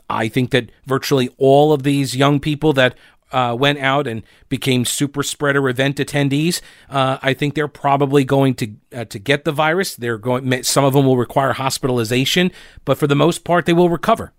I 0.09 0.28
think 0.28 0.50
that 0.50 0.70
virtually 0.86 1.30
all 1.38 1.72
of 1.72 1.82
these 1.82 2.16
young 2.16 2.40
people 2.40 2.72
that 2.74 2.96
uh, 3.32 3.54
went 3.59 3.78
out 3.78 4.06
and 4.06 4.22
became 4.48 4.84
super 4.84 5.22
spreader 5.22 5.68
event 5.68 5.96
attendees. 5.96 6.61
Uh, 6.88 7.18
I 7.22 7.34
think 7.34 7.54
they're 7.54 7.68
probably 7.68 8.24
going 8.24 8.54
to 8.54 8.74
uh, 8.94 9.04
to 9.06 9.18
get 9.18 9.44
the 9.44 9.52
virus. 9.52 9.96
They're 9.96 10.18
going. 10.18 10.62
Some 10.62 10.84
of 10.84 10.94
them 10.94 11.06
will 11.06 11.16
require 11.16 11.52
hospitalization, 11.52 12.50
but 12.84 12.98
for 12.98 13.06
the 13.06 13.14
most 13.14 13.44
part, 13.44 13.66
they 13.66 13.72
will 13.72 13.90
recover. 13.90 14.32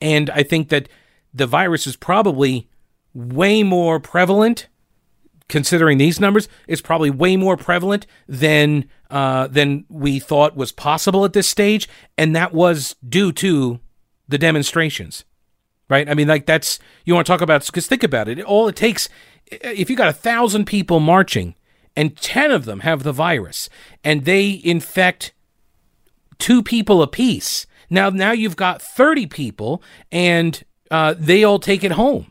And 0.00 0.30
I 0.30 0.42
think 0.42 0.68
that 0.68 0.88
the 1.32 1.46
virus 1.46 1.86
is 1.86 1.96
probably 1.96 2.68
way 3.14 3.62
more 3.62 4.00
prevalent, 4.00 4.68
considering 5.48 5.98
these 5.98 6.20
numbers. 6.20 6.48
It's 6.66 6.80
probably 6.80 7.10
way 7.10 7.36
more 7.36 7.56
prevalent 7.56 8.06
than 8.26 8.88
uh, 9.10 9.46
than 9.46 9.84
we 9.88 10.18
thought 10.18 10.56
was 10.56 10.72
possible 10.72 11.24
at 11.24 11.32
this 11.32 11.48
stage, 11.48 11.88
and 12.16 12.34
that 12.34 12.52
was 12.52 12.96
due 13.08 13.32
to 13.32 13.80
the 14.28 14.38
demonstrations 14.38 15.24
right? 15.88 16.08
I 16.08 16.14
mean, 16.14 16.28
like 16.28 16.46
that's 16.46 16.78
you 17.04 17.14
want 17.14 17.26
to 17.26 17.32
talk 17.32 17.40
about 17.40 17.64
because 17.66 17.86
think 17.86 18.02
about 18.02 18.28
it. 18.28 18.40
All 18.40 18.68
it 18.68 18.76
takes 18.76 19.08
if 19.50 19.88
you 19.88 19.96
got 19.96 20.08
a 20.08 20.12
thousand 20.12 20.66
people 20.66 21.00
marching 21.00 21.54
and 21.96 22.16
ten 22.16 22.50
of 22.50 22.64
them 22.64 22.80
have 22.80 23.02
the 23.02 23.12
virus 23.12 23.68
and 24.04 24.24
they 24.24 24.60
infect 24.62 25.32
two 26.38 26.62
people 26.62 27.02
apiece. 27.02 27.66
Now, 27.90 28.10
now 28.10 28.32
you've 28.32 28.56
got 28.56 28.82
thirty 28.82 29.26
people 29.26 29.82
and 30.12 30.62
uh, 30.90 31.14
they 31.18 31.44
all 31.44 31.58
take 31.58 31.84
it 31.84 31.92
home. 31.92 32.30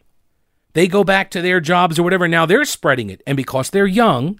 They 0.74 0.88
go 0.88 1.04
back 1.04 1.32
to 1.32 1.41
their 1.41 1.60
jobs 1.60 1.98
or 1.98 2.04
whatever. 2.04 2.28
Now 2.28 2.45
they're 2.45 2.66
spreading 2.66 3.10
it, 3.10 3.24
and 3.26 3.36
because 3.36 3.72
they're 3.72 3.88
young 3.88 4.39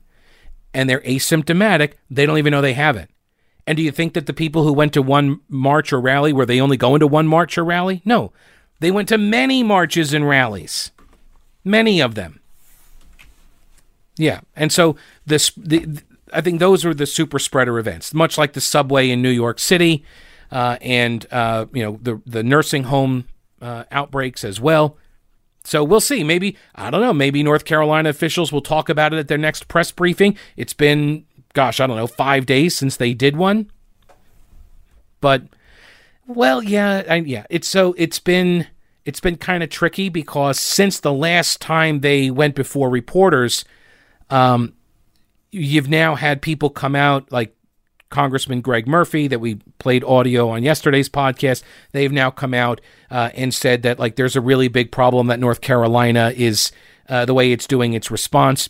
and 0.72 0.88
they're 0.88 1.02
asymptomatic, 1.02 1.94
they 2.12 2.28
don't 2.28 2.38
even 2.38 2.52
know 2.52 2.62
they 2.62 2.74
have 2.74 2.96
it. 2.96 3.10
And 3.68 3.76
do 3.76 3.84
you 3.84 3.92
think 3.92 4.14
that 4.14 4.26
the 4.26 4.34
people 4.34 4.64
who 4.64 4.72
went 4.74 4.94
to 4.94 5.02
one 5.02 5.42
march 5.50 5.92
or 5.92 6.00
rally 6.00 6.32
were 6.32 6.46
they 6.46 6.62
only 6.62 6.78
going 6.78 7.02
to 7.02 7.08
one 7.08 7.28
march 7.28 7.58
or 7.58 7.66
rally? 7.66 8.02
No, 8.06 8.32
they 8.80 8.92
went 8.92 9.10
to 9.10 9.18
many 9.18 9.62
marches 9.62 10.14
and 10.14 10.28
rallies, 10.28 10.92
many 11.66 12.00
of 12.00 12.16
them. 12.16 12.40
Yeah, 14.16 14.40
and 14.56 14.72
so 14.72 14.96
this, 15.26 15.52
the, 15.58 16.02
I 16.34 16.42
think 16.42 16.60
those 16.60 16.86
are 16.86 16.94
the 16.94 17.06
super 17.06 17.40
spreader 17.40 17.78
events, 17.78 18.14
much 18.14 18.38
like 18.38 18.54
the 18.54 18.62
subway 18.62 19.10
in 19.10 19.22
New 19.22 19.30
York 19.30 19.60
City, 19.60 20.04
uh, 20.52 20.78
and 20.82 21.28
uh, 21.30 21.66
you 21.74 21.84
know 21.84 22.00
the 22.02 22.22
the 22.26 22.44
nursing 22.44 22.84
home 22.84 23.28
uh, 23.62 23.84
outbreaks 23.92 24.44
as 24.44 24.62
well. 24.62 24.98
So 25.64 25.84
we'll 25.84 26.00
see. 26.00 26.24
Maybe 26.24 26.56
I 26.74 26.90
don't 26.90 27.02
know. 27.02 27.14
Maybe 27.14 27.44
North 27.44 27.66
Carolina 27.66 28.08
officials 28.10 28.54
will 28.54 28.62
talk 28.62 28.88
about 28.88 29.14
it 29.14 29.18
at 29.18 29.28
their 29.28 29.38
next 29.38 29.68
press 29.68 29.92
briefing. 29.92 30.38
It's 30.56 30.74
been, 30.74 31.26
gosh, 31.54 31.80
I 31.80 31.88
don't 31.88 31.98
know, 31.98 32.08
five 32.08 32.46
days 32.46 32.76
since 32.76 32.98
they 32.98 33.14
did 33.14 33.36
one. 33.36 33.72
But 35.22 35.44
well, 36.28 36.62
yeah, 36.62 37.04
I, 37.10 37.16
yeah. 37.16 37.46
It's 37.50 37.68
so 37.68 37.96
it's 37.98 38.20
been 38.20 38.68
it's 39.06 39.20
been 39.20 39.38
kind 39.38 39.64
of 39.64 39.70
tricky 39.70 40.10
because 40.10 40.60
since 40.60 41.00
the 41.00 41.14
last 41.14 41.62
time 41.62 42.02
they 42.02 42.30
went 42.30 42.56
before 42.56 42.90
reporters, 42.90 43.64
um, 44.30 44.74
you've 45.52 45.90
now 45.90 46.16
had 46.16 46.42
people 46.42 46.70
come 46.70 46.96
out 46.96 47.32
like 47.32 47.56
Congressman 48.10 48.62
Greg 48.62 48.88
Murphy 48.88 49.28
that 49.28 49.40
we 49.40 49.56
played 49.80 50.04
audio 50.04 50.50
on 50.50 50.64
yesterday's 50.64 51.10
podcast. 51.10 51.64
They've 51.92 52.12
now 52.12 52.32
come 52.32 52.54
out 52.54 52.82
uh, 53.10 53.30
and 53.34 53.54
said 53.54 53.84
that 53.84 54.00
like 54.00 54.16
there's 54.16 54.36
a 54.36 54.42
really 54.42 54.68
big 54.68 54.92
problem 54.92 55.28
that 55.28 55.40
North 55.40 55.62
Carolina 55.62 56.34
is 56.36 56.72
uh, 57.10 57.26
the 57.26 57.34
way 57.34 57.52
it's 57.52 57.68
doing 57.68 57.94
its 57.94 58.12
response, 58.12 58.70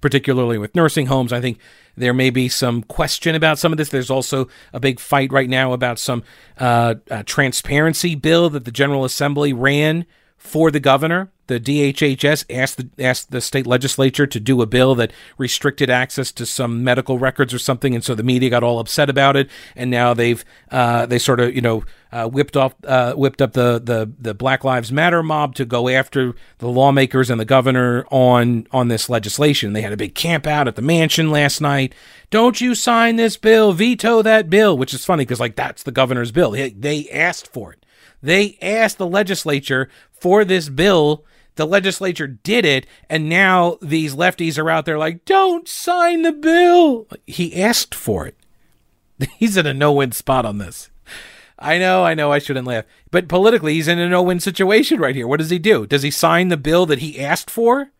particularly 0.00 0.58
with 0.58 0.74
nursing 0.74 1.06
homes. 1.06 1.32
I 1.32 1.40
think 1.40 1.58
there 1.96 2.14
may 2.14 2.30
be 2.30 2.48
some 2.48 2.82
question 2.82 3.34
about 3.34 3.58
some 3.58 3.72
of 3.72 3.78
this. 3.78 3.90
There's 3.90 4.10
also 4.10 4.48
a 4.72 4.80
big 4.80 5.00
fight 5.00 5.32
right 5.32 5.48
now 5.48 5.72
about 5.72 5.98
some 5.98 6.22
uh, 6.58 6.94
transparency 7.26 8.14
bill 8.14 8.50
that 8.50 8.64
the 8.64 8.72
General 8.72 9.04
Assembly 9.04 9.52
ran 9.52 10.06
for 10.36 10.70
the 10.70 10.80
governor. 10.80 11.30
The 11.50 11.58
DHHS 11.58 12.44
asked 12.48 12.76
the, 12.76 13.04
asked 13.04 13.32
the 13.32 13.40
state 13.40 13.66
legislature 13.66 14.24
to 14.24 14.38
do 14.38 14.62
a 14.62 14.66
bill 14.66 14.94
that 14.94 15.12
restricted 15.36 15.90
access 15.90 16.30
to 16.30 16.46
some 16.46 16.84
medical 16.84 17.18
records 17.18 17.52
or 17.52 17.58
something, 17.58 17.92
and 17.92 18.04
so 18.04 18.14
the 18.14 18.22
media 18.22 18.50
got 18.50 18.62
all 18.62 18.78
upset 18.78 19.10
about 19.10 19.36
it. 19.36 19.50
And 19.74 19.90
now 19.90 20.14
they've 20.14 20.44
uh, 20.70 21.06
they 21.06 21.18
sort 21.18 21.40
of 21.40 21.52
you 21.52 21.60
know 21.60 21.82
uh, 22.12 22.28
whipped 22.28 22.56
off 22.56 22.76
uh, 22.84 23.14
whipped 23.14 23.42
up 23.42 23.54
the, 23.54 23.80
the 23.82 24.12
the 24.16 24.32
Black 24.32 24.62
Lives 24.62 24.92
Matter 24.92 25.24
mob 25.24 25.56
to 25.56 25.64
go 25.64 25.88
after 25.88 26.36
the 26.58 26.68
lawmakers 26.68 27.30
and 27.30 27.40
the 27.40 27.44
governor 27.44 28.06
on 28.12 28.68
on 28.70 28.86
this 28.86 29.10
legislation. 29.10 29.72
They 29.72 29.82
had 29.82 29.92
a 29.92 29.96
big 29.96 30.14
camp 30.14 30.46
out 30.46 30.68
at 30.68 30.76
the 30.76 30.82
mansion 30.82 31.32
last 31.32 31.60
night. 31.60 31.96
Don't 32.30 32.60
you 32.60 32.76
sign 32.76 33.16
this 33.16 33.36
bill? 33.36 33.72
Veto 33.72 34.22
that 34.22 34.48
bill, 34.48 34.78
which 34.78 34.94
is 34.94 35.04
funny 35.04 35.24
because 35.24 35.40
like 35.40 35.56
that's 35.56 35.82
the 35.82 35.90
governor's 35.90 36.30
bill. 36.30 36.52
They, 36.52 36.70
they 36.70 37.10
asked 37.10 37.52
for 37.52 37.72
it. 37.72 37.84
They 38.22 38.56
asked 38.62 38.98
the 38.98 39.06
legislature 39.06 39.88
for 40.12 40.44
this 40.44 40.68
bill. 40.68 41.24
The 41.56 41.66
legislature 41.66 42.26
did 42.26 42.64
it, 42.64 42.86
and 43.08 43.28
now 43.28 43.78
these 43.82 44.14
lefties 44.14 44.58
are 44.58 44.70
out 44.70 44.84
there 44.86 44.98
like, 44.98 45.24
don't 45.24 45.68
sign 45.68 46.22
the 46.22 46.32
bill. 46.32 47.06
He 47.26 47.60
asked 47.60 47.94
for 47.94 48.26
it. 48.26 48.36
He's 49.36 49.56
in 49.56 49.66
a 49.66 49.74
no 49.74 49.92
win 49.92 50.12
spot 50.12 50.44
on 50.46 50.58
this. 50.58 50.90
I 51.58 51.78
know, 51.78 52.04
I 52.04 52.14
know, 52.14 52.32
I 52.32 52.38
shouldn't 52.38 52.66
laugh. 52.66 52.86
But 53.10 53.28
politically, 53.28 53.74
he's 53.74 53.86
in 53.86 53.98
a 53.98 54.08
no 54.08 54.22
win 54.22 54.40
situation 54.40 54.98
right 54.98 55.14
here. 55.14 55.28
What 55.28 55.40
does 55.40 55.50
he 55.50 55.58
do? 55.58 55.86
Does 55.86 56.02
he 56.02 56.10
sign 56.10 56.48
the 56.48 56.56
bill 56.56 56.86
that 56.86 57.00
he 57.00 57.20
asked 57.20 57.50
for 57.50 57.90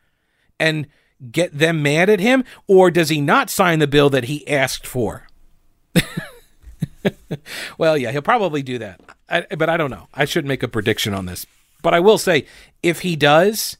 and 0.58 0.86
get 1.30 1.58
them 1.58 1.82
mad 1.82 2.08
at 2.08 2.20
him? 2.20 2.42
Or 2.66 2.90
does 2.90 3.10
he 3.10 3.20
not 3.20 3.50
sign 3.50 3.78
the 3.78 3.86
bill 3.86 4.08
that 4.10 4.24
he 4.24 4.48
asked 4.48 4.86
for? 4.86 5.26
well, 7.78 7.98
yeah, 7.98 8.12
he'll 8.12 8.22
probably 8.22 8.62
do 8.62 8.78
that. 8.78 9.00
I, 9.28 9.42
but 9.54 9.68
I 9.68 9.76
don't 9.76 9.90
know. 9.90 10.08
I 10.14 10.24
shouldn't 10.24 10.48
make 10.48 10.62
a 10.62 10.68
prediction 10.68 11.12
on 11.12 11.26
this. 11.26 11.44
But 11.82 11.94
I 11.94 12.00
will 12.00 12.18
say, 12.18 12.46
if 12.82 13.00
he 13.00 13.16
does, 13.16 13.76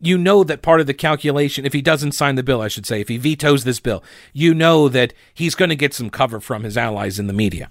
you 0.00 0.18
know 0.18 0.42
that 0.44 0.62
part 0.62 0.80
of 0.80 0.86
the 0.86 0.94
calculation, 0.94 1.64
if 1.64 1.72
he 1.72 1.80
doesn't 1.80 2.12
sign 2.12 2.34
the 2.34 2.42
bill, 2.42 2.60
I 2.60 2.68
should 2.68 2.86
say, 2.86 3.00
if 3.00 3.08
he 3.08 3.18
vetoes 3.18 3.64
this 3.64 3.80
bill, 3.80 4.02
you 4.32 4.52
know 4.52 4.88
that 4.88 5.14
he's 5.32 5.54
going 5.54 5.68
to 5.68 5.76
get 5.76 5.94
some 5.94 6.10
cover 6.10 6.40
from 6.40 6.64
his 6.64 6.76
allies 6.76 7.20
in 7.20 7.28
the 7.28 7.32
media, 7.32 7.70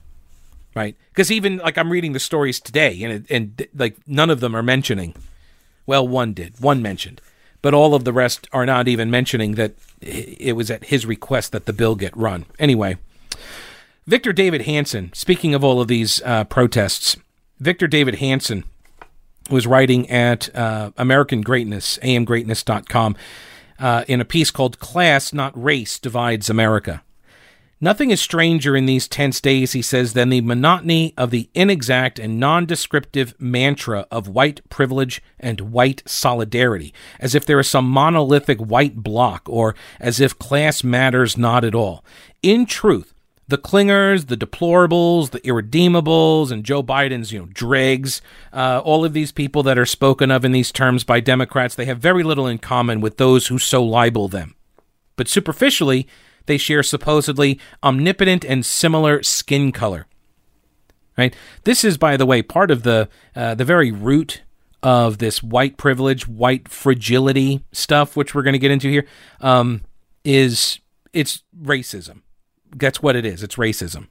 right? 0.74 0.95
Because 1.09 1.30
even 1.30 1.57
like 1.57 1.78
I'm 1.78 1.91
reading 1.91 2.13
the 2.13 2.19
stories 2.19 2.59
today, 2.59 3.03
and 3.03 3.26
and 3.30 3.67
like 3.76 3.97
none 4.07 4.30
of 4.30 4.39
them 4.39 4.55
are 4.55 4.63
mentioning. 4.63 5.13
Well, 5.86 6.07
one 6.07 6.34
did, 6.34 6.59
one 6.59 6.82
mentioned, 6.82 7.19
but 7.61 7.74
all 7.74 7.93
of 7.93 8.05
the 8.05 8.13
rest 8.13 8.47
are 8.53 8.65
not 8.65 8.88
even 8.88 9.11
mentioning 9.11 9.55
that 9.55 9.74
it 9.99 10.55
was 10.55 10.72
at 10.72 10.86
his 10.86 11.05
request 11.05 11.51
that 11.51 11.65
the 11.65 11.74
bill 11.74 11.95
get 11.95 12.15
run. 12.15 12.45
Anyway, 12.59 12.97
Victor 14.07 14.32
Davis 14.32 14.65
Hanson. 14.65 15.11
Speaking 15.13 15.53
of 15.53 15.65
all 15.65 15.82
of 15.82 15.89
these 15.89 16.22
uh, 16.24 16.45
protests, 16.45 17.17
Victor 17.59 17.88
Davis 17.88 18.19
Hanson 18.19 18.63
was 19.50 19.68
writing 19.68 20.10
at 20.10 20.54
uh, 20.56 20.92
American 20.98 21.42
Greatness, 21.42 21.98
amgreatness.com, 22.04 23.16
uh, 23.80 24.04
in 24.08 24.22
a 24.22 24.26
piece 24.26 24.52
called 24.52 24.80
Class, 24.80 25.34
Not 25.34 25.52
Race 25.62 26.00
Divides 26.00 26.50
America. 26.50 27.04
Nothing 27.84 28.12
is 28.12 28.22
stranger 28.22 28.78
in 28.78 28.86
these 28.86 29.08
tense 29.08 29.42
days, 29.42 29.72
he 29.72 29.82
says, 29.82 30.14
than 30.14 30.30
the 30.30 30.42
monotony 30.42 31.16
of 31.18 31.32
the 31.32 31.50
inexact 31.56 32.20
and 32.20 32.39
non-descriptive 32.39 33.34
mantra 33.39 34.06
of 34.12 34.28
white 34.28 34.62
privilege 34.70 35.20
and 35.39 35.62
white 35.62 36.04
solidarity, 36.06 36.94
as 37.20 37.34
if 37.34 37.44
there 37.44 37.60
is 37.60 37.68
some 37.68 37.89
monolithic 37.89 38.60
white 38.60 38.98
block, 38.98 39.42
or 39.50 39.74
as 40.00 40.20
if 40.20 40.38
class 40.38 40.84
matters 40.84 41.39
not 41.39 41.64
at 41.64 41.74
all. 41.74 42.06
In 42.44 42.68
truth, 42.68 43.16
the 43.52 43.58
clingers, 43.58 44.28
the 44.28 44.38
deplorables, 44.38 45.32
the 45.32 45.41
irredeemables, 45.41 46.52
and 46.52 46.64
Joe 46.64 46.82
Biden's, 46.82 47.34
you 47.34 47.39
know, 47.39 47.47
dregs, 47.47 48.22
uh, 48.54 48.82
all 48.84 49.04
of 49.04 49.12
these 49.12 49.34
people 49.34 49.62
that 49.64 49.78
are 49.78 49.86
spoken 49.86 50.32
of 50.32 50.45
in 50.45 50.54
these 50.54 50.72
terms 50.72 51.04
by 51.04 51.20
Democrats, 51.20 51.76
they 51.76 51.86
have 51.86 51.99
very 51.99 52.24
little 52.24 52.47
in 52.47 52.58
common 52.58 53.02
with 53.02 53.18
those 53.18 53.47
who 53.47 53.60
so 53.60 53.84
libel 53.84 54.30
them. 54.30 54.56
But 55.18 55.28
superficially, 55.28 56.08
they 56.45 56.58
share 56.58 56.82
supposedly 56.82 57.60
omnipotent 57.84 58.45
and 58.45 58.66
similar 58.66 59.22
skin 59.22 59.74
color. 59.74 60.08
Right? 61.18 61.36
This 61.66 61.84
is, 61.84 61.97
by 61.97 62.16
the 62.16 62.26
way, 62.26 62.41
part 62.41 62.72
of 62.72 62.84
the 62.84 63.10
uh, 63.36 63.54
the 63.54 63.66
very 63.66 63.91
root 63.91 64.43
of 64.82 65.18
this 65.18 65.43
white 65.43 65.76
privilege, 65.76 66.26
white 66.26 66.70
fragility 66.70 67.64
stuff, 67.74 68.16
which 68.16 68.34
we're 68.34 68.43
going 68.43 68.54
to 68.54 68.60
get 68.60 68.72
into 68.72 68.89
here, 68.89 69.06
um, 69.41 69.82
is 70.24 70.80
it's 71.12 71.43
racism. 71.62 72.22
That's 72.76 73.01
what 73.01 73.15
it 73.15 73.26
is. 73.26 73.43
It's 73.43 73.55
racism. 73.55 74.07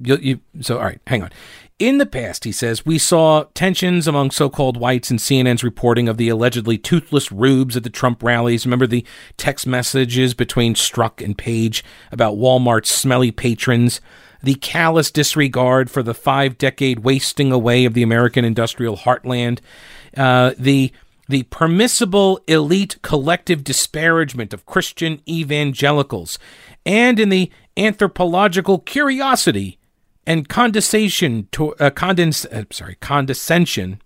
You, 0.00 0.16
you, 0.16 0.40
so, 0.60 0.78
all 0.78 0.84
right, 0.84 1.00
hang 1.08 1.22
on. 1.22 1.30
In 1.78 1.98
the 1.98 2.06
past, 2.06 2.44
he 2.44 2.52
says, 2.52 2.86
we 2.86 2.98
saw 2.98 3.44
tensions 3.54 4.06
among 4.06 4.30
so 4.30 4.48
called 4.48 4.76
whites 4.76 5.10
in 5.10 5.16
CNN's 5.16 5.64
reporting 5.64 6.08
of 6.08 6.16
the 6.16 6.28
allegedly 6.28 6.78
toothless 6.78 7.30
rubes 7.30 7.76
at 7.76 7.82
the 7.82 7.90
Trump 7.90 8.22
rallies. 8.22 8.64
Remember 8.64 8.86
the 8.86 9.04
text 9.36 9.66
messages 9.66 10.34
between 10.34 10.74
Strzok 10.74 11.24
and 11.24 11.36
Page 11.36 11.84
about 12.12 12.36
Walmart's 12.36 12.90
smelly 12.90 13.30
patrons? 13.30 14.00
The 14.42 14.54
callous 14.54 15.10
disregard 15.10 15.90
for 15.90 16.02
the 16.02 16.14
five 16.14 16.58
decade 16.58 17.00
wasting 17.00 17.50
away 17.50 17.84
of 17.84 17.94
the 17.94 18.02
American 18.02 18.44
industrial 18.44 18.96
heartland? 18.96 19.58
Uh, 20.16 20.52
the 20.58 20.92
the 21.28 21.44
permissible 21.44 22.40
elite 22.48 22.98
collective 23.02 23.62
disparagement 23.62 24.54
of 24.54 24.66
Christian 24.66 25.20
evangelicals, 25.28 26.38
and 26.86 27.20
in 27.20 27.28
the 27.28 27.50
anthropological 27.76 28.78
curiosity 28.78 29.78
and 30.26 30.48
condescension 30.48 31.48
to 31.52 31.74
uh, 31.74 31.90
condens- 31.90 32.46
uh, 32.52 32.64
sorry 32.70 32.96
condescension 33.00 34.00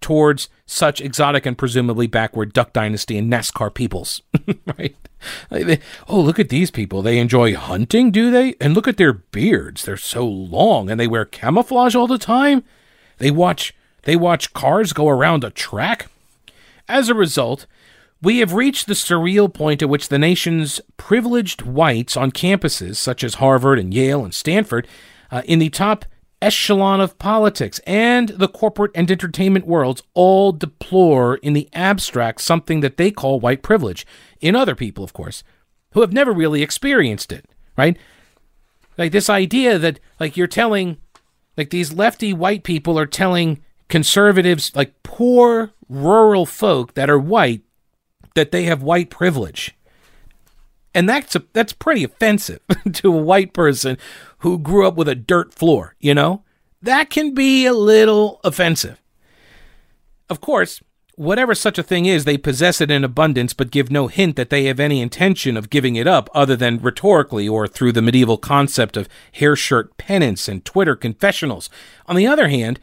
towards 0.00 0.48
such 0.66 1.00
exotic 1.00 1.44
and 1.46 1.58
presumably 1.58 2.06
backward 2.06 2.52
Duck 2.52 2.72
Dynasty 2.72 3.18
and 3.18 3.32
NASCAR 3.32 3.72
peoples, 3.74 4.22
right? 4.78 4.96
Oh, 6.08 6.20
look 6.20 6.38
at 6.38 6.48
these 6.48 6.70
people. 6.70 7.02
They 7.02 7.18
enjoy 7.18 7.54
hunting, 7.54 8.10
do 8.10 8.30
they? 8.30 8.54
And 8.60 8.74
look 8.74 8.86
at 8.86 8.96
their 8.96 9.12
beards. 9.12 9.84
They're 9.84 9.96
so 9.96 10.26
long 10.26 10.90
and 10.90 11.00
they 11.00 11.08
wear 11.08 11.24
camouflage 11.24 11.94
all 11.94 12.06
the 12.06 12.18
time. 12.18 12.62
They 13.18 13.30
watch 13.30 13.74
they 14.02 14.16
watch 14.16 14.52
cars 14.52 14.92
go 14.92 15.08
around 15.08 15.44
a 15.44 15.50
track. 15.50 16.10
As 16.88 17.08
a 17.08 17.14
result, 17.14 17.66
we 18.22 18.38
have 18.38 18.54
reached 18.54 18.86
the 18.86 18.94
surreal 18.94 19.52
point 19.52 19.82
at 19.82 19.88
which 19.88 20.08
the 20.08 20.18
nation's 20.18 20.80
privileged 20.96 21.62
whites 21.62 22.16
on 22.16 22.32
campuses 22.32 22.96
such 22.96 23.22
as 23.22 23.34
Harvard 23.34 23.78
and 23.78 23.94
Yale 23.94 24.24
and 24.24 24.34
Stanford 24.34 24.88
uh, 25.30 25.42
in 25.44 25.58
the 25.58 25.68
top 25.68 26.04
echelon 26.40 27.00
of 27.00 27.18
politics 27.18 27.80
and 27.86 28.30
the 28.30 28.48
corporate 28.48 28.92
and 28.94 29.10
entertainment 29.10 29.66
worlds 29.66 30.02
all 30.14 30.52
deplore 30.52 31.36
in 31.36 31.52
the 31.52 31.68
abstract 31.72 32.40
something 32.40 32.80
that 32.80 32.96
they 32.96 33.10
call 33.10 33.40
white 33.40 33.62
privilege 33.62 34.06
in 34.40 34.54
other 34.54 34.74
people, 34.74 35.04
of 35.04 35.12
course, 35.12 35.42
who 35.92 36.00
have 36.00 36.12
never 36.12 36.32
really 36.32 36.62
experienced 36.62 37.32
it, 37.32 37.44
right? 37.76 37.96
Like 38.96 39.12
this 39.12 39.30
idea 39.30 39.78
that, 39.78 40.00
like, 40.18 40.36
you're 40.36 40.46
telling, 40.46 40.98
like, 41.56 41.70
these 41.70 41.92
lefty 41.92 42.32
white 42.32 42.64
people 42.64 42.98
are 42.98 43.06
telling 43.06 43.60
conservatives, 43.88 44.74
like, 44.74 44.92
poor 45.02 45.72
rural 45.88 46.46
folk 46.46 46.94
that 46.94 47.10
are 47.10 47.18
white, 47.18 47.62
that 48.34 48.52
they 48.52 48.64
have 48.64 48.82
white 48.82 49.10
privilege. 49.10 49.76
And 50.94 51.08
that's 51.08 51.36
a, 51.36 51.44
that's 51.52 51.72
pretty 51.72 52.04
offensive 52.04 52.60
to 52.92 53.12
a 53.12 53.22
white 53.22 53.52
person 53.52 53.98
who 54.38 54.58
grew 54.58 54.86
up 54.86 54.96
with 54.96 55.08
a 55.08 55.14
dirt 55.14 55.54
floor, 55.54 55.94
you 56.00 56.14
know? 56.14 56.42
That 56.80 57.10
can 57.10 57.34
be 57.34 57.66
a 57.66 57.72
little 57.72 58.40
offensive. 58.44 59.00
Of 60.30 60.40
course, 60.40 60.80
whatever 61.18 61.54
such 61.54 61.78
a 61.78 61.82
thing 61.82 62.06
is, 62.06 62.24
they 62.24 62.38
possess 62.38 62.80
it 62.80 62.90
in 62.90 63.02
abundance, 63.02 63.52
but 63.52 63.72
give 63.72 63.90
no 63.90 64.06
hint 64.06 64.36
that 64.36 64.50
they 64.50 64.64
have 64.64 64.78
any 64.78 65.00
intention 65.00 65.56
of 65.56 65.70
giving 65.70 65.96
it 65.96 66.06
up 66.06 66.30
other 66.34 66.54
than 66.54 66.78
rhetorically 66.78 67.48
or 67.48 67.66
through 67.66 67.92
the 67.92 68.02
medieval 68.02 68.38
concept 68.38 68.96
of 68.96 69.08
hair 69.32 69.56
shirt 69.56 69.96
penance 69.96 70.48
and 70.48 70.64
Twitter 70.64 70.94
confessionals. 70.94 71.68
On 72.06 72.14
the 72.14 72.26
other 72.26 72.48
hand, 72.48 72.78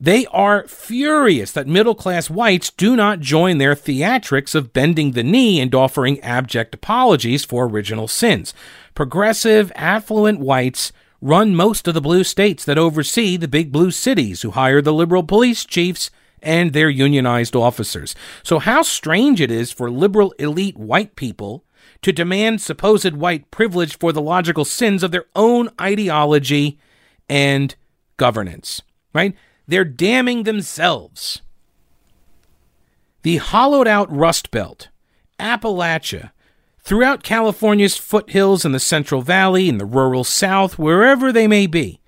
they 0.00 0.24
are 0.26 0.66
furious 0.66 1.52
that 1.52 1.66
middle 1.66 1.94
class 1.94 2.30
whites 2.30 2.70
do 2.70 2.96
not 2.96 3.20
join 3.20 3.58
their 3.58 3.74
theatrics 3.74 4.54
of 4.54 4.72
bending 4.72 5.12
the 5.12 5.22
knee 5.22 5.60
and 5.60 5.74
offering 5.74 6.18
abject 6.20 6.74
apologies 6.74 7.44
for 7.44 7.66
original 7.66 8.08
sins. 8.08 8.54
Progressive, 8.94 9.70
affluent 9.74 10.40
whites 10.40 10.90
run 11.20 11.54
most 11.54 11.86
of 11.86 11.92
the 11.92 12.00
blue 12.00 12.24
states 12.24 12.64
that 12.64 12.78
oversee 12.78 13.36
the 13.36 13.46
big 13.46 13.70
blue 13.70 13.90
cities 13.90 14.40
who 14.40 14.52
hire 14.52 14.80
the 14.80 14.92
liberal 14.92 15.22
police 15.22 15.66
chiefs 15.66 16.10
and 16.42 16.72
their 16.72 16.88
unionized 16.88 17.54
officers. 17.54 18.14
So, 18.42 18.58
how 18.58 18.80
strange 18.80 19.42
it 19.42 19.50
is 19.50 19.70
for 19.70 19.90
liberal 19.90 20.32
elite 20.38 20.78
white 20.78 21.14
people 21.14 21.64
to 22.00 22.12
demand 22.12 22.62
supposed 22.62 23.14
white 23.14 23.50
privilege 23.50 23.98
for 23.98 24.12
the 24.12 24.22
logical 24.22 24.64
sins 24.64 25.02
of 25.02 25.10
their 25.10 25.26
own 25.36 25.68
ideology 25.78 26.78
and 27.28 27.74
governance, 28.16 28.80
right? 29.12 29.36
They're 29.70 29.84
damning 29.84 30.42
themselves. 30.42 31.42
The 33.22 33.36
hollowed 33.36 33.86
out 33.86 34.10
Rust 34.10 34.50
Belt, 34.50 34.88
Appalachia, 35.38 36.32
throughout 36.80 37.22
California's 37.22 37.96
foothills 37.96 38.64
and 38.64 38.74
the 38.74 38.80
Central 38.80 39.22
Valley 39.22 39.68
and 39.68 39.80
the 39.80 39.86
rural 39.86 40.24
South, 40.24 40.76
wherever 40.76 41.30
they 41.30 41.46
may 41.46 41.68
be, 41.68 42.00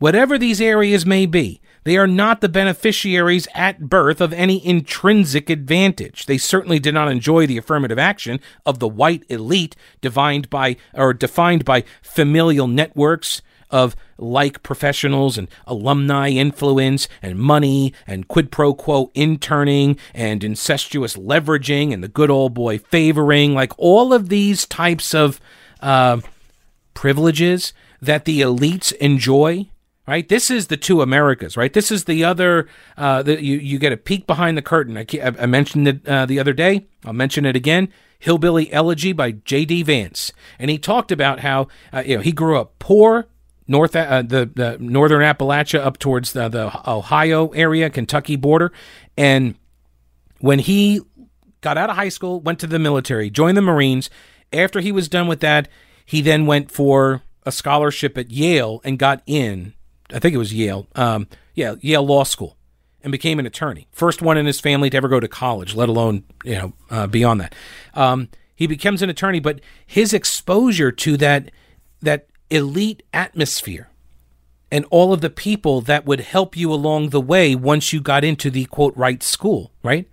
whatever 0.00 0.36
these 0.36 0.60
areas 0.60 1.06
may 1.06 1.26
be, 1.26 1.60
they 1.84 1.96
are 1.96 2.08
not 2.08 2.40
the 2.40 2.48
beneficiaries 2.48 3.46
at 3.54 3.88
birth 3.88 4.20
of 4.20 4.32
any 4.32 4.66
intrinsic 4.66 5.48
advantage. 5.48 6.26
They 6.26 6.38
certainly 6.38 6.80
did 6.80 6.94
not 6.94 7.08
enjoy 7.08 7.46
the 7.46 7.56
affirmative 7.56 8.00
action 8.00 8.40
of 8.66 8.80
the 8.80 8.88
white 8.88 9.22
elite 9.28 9.76
defined 10.00 10.50
by 10.50 10.76
or 10.92 11.14
defined 11.14 11.64
by 11.64 11.84
familial 12.02 12.66
networks 12.66 13.42
of 13.70 13.96
like 14.18 14.62
professionals 14.62 15.38
and 15.38 15.48
alumni 15.66 16.28
influence 16.28 17.08
and 17.22 17.38
money 17.38 17.92
and 18.06 18.28
quid 18.28 18.50
pro 18.50 18.74
quo 18.74 19.10
interning 19.14 19.98
and 20.14 20.44
incestuous 20.44 21.16
leveraging 21.16 21.92
and 21.92 22.02
the 22.02 22.08
good 22.08 22.30
old 22.30 22.54
boy 22.54 22.78
favoring, 22.78 23.54
like 23.54 23.72
all 23.78 24.12
of 24.12 24.28
these 24.28 24.66
types 24.66 25.14
of 25.14 25.40
uh, 25.80 26.20
privileges 26.94 27.72
that 28.00 28.24
the 28.24 28.40
elites 28.40 28.92
enjoy. 28.94 29.66
Right, 30.06 30.28
this 30.28 30.50
is 30.50 30.66
the 30.66 30.76
two 30.76 31.02
Americas. 31.02 31.56
Right, 31.56 31.72
this 31.72 31.92
is 31.92 32.04
the 32.04 32.24
other. 32.24 32.66
Uh, 32.96 33.22
the, 33.22 33.40
you 33.40 33.58
you 33.58 33.78
get 33.78 33.92
a 33.92 33.96
peek 33.96 34.26
behind 34.26 34.56
the 34.56 34.62
curtain. 34.62 34.96
I, 34.96 35.06
I 35.22 35.46
mentioned 35.46 35.86
it 35.86 36.08
uh, 36.08 36.26
the 36.26 36.40
other 36.40 36.52
day. 36.52 36.86
I'll 37.04 37.12
mention 37.12 37.46
it 37.46 37.54
again. 37.54 37.90
Hillbilly 38.18 38.72
Elegy 38.72 39.12
by 39.12 39.32
J.D. 39.32 39.84
Vance, 39.84 40.32
and 40.58 40.70
he 40.70 40.78
talked 40.78 41.12
about 41.12 41.40
how 41.40 41.68
uh, 41.92 42.02
you 42.04 42.16
know 42.16 42.22
he 42.22 42.32
grew 42.32 42.58
up 42.58 42.78
poor, 42.78 43.28
north 43.70 43.94
uh, 43.94 44.22
the, 44.22 44.50
the 44.52 44.76
northern 44.80 45.22
Appalachia 45.22 45.78
up 45.78 45.98
towards 45.98 46.32
the, 46.32 46.48
the 46.48 46.90
Ohio 46.90 47.48
area, 47.50 47.88
Kentucky 47.88 48.36
border, 48.36 48.72
and 49.16 49.54
when 50.40 50.58
he 50.58 51.00
got 51.60 51.78
out 51.78 51.90
of 51.90 51.96
high 51.96 52.08
school, 52.08 52.40
went 52.40 52.58
to 52.60 52.66
the 52.66 52.78
military, 52.78 53.30
joined 53.30 53.56
the 53.56 53.62
Marines. 53.62 54.10
After 54.52 54.80
he 54.80 54.90
was 54.90 55.08
done 55.08 55.28
with 55.28 55.40
that, 55.40 55.68
he 56.04 56.20
then 56.20 56.46
went 56.46 56.70
for 56.70 57.22
a 57.44 57.52
scholarship 57.52 58.18
at 58.18 58.30
Yale 58.30 58.80
and 58.84 58.98
got 58.98 59.22
in. 59.26 59.74
I 60.12 60.18
think 60.18 60.34
it 60.34 60.38
was 60.38 60.52
Yale. 60.52 60.88
Um, 60.96 61.28
yeah, 61.54 61.76
Yale 61.80 62.04
Law 62.04 62.24
School, 62.24 62.56
and 63.02 63.12
became 63.12 63.38
an 63.38 63.46
attorney. 63.46 63.86
First 63.92 64.20
one 64.20 64.36
in 64.36 64.46
his 64.46 64.58
family 64.58 64.90
to 64.90 64.96
ever 64.96 65.08
go 65.08 65.20
to 65.20 65.28
college, 65.28 65.76
let 65.76 65.88
alone 65.88 66.24
you 66.44 66.54
know 66.54 66.72
uh, 66.90 67.06
beyond 67.06 67.40
that. 67.40 67.54
Um, 67.94 68.28
he 68.56 68.66
becomes 68.66 69.00
an 69.02 69.10
attorney, 69.10 69.38
but 69.38 69.60
his 69.86 70.12
exposure 70.12 70.90
to 70.90 71.16
that 71.18 71.52
that 72.02 72.26
elite 72.50 73.02
atmosphere 73.12 73.88
and 74.70 74.84
all 74.90 75.12
of 75.12 75.20
the 75.20 75.30
people 75.30 75.80
that 75.80 76.06
would 76.06 76.20
help 76.20 76.56
you 76.56 76.72
along 76.72 77.08
the 77.08 77.20
way 77.20 77.54
once 77.54 77.92
you 77.92 78.00
got 78.00 78.24
into 78.24 78.50
the 78.50 78.66
quote 78.66 78.96
right 78.96 79.22
school, 79.22 79.72
right? 79.82 80.08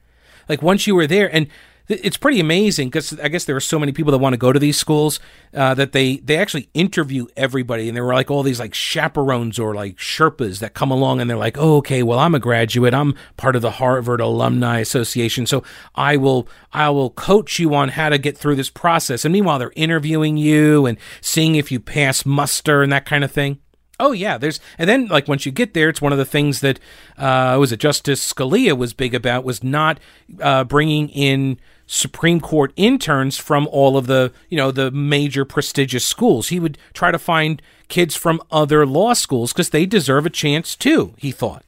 Like 0.49 0.61
once 0.61 0.87
you 0.87 0.95
were 0.95 1.07
there, 1.07 1.33
and 1.33 1.47
it's 1.87 2.17
pretty 2.17 2.39
amazing 2.39 2.89
because 2.89 3.17
I 3.19 3.29
guess 3.29 3.45
there 3.45 3.55
are 3.55 3.61
so 3.61 3.79
many 3.79 3.91
people 3.93 4.11
that 4.11 4.17
want 4.17 4.33
to 4.33 4.37
go 4.37 4.51
to 4.51 4.59
these 4.59 4.77
schools 4.77 5.19
uh, 5.53 5.73
that 5.75 5.93
they 5.93 6.17
they 6.17 6.37
actually 6.37 6.69
interview 6.73 7.27
everybody, 7.37 7.87
and 7.87 7.95
there 7.95 8.03
were 8.03 8.13
like 8.13 8.29
all 8.29 8.43
these 8.43 8.59
like 8.59 8.73
chaperones 8.73 9.57
or 9.57 9.73
like 9.73 9.95
Sherpas 9.95 10.59
that 10.59 10.73
come 10.73 10.91
along, 10.91 11.21
and 11.21 11.29
they're 11.29 11.37
like, 11.37 11.57
oh, 11.57 11.77
okay, 11.77 12.03
well, 12.03 12.19
I'm 12.19 12.35
a 12.35 12.39
graduate, 12.39 12.93
I'm 12.93 13.15
part 13.37 13.55
of 13.55 13.61
the 13.61 13.71
Harvard 13.71 14.19
Alumni 14.19 14.79
Association, 14.79 15.45
so 15.45 15.63
I 15.95 16.17
will 16.17 16.49
I 16.73 16.89
will 16.89 17.09
coach 17.09 17.57
you 17.57 17.73
on 17.73 17.89
how 17.89 18.09
to 18.09 18.17
get 18.17 18.37
through 18.37 18.55
this 18.55 18.69
process. 18.69 19.23
And 19.23 19.31
meanwhile, 19.31 19.59
they're 19.59 19.71
interviewing 19.75 20.35
you 20.37 20.85
and 20.85 20.97
seeing 21.21 21.55
if 21.55 21.71
you 21.71 21.79
pass 21.79 22.25
muster 22.25 22.83
and 22.83 22.91
that 22.91 23.05
kind 23.05 23.23
of 23.23 23.31
thing. 23.31 23.59
Oh 23.99 24.11
yeah, 24.11 24.37
there's 24.37 24.59
and 24.77 24.89
then 24.89 25.07
like 25.07 25.27
once 25.27 25.45
you 25.45 25.51
get 25.51 25.73
there, 25.73 25.89
it's 25.89 26.01
one 26.01 26.11
of 26.11 26.19
the 26.19 26.25
things 26.25 26.59
that 26.59 26.79
uh, 27.17 27.55
was 27.59 27.71
it 27.71 27.79
Justice 27.79 28.33
Scalia 28.33 28.77
was 28.77 28.93
big 28.93 29.15
about 29.15 29.43
was 29.43 29.63
not 29.63 29.99
uh, 30.41 30.65
bringing 30.65 31.09
in 31.09 31.59
Supreme 31.87 32.41
Court 32.41 32.73
interns 32.75 33.37
from 33.37 33.65
all 33.71 33.97
of 33.97 34.07
the, 34.07 34.33
you 34.49 34.57
know, 34.57 34.71
the 34.71 34.91
major 34.91 35.45
prestigious 35.45 36.05
schools. 36.05 36.49
He 36.49 36.59
would 36.59 36.77
try 36.93 37.11
to 37.11 37.17
find 37.17 37.61
kids 37.87 38.15
from 38.15 38.41
other 38.51 38.85
law 38.85 39.13
schools 39.13 39.53
because 39.53 39.69
they 39.69 39.85
deserve 39.85 40.25
a 40.25 40.29
chance 40.29 40.75
too, 40.75 41.13
he 41.17 41.31
thought. 41.31 41.63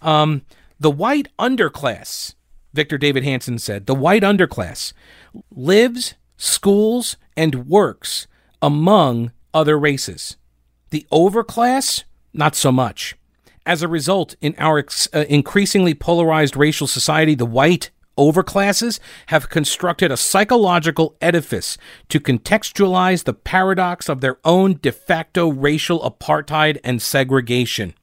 Um, 0.00 0.42
the 0.78 0.92
white 0.92 1.28
underclass, 1.38 2.34
Victor 2.72 2.98
Davis 2.98 3.24
Hanson 3.24 3.58
said, 3.58 3.86
the 3.86 3.94
white 3.94 4.22
underclass 4.22 4.92
lives, 5.50 6.14
schools, 6.36 7.16
and 7.36 7.66
works 7.66 8.28
among 8.62 9.32
other 9.52 9.78
races. 9.78 10.36
The 10.90 11.06
overclass, 11.10 12.04
not 12.32 12.54
so 12.54 12.70
much. 12.70 13.16
As 13.66 13.82
a 13.82 13.88
result, 13.88 14.36
in 14.40 14.54
our 14.58 14.78
ex- 14.78 15.08
uh, 15.12 15.24
increasingly 15.28 15.94
polarized 15.94 16.56
racial 16.56 16.86
society, 16.86 17.34
the 17.34 17.46
white 17.46 17.90
overclasses 18.16 18.98
have 19.26 19.48
constructed 19.48 20.10
a 20.10 20.16
psychological 20.16 21.16
edifice 21.20 21.76
to 22.08 22.20
contextualize 22.20 23.24
the 23.24 23.32
paradox 23.32 24.08
of 24.08 24.20
their 24.20 24.38
own 24.44 24.78
de 24.80 24.92
facto 24.92 25.48
racial 25.48 26.00
apartheid 26.00 26.78
and 26.84 27.00
segregation. 27.00 27.94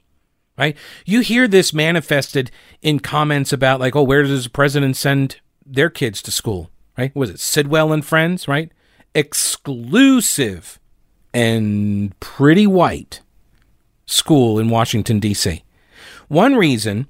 Right? 0.58 0.78
You 1.06 1.22
hear 1.22 1.48
this 1.48 1.74
manifested 1.74 2.52
in 2.82 3.00
comments 3.00 3.52
about 3.52 3.80
like, 3.80 3.96
oh, 3.96 4.04
where 4.04 4.24
does 4.24 4.44
the 4.44 4.50
president 4.50 4.96
send 4.96 5.40
their 5.66 5.90
kids 5.90 6.22
to 6.24 6.32
school? 6.32 6.70
Right? 6.98 7.16
Was 7.16 7.30
it 7.30 7.40
Sidwell 7.40 7.92
and 7.92 8.06
Friends? 8.06 8.48
Right? 8.48 8.72
Exclusive 9.16 10.80
and 11.34 12.18
pretty 12.20 12.68
white 12.68 13.22
school 14.06 14.60
in 14.60 14.70
Washington 14.70 15.20
D.C. 15.20 15.64
One 16.28 16.56
reason 16.56 17.08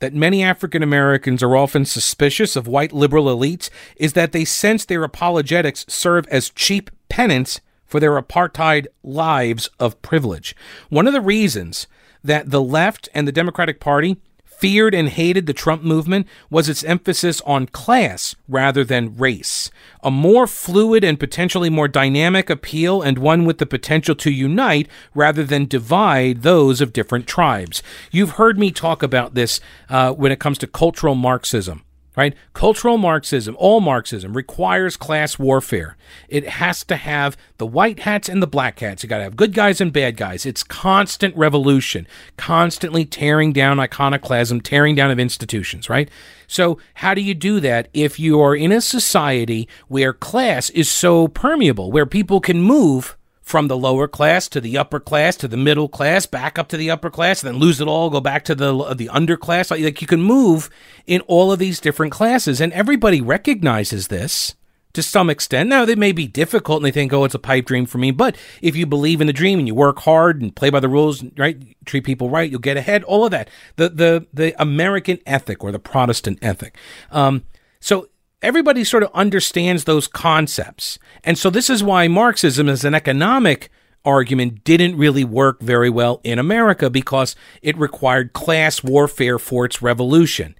that 0.00 0.14
many 0.14 0.42
African 0.42 0.82
Americans 0.82 1.42
are 1.42 1.56
often 1.56 1.84
suspicious 1.84 2.56
of 2.56 2.66
white 2.66 2.92
liberal 2.92 3.26
elites 3.26 3.70
is 3.96 4.12
that 4.12 4.32
they 4.32 4.44
sense 4.44 4.84
their 4.84 5.04
apologetics 5.04 5.84
serve 5.88 6.26
as 6.28 6.50
cheap 6.50 6.90
penance 7.08 7.60
for 7.86 8.00
their 8.00 8.20
apartheid 8.20 8.86
lives 9.02 9.70
of 9.80 10.00
privilege. 10.02 10.54
One 10.88 11.06
of 11.06 11.12
the 11.12 11.20
reasons 11.20 11.86
that 12.22 12.50
the 12.50 12.62
left 12.62 13.08
and 13.14 13.26
the 13.26 13.32
Democratic 13.32 13.80
Party 13.80 14.18
feared 14.58 14.94
and 14.94 15.08
hated 15.08 15.46
the 15.46 15.52
Trump 15.52 15.82
movement 15.82 16.26
was 16.50 16.68
its 16.68 16.84
emphasis 16.84 17.40
on 17.42 17.66
class 17.66 18.34
rather 18.48 18.84
than 18.84 19.16
race. 19.16 19.70
A 20.02 20.10
more 20.10 20.46
fluid 20.46 21.04
and 21.04 21.18
potentially 21.18 21.70
more 21.70 21.88
dynamic 21.88 22.50
appeal, 22.50 23.02
and 23.02 23.18
one 23.18 23.44
with 23.44 23.58
the 23.58 23.66
potential 23.66 24.14
to 24.16 24.30
unite 24.30 24.88
rather 25.14 25.44
than 25.44 25.66
divide 25.66 26.42
those 26.42 26.80
of 26.80 26.92
different 26.92 27.26
tribes. 27.26 27.82
You've 28.10 28.32
heard 28.32 28.58
me 28.58 28.70
talk 28.70 29.02
about 29.02 29.34
this 29.34 29.60
uh, 29.88 30.12
when 30.12 30.32
it 30.32 30.40
comes 30.40 30.58
to 30.58 30.66
cultural 30.66 31.14
Marxism 31.14 31.84
right? 32.18 32.34
Cultural 32.52 32.98
Marxism, 32.98 33.54
all 33.60 33.80
Marxism, 33.80 34.36
requires 34.36 34.96
class 34.96 35.38
warfare. 35.38 35.96
It 36.28 36.48
has 36.48 36.82
to 36.86 36.96
have 36.96 37.36
the 37.58 37.66
white 37.66 38.00
hats 38.00 38.28
and 38.28 38.42
the 38.42 38.48
black 38.48 38.80
hats. 38.80 39.04
You 39.04 39.08
got 39.08 39.18
to 39.18 39.22
have 39.22 39.36
good 39.36 39.54
guys 39.54 39.80
and 39.80 39.92
bad 39.92 40.16
guys. 40.16 40.44
It's 40.44 40.64
constant 40.64 41.36
revolution, 41.36 42.08
constantly 42.36 43.04
tearing 43.04 43.52
down 43.52 43.78
iconoclasm, 43.78 44.62
tearing 44.62 44.96
down 44.96 45.12
of 45.12 45.20
institutions, 45.20 45.88
right? 45.88 46.10
So, 46.48 46.78
how 46.94 47.14
do 47.14 47.20
you 47.20 47.34
do 47.34 47.60
that 47.60 47.88
if 47.94 48.18
you 48.18 48.40
are 48.40 48.56
in 48.56 48.72
a 48.72 48.80
society 48.80 49.68
where 49.86 50.12
class 50.12 50.70
is 50.70 50.90
so 50.90 51.28
permeable, 51.28 51.92
where 51.92 52.06
people 52.06 52.40
can 52.40 52.62
move 52.62 53.17
from 53.48 53.68
the 53.68 53.76
lower 53.76 54.06
class 54.06 54.46
to 54.46 54.60
the 54.60 54.76
upper 54.76 55.00
class 55.00 55.34
to 55.34 55.48
the 55.48 55.56
middle 55.56 55.88
class, 55.88 56.26
back 56.26 56.58
up 56.58 56.68
to 56.68 56.76
the 56.76 56.90
upper 56.90 57.08
class, 57.08 57.42
and 57.42 57.54
then 57.54 57.58
lose 57.58 57.80
it 57.80 57.88
all, 57.88 58.10
go 58.10 58.20
back 58.20 58.44
to 58.44 58.54
the 58.54 58.94
the 58.94 59.08
underclass. 59.08 59.70
Like, 59.70 59.82
like 59.82 60.02
you 60.02 60.06
can 60.06 60.20
move 60.20 60.68
in 61.06 61.22
all 61.22 61.50
of 61.50 61.58
these 61.58 61.80
different 61.80 62.12
classes, 62.12 62.60
and 62.60 62.72
everybody 62.74 63.22
recognizes 63.22 64.08
this 64.08 64.54
to 64.92 65.02
some 65.02 65.30
extent. 65.30 65.68
Now, 65.70 65.86
they 65.86 65.94
may 65.94 66.12
be 66.12 66.26
difficult, 66.26 66.78
and 66.78 66.84
they 66.84 66.90
think, 66.90 67.10
"Oh, 67.12 67.24
it's 67.24 67.34
a 67.34 67.38
pipe 67.38 67.64
dream 67.64 67.86
for 67.86 67.96
me." 67.96 68.10
But 68.10 68.36
if 68.60 68.76
you 68.76 68.84
believe 68.84 69.22
in 69.22 69.26
the 69.26 69.32
dream 69.32 69.58
and 69.58 69.66
you 69.66 69.74
work 69.74 70.00
hard 70.00 70.42
and 70.42 70.54
play 70.54 70.68
by 70.68 70.80
the 70.80 70.88
rules, 70.88 71.24
right, 71.38 71.56
treat 71.86 72.04
people 72.04 72.28
right, 72.28 72.50
you'll 72.50 72.60
get 72.60 72.76
ahead. 72.76 73.02
All 73.04 73.24
of 73.24 73.30
that, 73.30 73.48
the 73.76 73.88
the 73.88 74.26
the 74.32 74.60
American 74.60 75.20
ethic 75.24 75.64
or 75.64 75.72
the 75.72 75.78
Protestant 75.78 76.38
ethic. 76.42 76.76
Um, 77.10 77.44
so 77.80 78.08
everybody 78.42 78.84
sort 78.84 79.02
of 79.02 79.10
understands 79.14 79.84
those 79.84 80.06
concepts. 80.06 80.98
And 81.24 81.38
so 81.38 81.50
this 81.50 81.68
is 81.68 81.82
why 81.82 82.08
Marxism 82.08 82.68
as 82.68 82.84
an 82.84 82.94
economic 82.94 83.70
argument 84.04 84.64
didn't 84.64 84.96
really 84.96 85.24
work 85.24 85.60
very 85.60 85.90
well 85.90 86.20
in 86.24 86.38
America 86.38 86.88
because 86.88 87.36
it 87.62 87.76
required 87.76 88.32
class 88.32 88.82
warfare 88.82 89.38
for 89.38 89.64
its 89.64 89.82
revolution. 89.82 90.54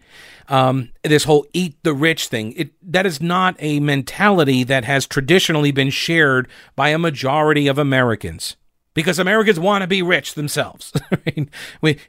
Um, 0.48 0.90
this 1.02 1.24
whole 1.24 1.46
eat 1.52 1.76
the 1.82 1.94
rich 1.94 2.26
thing, 2.28 2.52
it, 2.56 2.70
that 2.82 3.06
is 3.06 3.20
not 3.20 3.54
a 3.58 3.80
mentality 3.80 4.64
that 4.64 4.84
has 4.84 5.06
traditionally 5.06 5.72
been 5.72 5.90
shared 5.90 6.48
by 6.74 6.88
a 6.88 6.98
majority 6.98 7.68
of 7.68 7.78
Americans 7.78 8.56
because 8.98 9.20
Americans 9.20 9.60
want 9.60 9.82
to 9.82 9.86
be 9.86 10.02
rich 10.02 10.34
themselves. 10.34 10.92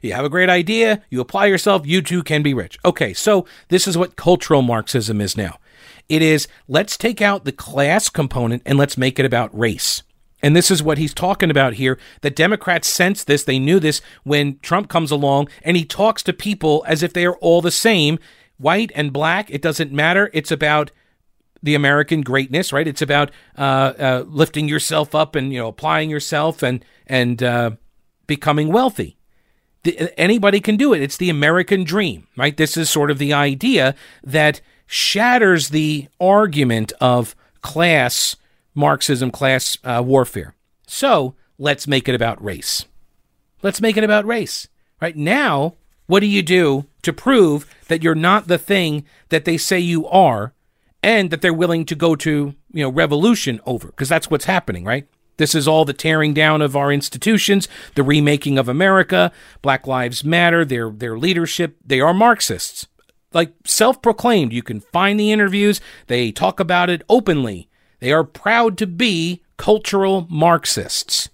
you 0.02 0.12
have 0.12 0.24
a 0.24 0.28
great 0.28 0.48
idea, 0.48 1.00
you 1.08 1.20
apply 1.20 1.46
yourself, 1.46 1.86
you 1.86 2.02
too 2.02 2.20
can 2.20 2.42
be 2.42 2.52
rich. 2.52 2.80
Okay, 2.84 3.14
so 3.14 3.46
this 3.68 3.86
is 3.86 3.96
what 3.96 4.16
cultural 4.16 4.60
Marxism 4.60 5.20
is 5.20 5.36
now. 5.36 5.58
It 6.08 6.20
is 6.20 6.48
let's 6.66 6.96
take 6.96 7.22
out 7.22 7.44
the 7.44 7.52
class 7.52 8.08
component 8.08 8.64
and 8.66 8.76
let's 8.76 8.98
make 8.98 9.20
it 9.20 9.24
about 9.24 9.56
race. 9.56 10.02
And 10.42 10.56
this 10.56 10.68
is 10.68 10.82
what 10.82 10.98
he's 10.98 11.14
talking 11.14 11.48
about 11.48 11.74
here. 11.74 11.96
The 12.22 12.30
Democrats 12.30 12.88
sense 12.88 13.22
this. 13.22 13.44
They 13.44 13.60
knew 13.60 13.78
this 13.78 14.00
when 14.24 14.58
Trump 14.58 14.88
comes 14.88 15.12
along 15.12 15.48
and 15.62 15.76
he 15.76 15.84
talks 15.84 16.24
to 16.24 16.32
people 16.32 16.84
as 16.88 17.04
if 17.04 17.12
they 17.12 17.24
are 17.24 17.36
all 17.36 17.62
the 17.62 17.70
same, 17.70 18.18
white 18.58 18.90
and 18.96 19.12
black. 19.12 19.48
It 19.48 19.62
doesn't 19.62 19.92
matter. 19.92 20.28
It's 20.32 20.50
about 20.50 20.90
the 21.62 21.74
American 21.74 22.22
greatness, 22.22 22.72
right? 22.72 22.88
It's 22.88 23.02
about 23.02 23.30
uh, 23.56 23.92
uh, 23.98 24.24
lifting 24.26 24.68
yourself 24.68 25.14
up 25.14 25.34
and 25.34 25.52
you 25.52 25.58
know 25.58 25.68
applying 25.68 26.10
yourself 26.10 26.62
and 26.62 26.84
and 27.06 27.42
uh, 27.42 27.72
becoming 28.26 28.72
wealthy. 28.72 29.16
The, 29.82 30.18
anybody 30.18 30.60
can 30.60 30.76
do 30.76 30.92
it. 30.92 31.00
It's 31.02 31.16
the 31.16 31.30
American 31.30 31.84
dream, 31.84 32.26
right? 32.36 32.56
This 32.56 32.76
is 32.76 32.90
sort 32.90 33.10
of 33.10 33.18
the 33.18 33.32
idea 33.32 33.94
that 34.22 34.60
shatters 34.86 35.70
the 35.70 36.08
argument 36.20 36.92
of 37.00 37.34
class 37.62 38.36
Marxism, 38.74 39.30
class 39.30 39.78
uh, 39.84 40.02
warfare. 40.04 40.54
So 40.86 41.34
let's 41.58 41.86
make 41.86 42.08
it 42.08 42.14
about 42.14 42.42
race. 42.42 42.84
Let's 43.62 43.80
make 43.80 43.96
it 43.96 44.04
about 44.04 44.26
race. 44.26 44.68
Right 45.00 45.16
now, 45.16 45.74
what 46.06 46.20
do 46.20 46.26
you 46.26 46.42
do 46.42 46.86
to 47.02 47.12
prove 47.12 47.72
that 47.88 48.02
you're 48.02 48.14
not 48.14 48.48
the 48.48 48.58
thing 48.58 49.04
that 49.28 49.44
they 49.44 49.56
say 49.56 49.78
you 49.78 50.06
are? 50.06 50.52
And 51.02 51.30
that 51.30 51.40
they're 51.40 51.52
willing 51.52 51.84
to 51.86 51.94
go 51.94 52.14
to, 52.16 52.54
you 52.72 52.82
know, 52.82 52.90
revolution 52.90 53.60
over, 53.66 53.88
because 53.88 54.08
that's 54.08 54.30
what's 54.30 54.44
happening, 54.44 54.84
right? 54.84 55.06
This 55.36 55.54
is 55.54 55.66
all 55.66 55.86
the 55.86 55.94
tearing 55.94 56.34
down 56.34 56.60
of 56.60 56.76
our 56.76 56.92
institutions, 56.92 57.66
the 57.94 58.02
remaking 58.02 58.58
of 58.58 58.68
America, 58.68 59.32
Black 59.62 59.86
Lives 59.86 60.22
Matter, 60.22 60.66
their 60.66 60.90
their 60.90 61.18
leadership. 61.18 61.76
They 61.84 62.00
are 62.00 62.12
Marxists. 62.12 62.86
Like 63.32 63.54
self-proclaimed. 63.64 64.52
You 64.52 64.62
can 64.62 64.80
find 64.80 65.18
the 65.18 65.32
interviews. 65.32 65.80
They 66.08 66.32
talk 66.32 66.60
about 66.60 66.90
it 66.90 67.02
openly. 67.08 67.68
They 68.00 68.12
are 68.12 68.24
proud 68.24 68.76
to 68.78 68.86
be 68.86 69.42
cultural 69.56 70.26
Marxists. 70.28 71.30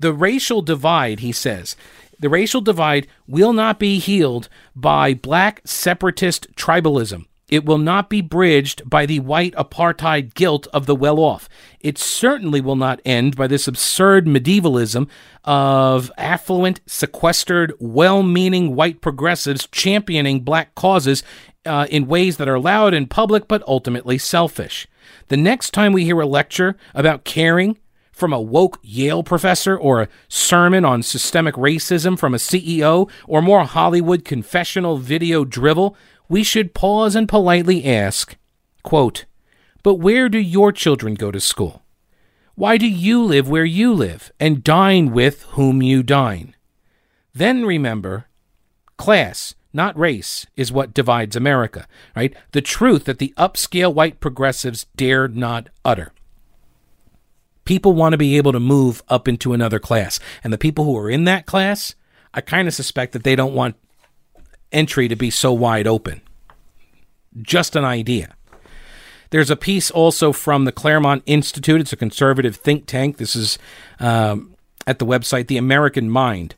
The 0.00 0.12
racial 0.12 0.62
divide, 0.62 1.20
he 1.20 1.32
says, 1.32 1.76
the 2.18 2.28
racial 2.28 2.60
divide 2.60 3.06
will 3.28 3.52
not 3.52 3.78
be 3.78 3.98
healed 3.98 4.48
by 4.74 5.14
black 5.14 5.60
separatist 5.64 6.52
tribalism. 6.56 7.26
It 7.48 7.64
will 7.64 7.78
not 7.78 8.10
be 8.10 8.20
bridged 8.20 8.88
by 8.88 9.06
the 9.06 9.20
white 9.20 9.54
apartheid 9.54 10.34
guilt 10.34 10.66
of 10.72 10.86
the 10.86 10.94
well 10.94 11.18
off. 11.18 11.48
It 11.80 11.96
certainly 11.96 12.60
will 12.60 12.76
not 12.76 13.00
end 13.04 13.36
by 13.36 13.46
this 13.46 13.66
absurd 13.66 14.26
medievalism 14.26 15.08
of 15.44 16.12
affluent, 16.18 16.80
sequestered, 16.86 17.72
well 17.78 18.22
meaning 18.22 18.74
white 18.74 19.00
progressives 19.00 19.66
championing 19.68 20.40
black 20.40 20.74
causes 20.74 21.22
uh, 21.64 21.86
in 21.90 22.06
ways 22.06 22.36
that 22.36 22.48
are 22.48 22.58
loud 22.58 22.92
and 22.94 23.10
public 23.10 23.48
but 23.48 23.62
ultimately 23.66 24.18
selfish. 24.18 24.86
The 25.28 25.36
next 25.36 25.70
time 25.70 25.92
we 25.92 26.04
hear 26.04 26.20
a 26.20 26.26
lecture 26.26 26.76
about 26.94 27.24
caring 27.24 27.78
from 28.18 28.32
a 28.32 28.40
woke 28.40 28.80
Yale 28.82 29.22
professor 29.22 29.76
or 29.76 30.02
a 30.02 30.08
sermon 30.26 30.84
on 30.84 31.02
systemic 31.02 31.54
racism 31.54 32.18
from 32.18 32.34
a 32.34 32.38
CEO 32.38 33.08
or 33.28 33.40
more 33.40 33.64
Hollywood 33.64 34.24
confessional 34.24 34.96
video 34.98 35.44
drivel, 35.44 35.96
we 36.28 36.42
should 36.42 36.74
pause 36.74 37.16
and 37.16 37.28
politely 37.28 37.84
ask, 37.84 38.36
quote, 38.82 39.24
But 39.82 39.94
where 39.94 40.28
do 40.28 40.38
your 40.38 40.72
children 40.72 41.14
go 41.14 41.30
to 41.30 41.40
school? 41.40 41.82
Why 42.54 42.76
do 42.76 42.88
you 42.88 43.22
live 43.22 43.48
where 43.48 43.64
you 43.64 43.94
live 43.94 44.32
and 44.40 44.64
dine 44.64 45.12
with 45.12 45.42
whom 45.50 45.80
you 45.80 46.02
dine? 46.02 46.56
Then 47.32 47.64
remember, 47.64 48.26
class, 48.96 49.54
not 49.72 49.96
race, 49.96 50.44
is 50.56 50.72
what 50.72 50.92
divides 50.92 51.36
America, 51.36 51.86
right? 52.16 52.34
The 52.52 52.60
truth 52.60 53.04
that 53.04 53.18
the 53.18 53.32
upscale 53.36 53.94
white 53.94 54.18
progressives 54.18 54.86
dare 54.96 55.28
not 55.28 55.68
utter. 55.84 56.12
People 57.64 57.92
want 57.92 58.12
to 58.12 58.18
be 58.18 58.36
able 58.36 58.52
to 58.52 58.60
move 58.60 59.02
up 59.08 59.28
into 59.28 59.52
another 59.52 59.78
class. 59.78 60.18
And 60.42 60.52
the 60.52 60.58
people 60.58 60.84
who 60.84 60.96
are 60.96 61.10
in 61.10 61.24
that 61.24 61.46
class, 61.46 61.94
I 62.34 62.40
kind 62.40 62.66
of 62.66 62.74
suspect 62.74 63.12
that 63.12 63.24
they 63.24 63.36
don't 63.36 63.54
want 63.54 63.76
entry 64.72 65.08
to 65.08 65.16
be 65.16 65.30
so 65.30 65.52
wide 65.52 65.86
open. 65.86 66.20
Just 67.40 67.76
an 67.76 67.84
idea. 67.84 68.34
There's 69.30 69.50
a 69.50 69.56
piece 69.56 69.90
also 69.90 70.32
from 70.32 70.64
the 70.64 70.72
Claremont 70.72 71.22
Institute. 71.26 71.80
It's 71.80 71.92
a 71.92 71.96
conservative 71.96 72.56
think 72.56 72.86
tank. 72.86 73.18
This 73.18 73.36
is 73.36 73.58
um, 74.00 74.54
at 74.86 74.98
the 74.98 75.06
website 75.06 75.48
The 75.48 75.58
American 75.58 76.08
Mind. 76.08 76.54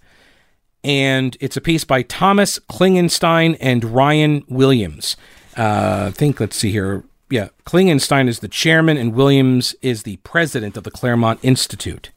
And 0.82 1.36
it's 1.40 1.56
a 1.56 1.61
piece 1.61 1.84
by 1.84 2.02
Thomas 2.02 2.58
Klingenstein 2.70 3.56
and 3.61 3.84
Ryan 3.84 4.44
Williams. 4.48 5.16
Uh, 5.56 6.06
I 6.08 6.11
think, 6.12 6.40
let's 6.40 6.56
see 6.56 6.70
here. 6.70 7.04
Yeah, 7.28 7.48
Klingenstein 7.66 8.28
is 8.28 8.38
the 8.38 8.48
chairman 8.48 8.96
and 8.96 9.14
Williams 9.14 9.74
is 9.82 10.04
the 10.04 10.16
president 10.18 10.76
of 10.76 10.84
the 10.84 10.90
Claremont 10.90 11.40
Institute. 11.42 12.11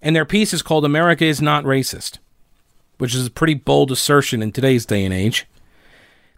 And 0.00 0.14
their 0.14 0.24
piece 0.24 0.52
is 0.54 0.62
called 0.62 0.84
America 0.84 1.24
is 1.24 1.42
Not 1.42 1.64
Racist. 1.64 2.18
Which 2.98 3.14
is 3.14 3.26
a 3.26 3.30
pretty 3.30 3.54
bold 3.54 3.90
assertion 3.90 4.42
in 4.42 4.52
today's 4.52 4.84
day 4.84 5.04
and 5.04 5.14
age. 5.14 5.46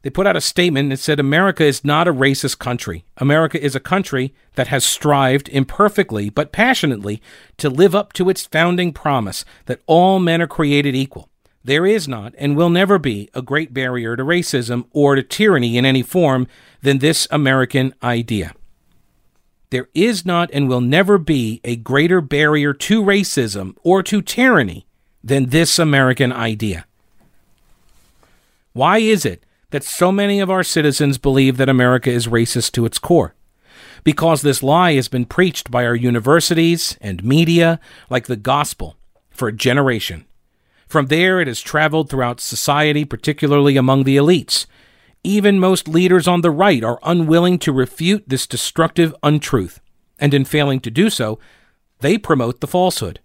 They 0.02 0.10
put 0.10 0.26
out 0.26 0.36
a 0.36 0.40
statement 0.40 0.88
that 0.90 0.96
said 0.96 1.20
America 1.20 1.62
is 1.62 1.84
not 1.84 2.08
a 2.08 2.12
racist 2.12 2.58
country. 2.58 3.04
America 3.18 3.62
is 3.62 3.74
a 3.74 3.80
country 3.80 4.32
that 4.54 4.68
has 4.68 4.84
strived 4.84 5.48
imperfectly 5.50 6.30
but 6.30 6.52
passionately 6.52 7.20
to 7.58 7.68
live 7.68 7.94
up 7.94 8.14
to 8.14 8.30
its 8.30 8.46
founding 8.46 8.92
promise 8.92 9.44
that 9.66 9.82
all 9.86 10.18
men 10.18 10.40
are 10.40 10.46
created 10.46 10.94
equal. 10.94 11.28
There 11.62 11.84
is 11.84 12.08
not 12.08 12.34
and 12.38 12.56
will 12.56 12.70
never 12.70 12.98
be 12.98 13.28
a 13.34 13.42
great 13.42 13.74
barrier 13.74 14.16
to 14.16 14.22
racism 14.22 14.86
or 14.92 15.16
to 15.16 15.22
tyranny 15.22 15.76
in 15.76 15.84
any 15.84 16.02
form 16.02 16.46
than 16.80 16.98
this 16.98 17.28
American 17.30 17.92
idea. 18.02 18.54
There 19.68 19.88
is 19.92 20.24
not 20.24 20.50
and 20.54 20.66
will 20.66 20.80
never 20.80 21.18
be 21.18 21.60
a 21.62 21.76
greater 21.76 22.22
barrier 22.22 22.72
to 22.72 23.02
racism 23.02 23.76
or 23.82 24.02
to 24.04 24.22
tyranny 24.22 24.86
than 25.22 25.46
this 25.46 25.78
American 25.78 26.32
idea. 26.32 26.86
Why 28.72 28.98
is 28.98 29.24
it 29.24 29.44
that 29.70 29.84
so 29.84 30.10
many 30.12 30.40
of 30.40 30.50
our 30.50 30.62
citizens 30.62 31.18
believe 31.18 31.56
that 31.56 31.68
America 31.68 32.10
is 32.10 32.26
racist 32.26 32.72
to 32.72 32.86
its 32.86 32.98
core? 32.98 33.34
Because 34.04 34.42
this 34.42 34.62
lie 34.62 34.94
has 34.94 35.08
been 35.08 35.26
preached 35.26 35.70
by 35.70 35.84
our 35.84 35.94
universities 35.94 36.96
and 37.00 37.22
media 37.22 37.80
like 38.08 38.26
the 38.26 38.36
gospel 38.36 38.96
for 39.30 39.48
a 39.48 39.52
generation. 39.52 40.24
From 40.86 41.06
there, 41.06 41.40
it 41.40 41.46
has 41.46 41.60
traveled 41.60 42.08
throughout 42.08 42.40
society, 42.40 43.04
particularly 43.04 43.76
among 43.76 44.04
the 44.04 44.16
elites. 44.16 44.66
Even 45.22 45.60
most 45.60 45.86
leaders 45.86 46.26
on 46.26 46.40
the 46.40 46.50
right 46.50 46.82
are 46.82 46.98
unwilling 47.02 47.58
to 47.60 47.72
refute 47.72 48.24
this 48.26 48.46
destructive 48.46 49.14
untruth, 49.22 49.80
and 50.18 50.32
in 50.32 50.44
failing 50.44 50.80
to 50.80 50.90
do 50.90 51.10
so, 51.10 51.38
they 52.00 52.16
promote 52.16 52.60
the 52.60 52.66
falsehood, 52.66 53.20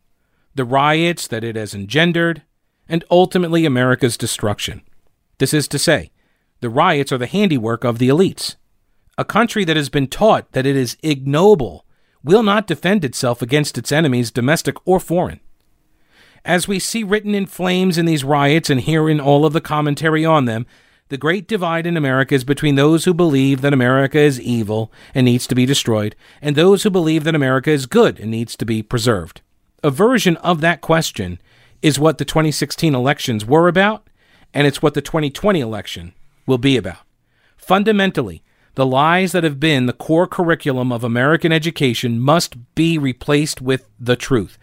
the 0.55 0.65
riots 0.65 1.27
that 1.27 1.43
it 1.43 1.55
has 1.55 1.75
engendered, 1.75 2.41
and 2.87 3.03
ultimately 3.11 3.65
America's 3.65 4.17
destruction. 4.17 4.81
This 5.37 5.53
is 5.53 5.67
to 5.67 5.79
say, 5.79 6.11
the 6.61 6.69
riots 6.69 7.11
are 7.11 7.17
the 7.17 7.27
handiwork 7.27 7.83
of 7.83 7.99
the 7.99 8.07
elites. 8.07 8.55
A 9.17 9.25
country 9.25 9.63
that 9.65 9.77
has 9.77 9.89
been 9.89 10.07
taught 10.07 10.51
that 10.53 10.65
it 10.65 10.75
is 10.75 10.97
ignoble 11.03 11.85
will 12.23 12.43
not 12.43 12.67
defend 12.67 13.05
itself 13.05 13.41
against 13.41 13.77
its 13.77 13.91
enemies, 13.91 14.31
domestic 14.31 14.75
or 14.85 14.99
foreign. 14.99 15.39
As 16.43 16.67
we 16.67 16.79
see 16.79 17.03
written 17.03 17.35
in 17.35 17.45
flames 17.45 17.97
in 17.97 18.05
these 18.05 18.23
riots 18.23 18.69
and 18.69 18.81
hear 18.81 19.09
in 19.09 19.19
all 19.19 19.45
of 19.45 19.53
the 19.53 19.61
commentary 19.61 20.25
on 20.25 20.45
them, 20.45 20.65
the 21.09 21.17
great 21.17 21.47
divide 21.47 21.85
in 21.85 21.97
America 21.97 22.33
is 22.33 22.43
between 22.43 22.75
those 22.75 23.05
who 23.05 23.13
believe 23.13 23.61
that 23.61 23.73
America 23.73 24.17
is 24.17 24.41
evil 24.41 24.91
and 25.13 25.25
needs 25.25 25.45
to 25.47 25.55
be 25.55 25.65
destroyed, 25.65 26.15
and 26.41 26.55
those 26.55 26.83
who 26.83 26.89
believe 26.89 27.23
that 27.25 27.35
America 27.35 27.69
is 27.69 27.85
good 27.85 28.19
and 28.19 28.31
needs 28.31 28.55
to 28.55 28.65
be 28.65 28.81
preserved. 28.81 29.41
A 29.85 29.91
version 29.91 30.35
of 30.37 30.61
that 30.61 30.81
question 30.81 31.39
is 31.83 31.99
what 31.99 32.17
the 32.17 32.25
2016 32.25 32.95
elections 32.95 33.45
were 33.45 33.67
about, 33.67 34.09
and 34.51 34.65
it's 34.65 34.81
what 34.81 34.95
the 34.95 35.01
2020 35.01 35.59
election 35.59 36.15
will 36.47 36.57
be 36.57 36.75
about. 36.75 37.05
Fundamentally, 37.55 38.41
the 38.73 38.85
lies 38.87 39.31
that 39.31 39.43
have 39.43 39.59
been 39.59 39.85
the 39.85 39.93
core 39.93 40.25
curriculum 40.25 40.91
of 40.91 41.03
American 41.03 41.51
education 41.51 42.19
must 42.19 42.55
be 42.73 42.97
replaced 42.97 43.61
with 43.61 43.87
the 43.99 44.15
truth. 44.15 44.57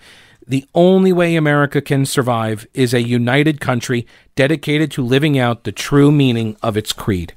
The 0.44 0.66
only 0.74 1.12
way 1.12 1.36
America 1.36 1.80
can 1.80 2.04
survive 2.04 2.66
is 2.74 2.92
a 2.92 3.00
united 3.00 3.60
country 3.60 4.08
dedicated 4.34 4.90
to 4.90 5.04
living 5.04 5.38
out 5.38 5.62
the 5.62 5.70
true 5.70 6.10
meaning 6.10 6.56
of 6.64 6.76
its 6.76 6.92
creed. 6.92 7.32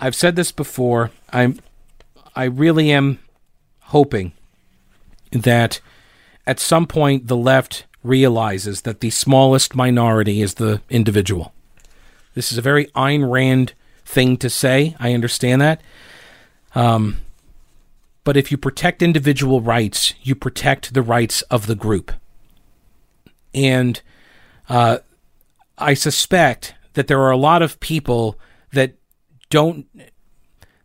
I've 0.00 0.16
said 0.16 0.34
this 0.34 0.50
before. 0.50 1.12
I'm 1.32 1.60
I 2.34 2.46
really 2.46 2.90
am 2.90 3.20
hoping 3.82 4.32
that 5.30 5.80
at 6.46 6.58
some 6.58 6.86
point 6.86 7.28
the 7.28 7.36
left 7.36 7.86
realizes 8.02 8.82
that 8.82 9.00
the 9.00 9.10
smallest 9.10 9.74
minority 9.74 10.42
is 10.42 10.54
the 10.54 10.80
individual. 10.90 11.52
This 12.34 12.50
is 12.50 12.58
a 12.58 12.62
very 12.62 12.86
Ayn 12.86 13.30
Rand 13.30 13.74
thing 14.04 14.36
to 14.38 14.50
say. 14.50 14.96
I 14.98 15.14
understand 15.14 15.60
that. 15.60 15.80
Um, 16.74 17.18
but 18.24 18.36
if 18.36 18.50
you 18.50 18.56
protect 18.56 19.02
individual 19.02 19.60
rights, 19.60 20.14
you 20.22 20.34
protect 20.34 20.94
the 20.94 21.02
rights 21.02 21.42
of 21.42 21.66
the 21.66 21.74
group. 21.74 22.12
And 23.54 24.00
uh, 24.68 24.98
I 25.76 25.94
suspect 25.94 26.74
that 26.94 27.06
there 27.06 27.20
are 27.20 27.30
a 27.30 27.36
lot 27.36 27.62
of 27.62 27.80
people 27.80 28.38
that 28.72 28.94
don't 29.50 29.86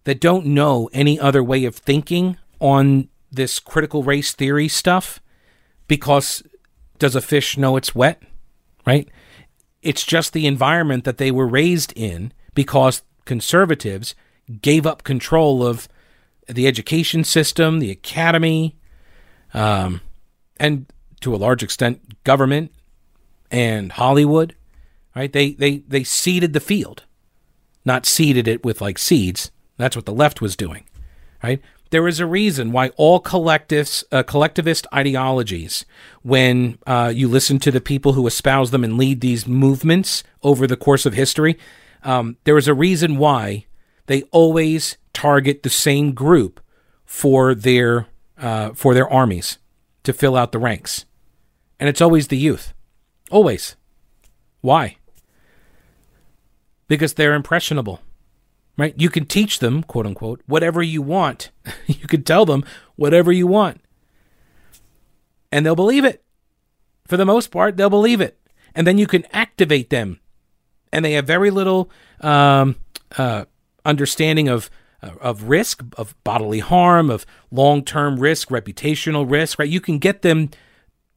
that 0.03 0.19
don't 0.21 0.45
know 0.45 0.89
any 0.93 1.19
other 1.19 1.43
way 1.43 1.65
of 1.65 1.75
thinking 1.75 2.37
on 2.59 3.09
this 3.29 3.59
critical 3.59 4.03
race 4.03 4.33
theory 4.33 4.67
stuff 4.67 5.19
because 5.87 6.43
does 6.99 7.15
a 7.15 7.21
fish 7.21 7.57
know 7.57 7.77
it's 7.77 7.95
wet 7.95 8.21
right 8.85 9.09
it's 9.81 10.03
just 10.03 10.33
the 10.33 10.47
environment 10.47 11.03
that 11.03 11.17
they 11.17 11.31
were 11.31 11.47
raised 11.47 11.93
in 11.95 12.31
because 12.53 13.03
conservatives 13.25 14.15
gave 14.61 14.85
up 14.85 15.03
control 15.03 15.65
of 15.65 15.87
the 16.47 16.67
education 16.67 17.23
system, 17.23 17.79
the 17.79 17.91
academy, 17.91 18.75
um, 19.53 20.01
and 20.59 20.85
to 21.21 21.35
a 21.35 21.37
large 21.37 21.61
extent, 21.61 22.23
government 22.23 22.71
and 23.51 23.91
Hollywood. 23.91 24.55
Right? 25.15 25.31
They 25.31 25.51
they 25.51 25.77
they 25.79 26.03
ceded 26.03 26.53
the 26.53 26.59
field, 26.59 27.03
not 27.85 28.05
seeded 28.05 28.47
it 28.47 28.63
with 28.63 28.81
like 28.81 28.97
seeds. 28.97 29.51
That's 29.77 29.95
what 29.95 30.05
the 30.05 30.13
left 30.13 30.41
was 30.41 30.55
doing. 30.55 30.85
Right? 31.43 31.61
There 31.89 32.07
is 32.07 32.19
a 32.19 32.25
reason 32.25 32.71
why 32.71 32.89
all 32.97 33.19
collectivists, 33.19 34.03
uh, 34.11 34.23
collectivist 34.23 34.87
ideologies, 34.93 35.85
when 36.21 36.77
uh, 36.85 37.11
you 37.13 37.27
listen 37.27 37.59
to 37.59 37.71
the 37.71 37.81
people 37.81 38.13
who 38.13 38.27
espouse 38.27 38.71
them 38.71 38.83
and 38.83 38.97
lead 38.97 39.21
these 39.21 39.47
movements 39.47 40.23
over 40.43 40.67
the 40.67 40.77
course 40.77 41.05
of 41.05 41.13
history, 41.13 41.57
um, 42.03 42.37
there 42.43 42.57
is 42.57 42.67
a 42.67 42.73
reason 42.73 43.17
why 43.17 43.65
they 44.07 44.23
always 44.31 44.97
target 45.13 45.63
the 45.63 45.69
same 45.69 46.13
group 46.13 46.59
for 47.05 47.55
their 47.55 48.07
uh, 48.37 48.71
for 48.73 48.93
their 48.93 49.09
armies 49.09 49.57
to 50.03 50.13
fill 50.13 50.35
out 50.35 50.51
the 50.51 50.59
ranks, 50.59 51.05
and 51.79 51.89
it's 51.89 52.01
always 52.01 52.27
the 52.27 52.37
youth, 52.37 52.73
always. 53.31 53.75
Why? 54.61 54.97
Because 56.87 57.13
they're 57.13 57.33
impressionable 57.33 58.01
right? 58.77 58.93
You 58.97 59.09
can 59.09 59.25
teach 59.25 59.59
them, 59.59 59.83
quote 59.83 60.05
unquote, 60.05 60.41
whatever 60.45 60.81
you 60.81 61.01
want. 61.01 61.51
you 61.87 62.07
can 62.07 62.23
tell 62.23 62.45
them 62.45 62.63
whatever 62.95 63.31
you 63.31 63.47
want. 63.47 63.81
And 65.51 65.65
they'll 65.65 65.75
believe 65.75 66.05
it. 66.05 66.23
For 67.07 67.17
the 67.17 67.25
most 67.25 67.51
part, 67.51 67.77
they'll 67.77 67.89
believe 67.89 68.21
it. 68.21 68.37
And 68.75 68.85
then 68.85 68.97
you 68.97 69.07
can 69.07 69.25
activate 69.31 69.89
them. 69.89 70.19
And 70.91 71.03
they 71.03 71.13
have 71.13 71.25
very 71.25 71.49
little 71.49 71.89
um, 72.21 72.75
uh, 73.17 73.45
understanding 73.85 74.49
of, 74.49 74.69
uh, 75.01 75.11
of 75.21 75.43
risk, 75.43 75.83
of 75.97 76.15
bodily 76.23 76.59
harm, 76.59 77.09
of 77.09 77.25
long 77.49 77.83
term 77.83 78.19
risk, 78.19 78.49
reputational 78.49 79.29
risk, 79.29 79.57
right? 79.57 79.69
You 79.69 79.81
can 79.81 79.99
get 79.99 80.21
them 80.21 80.49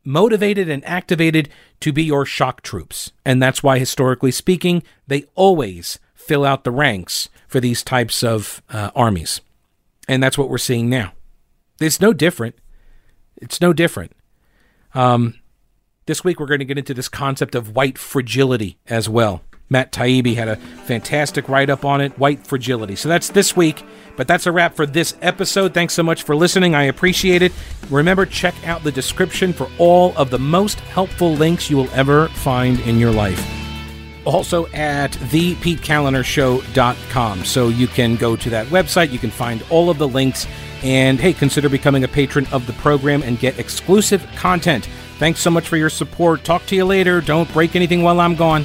motivated 0.05 0.69
and 0.69 0.85
activated 0.85 1.49
to 1.81 1.93
be 1.93 2.05
your 2.05 2.25
shock 2.25 2.63
troops. 2.63 3.13
And 3.25 3.43
that's 3.43 3.63
why, 3.63 3.79
historically 3.79 4.31
speaking, 4.31 4.83
they 5.07 5.25
always 5.35 5.99
fill 6.15 6.45
out 6.45 6.65
the 6.65 6.71
ranks 6.71 7.29
for 7.51 7.59
these 7.59 7.83
types 7.83 8.23
of 8.23 8.63
uh, 8.71 8.91
armies. 8.95 9.41
And 10.09 10.23
that's 10.23 10.39
what 10.39 10.49
we're 10.49 10.59
seeing 10.59 10.89
now. 10.89 11.13
It's 11.81 12.01
no 12.01 12.13
different. 12.13 12.55
It's 13.37 13.61
no 13.61 13.73
different. 13.73 14.13
Um, 14.95 15.35
this 16.07 16.23
week, 16.23 16.39
we're 16.39 16.47
going 16.47 16.61
to 16.61 16.65
get 16.65 16.79
into 16.79 16.95
this 16.95 17.09
concept 17.09 17.55
of 17.55 17.75
white 17.75 17.99
fragility 17.99 18.79
as 18.87 19.09
well. 19.09 19.43
Matt 19.69 19.93
Taibbi 19.93 20.35
had 20.35 20.49
a 20.49 20.57
fantastic 20.57 21.49
write 21.49 21.71
up 21.71 21.85
on 21.85 22.01
it, 22.01 22.17
white 22.19 22.45
fragility. 22.47 22.97
So 22.97 23.09
that's 23.09 23.31
this 23.31 23.57
week, 23.57 23.85
but 24.17 24.27
that's 24.29 24.47
a 24.47 24.53
wrap 24.53 24.75
for 24.75 24.87
this 24.87 25.17
episode. 25.21 25.75
Thanks 25.75 25.95
so 25.95 26.03
much 26.03 26.25
for 26.25 26.35
listening. 26.35 26.75
I 26.75 26.85
appreciate 26.85 27.43
it. 27.43 27.53
Remember, 27.89 28.27
check 28.27 28.55
out 28.67 28.83
the 28.83 28.93
description 28.93 29.53
for 29.53 29.69
all 29.79 30.17
of 30.17 30.31
the 30.31 30.39
most 30.39 30.81
helpful 30.81 31.35
links 31.35 31.71
you 31.71 31.77
will 31.77 31.91
ever 31.93 32.29
find 32.29 32.81
in 32.81 32.99
your 32.99 33.13
life 33.13 33.60
also 34.25 34.67
at 34.69 35.13
thepetekalinershow.com. 35.13 37.45
So 37.45 37.69
you 37.69 37.87
can 37.87 38.17
go 38.17 38.35
to 38.37 38.51
that 38.51 38.67
website, 38.67 39.11
you 39.11 39.19
can 39.19 39.31
find 39.31 39.63
all 39.71 39.91
of 39.91 39.99
the 39.99 40.09
links, 40.09 40.47
and 40.83 41.21
hey, 41.21 41.33
consider 41.33 41.69
becoming 41.69 42.05
a 42.05 42.09
patron 42.09 42.47
of 42.53 42.67
the 42.67 42.73
program 42.75 43.23
and 43.23 43.39
get 43.39 43.59
exclusive 43.59 44.27
content. 44.37 44.89
Thanks 45.19 45.41
so 45.41 45.51
much 45.51 45.69
for 45.69 45.77
your 45.77 45.91
support. 45.91 46.45
Talk 46.45 46.65
to 46.67 46.77
you 46.77 46.85
later. 46.85 47.21
Don't 47.21 47.53
break 47.53 47.77
anything 47.77 48.03
while 48.03 48.21
I'm 48.21 48.37
gone. 48.37 48.65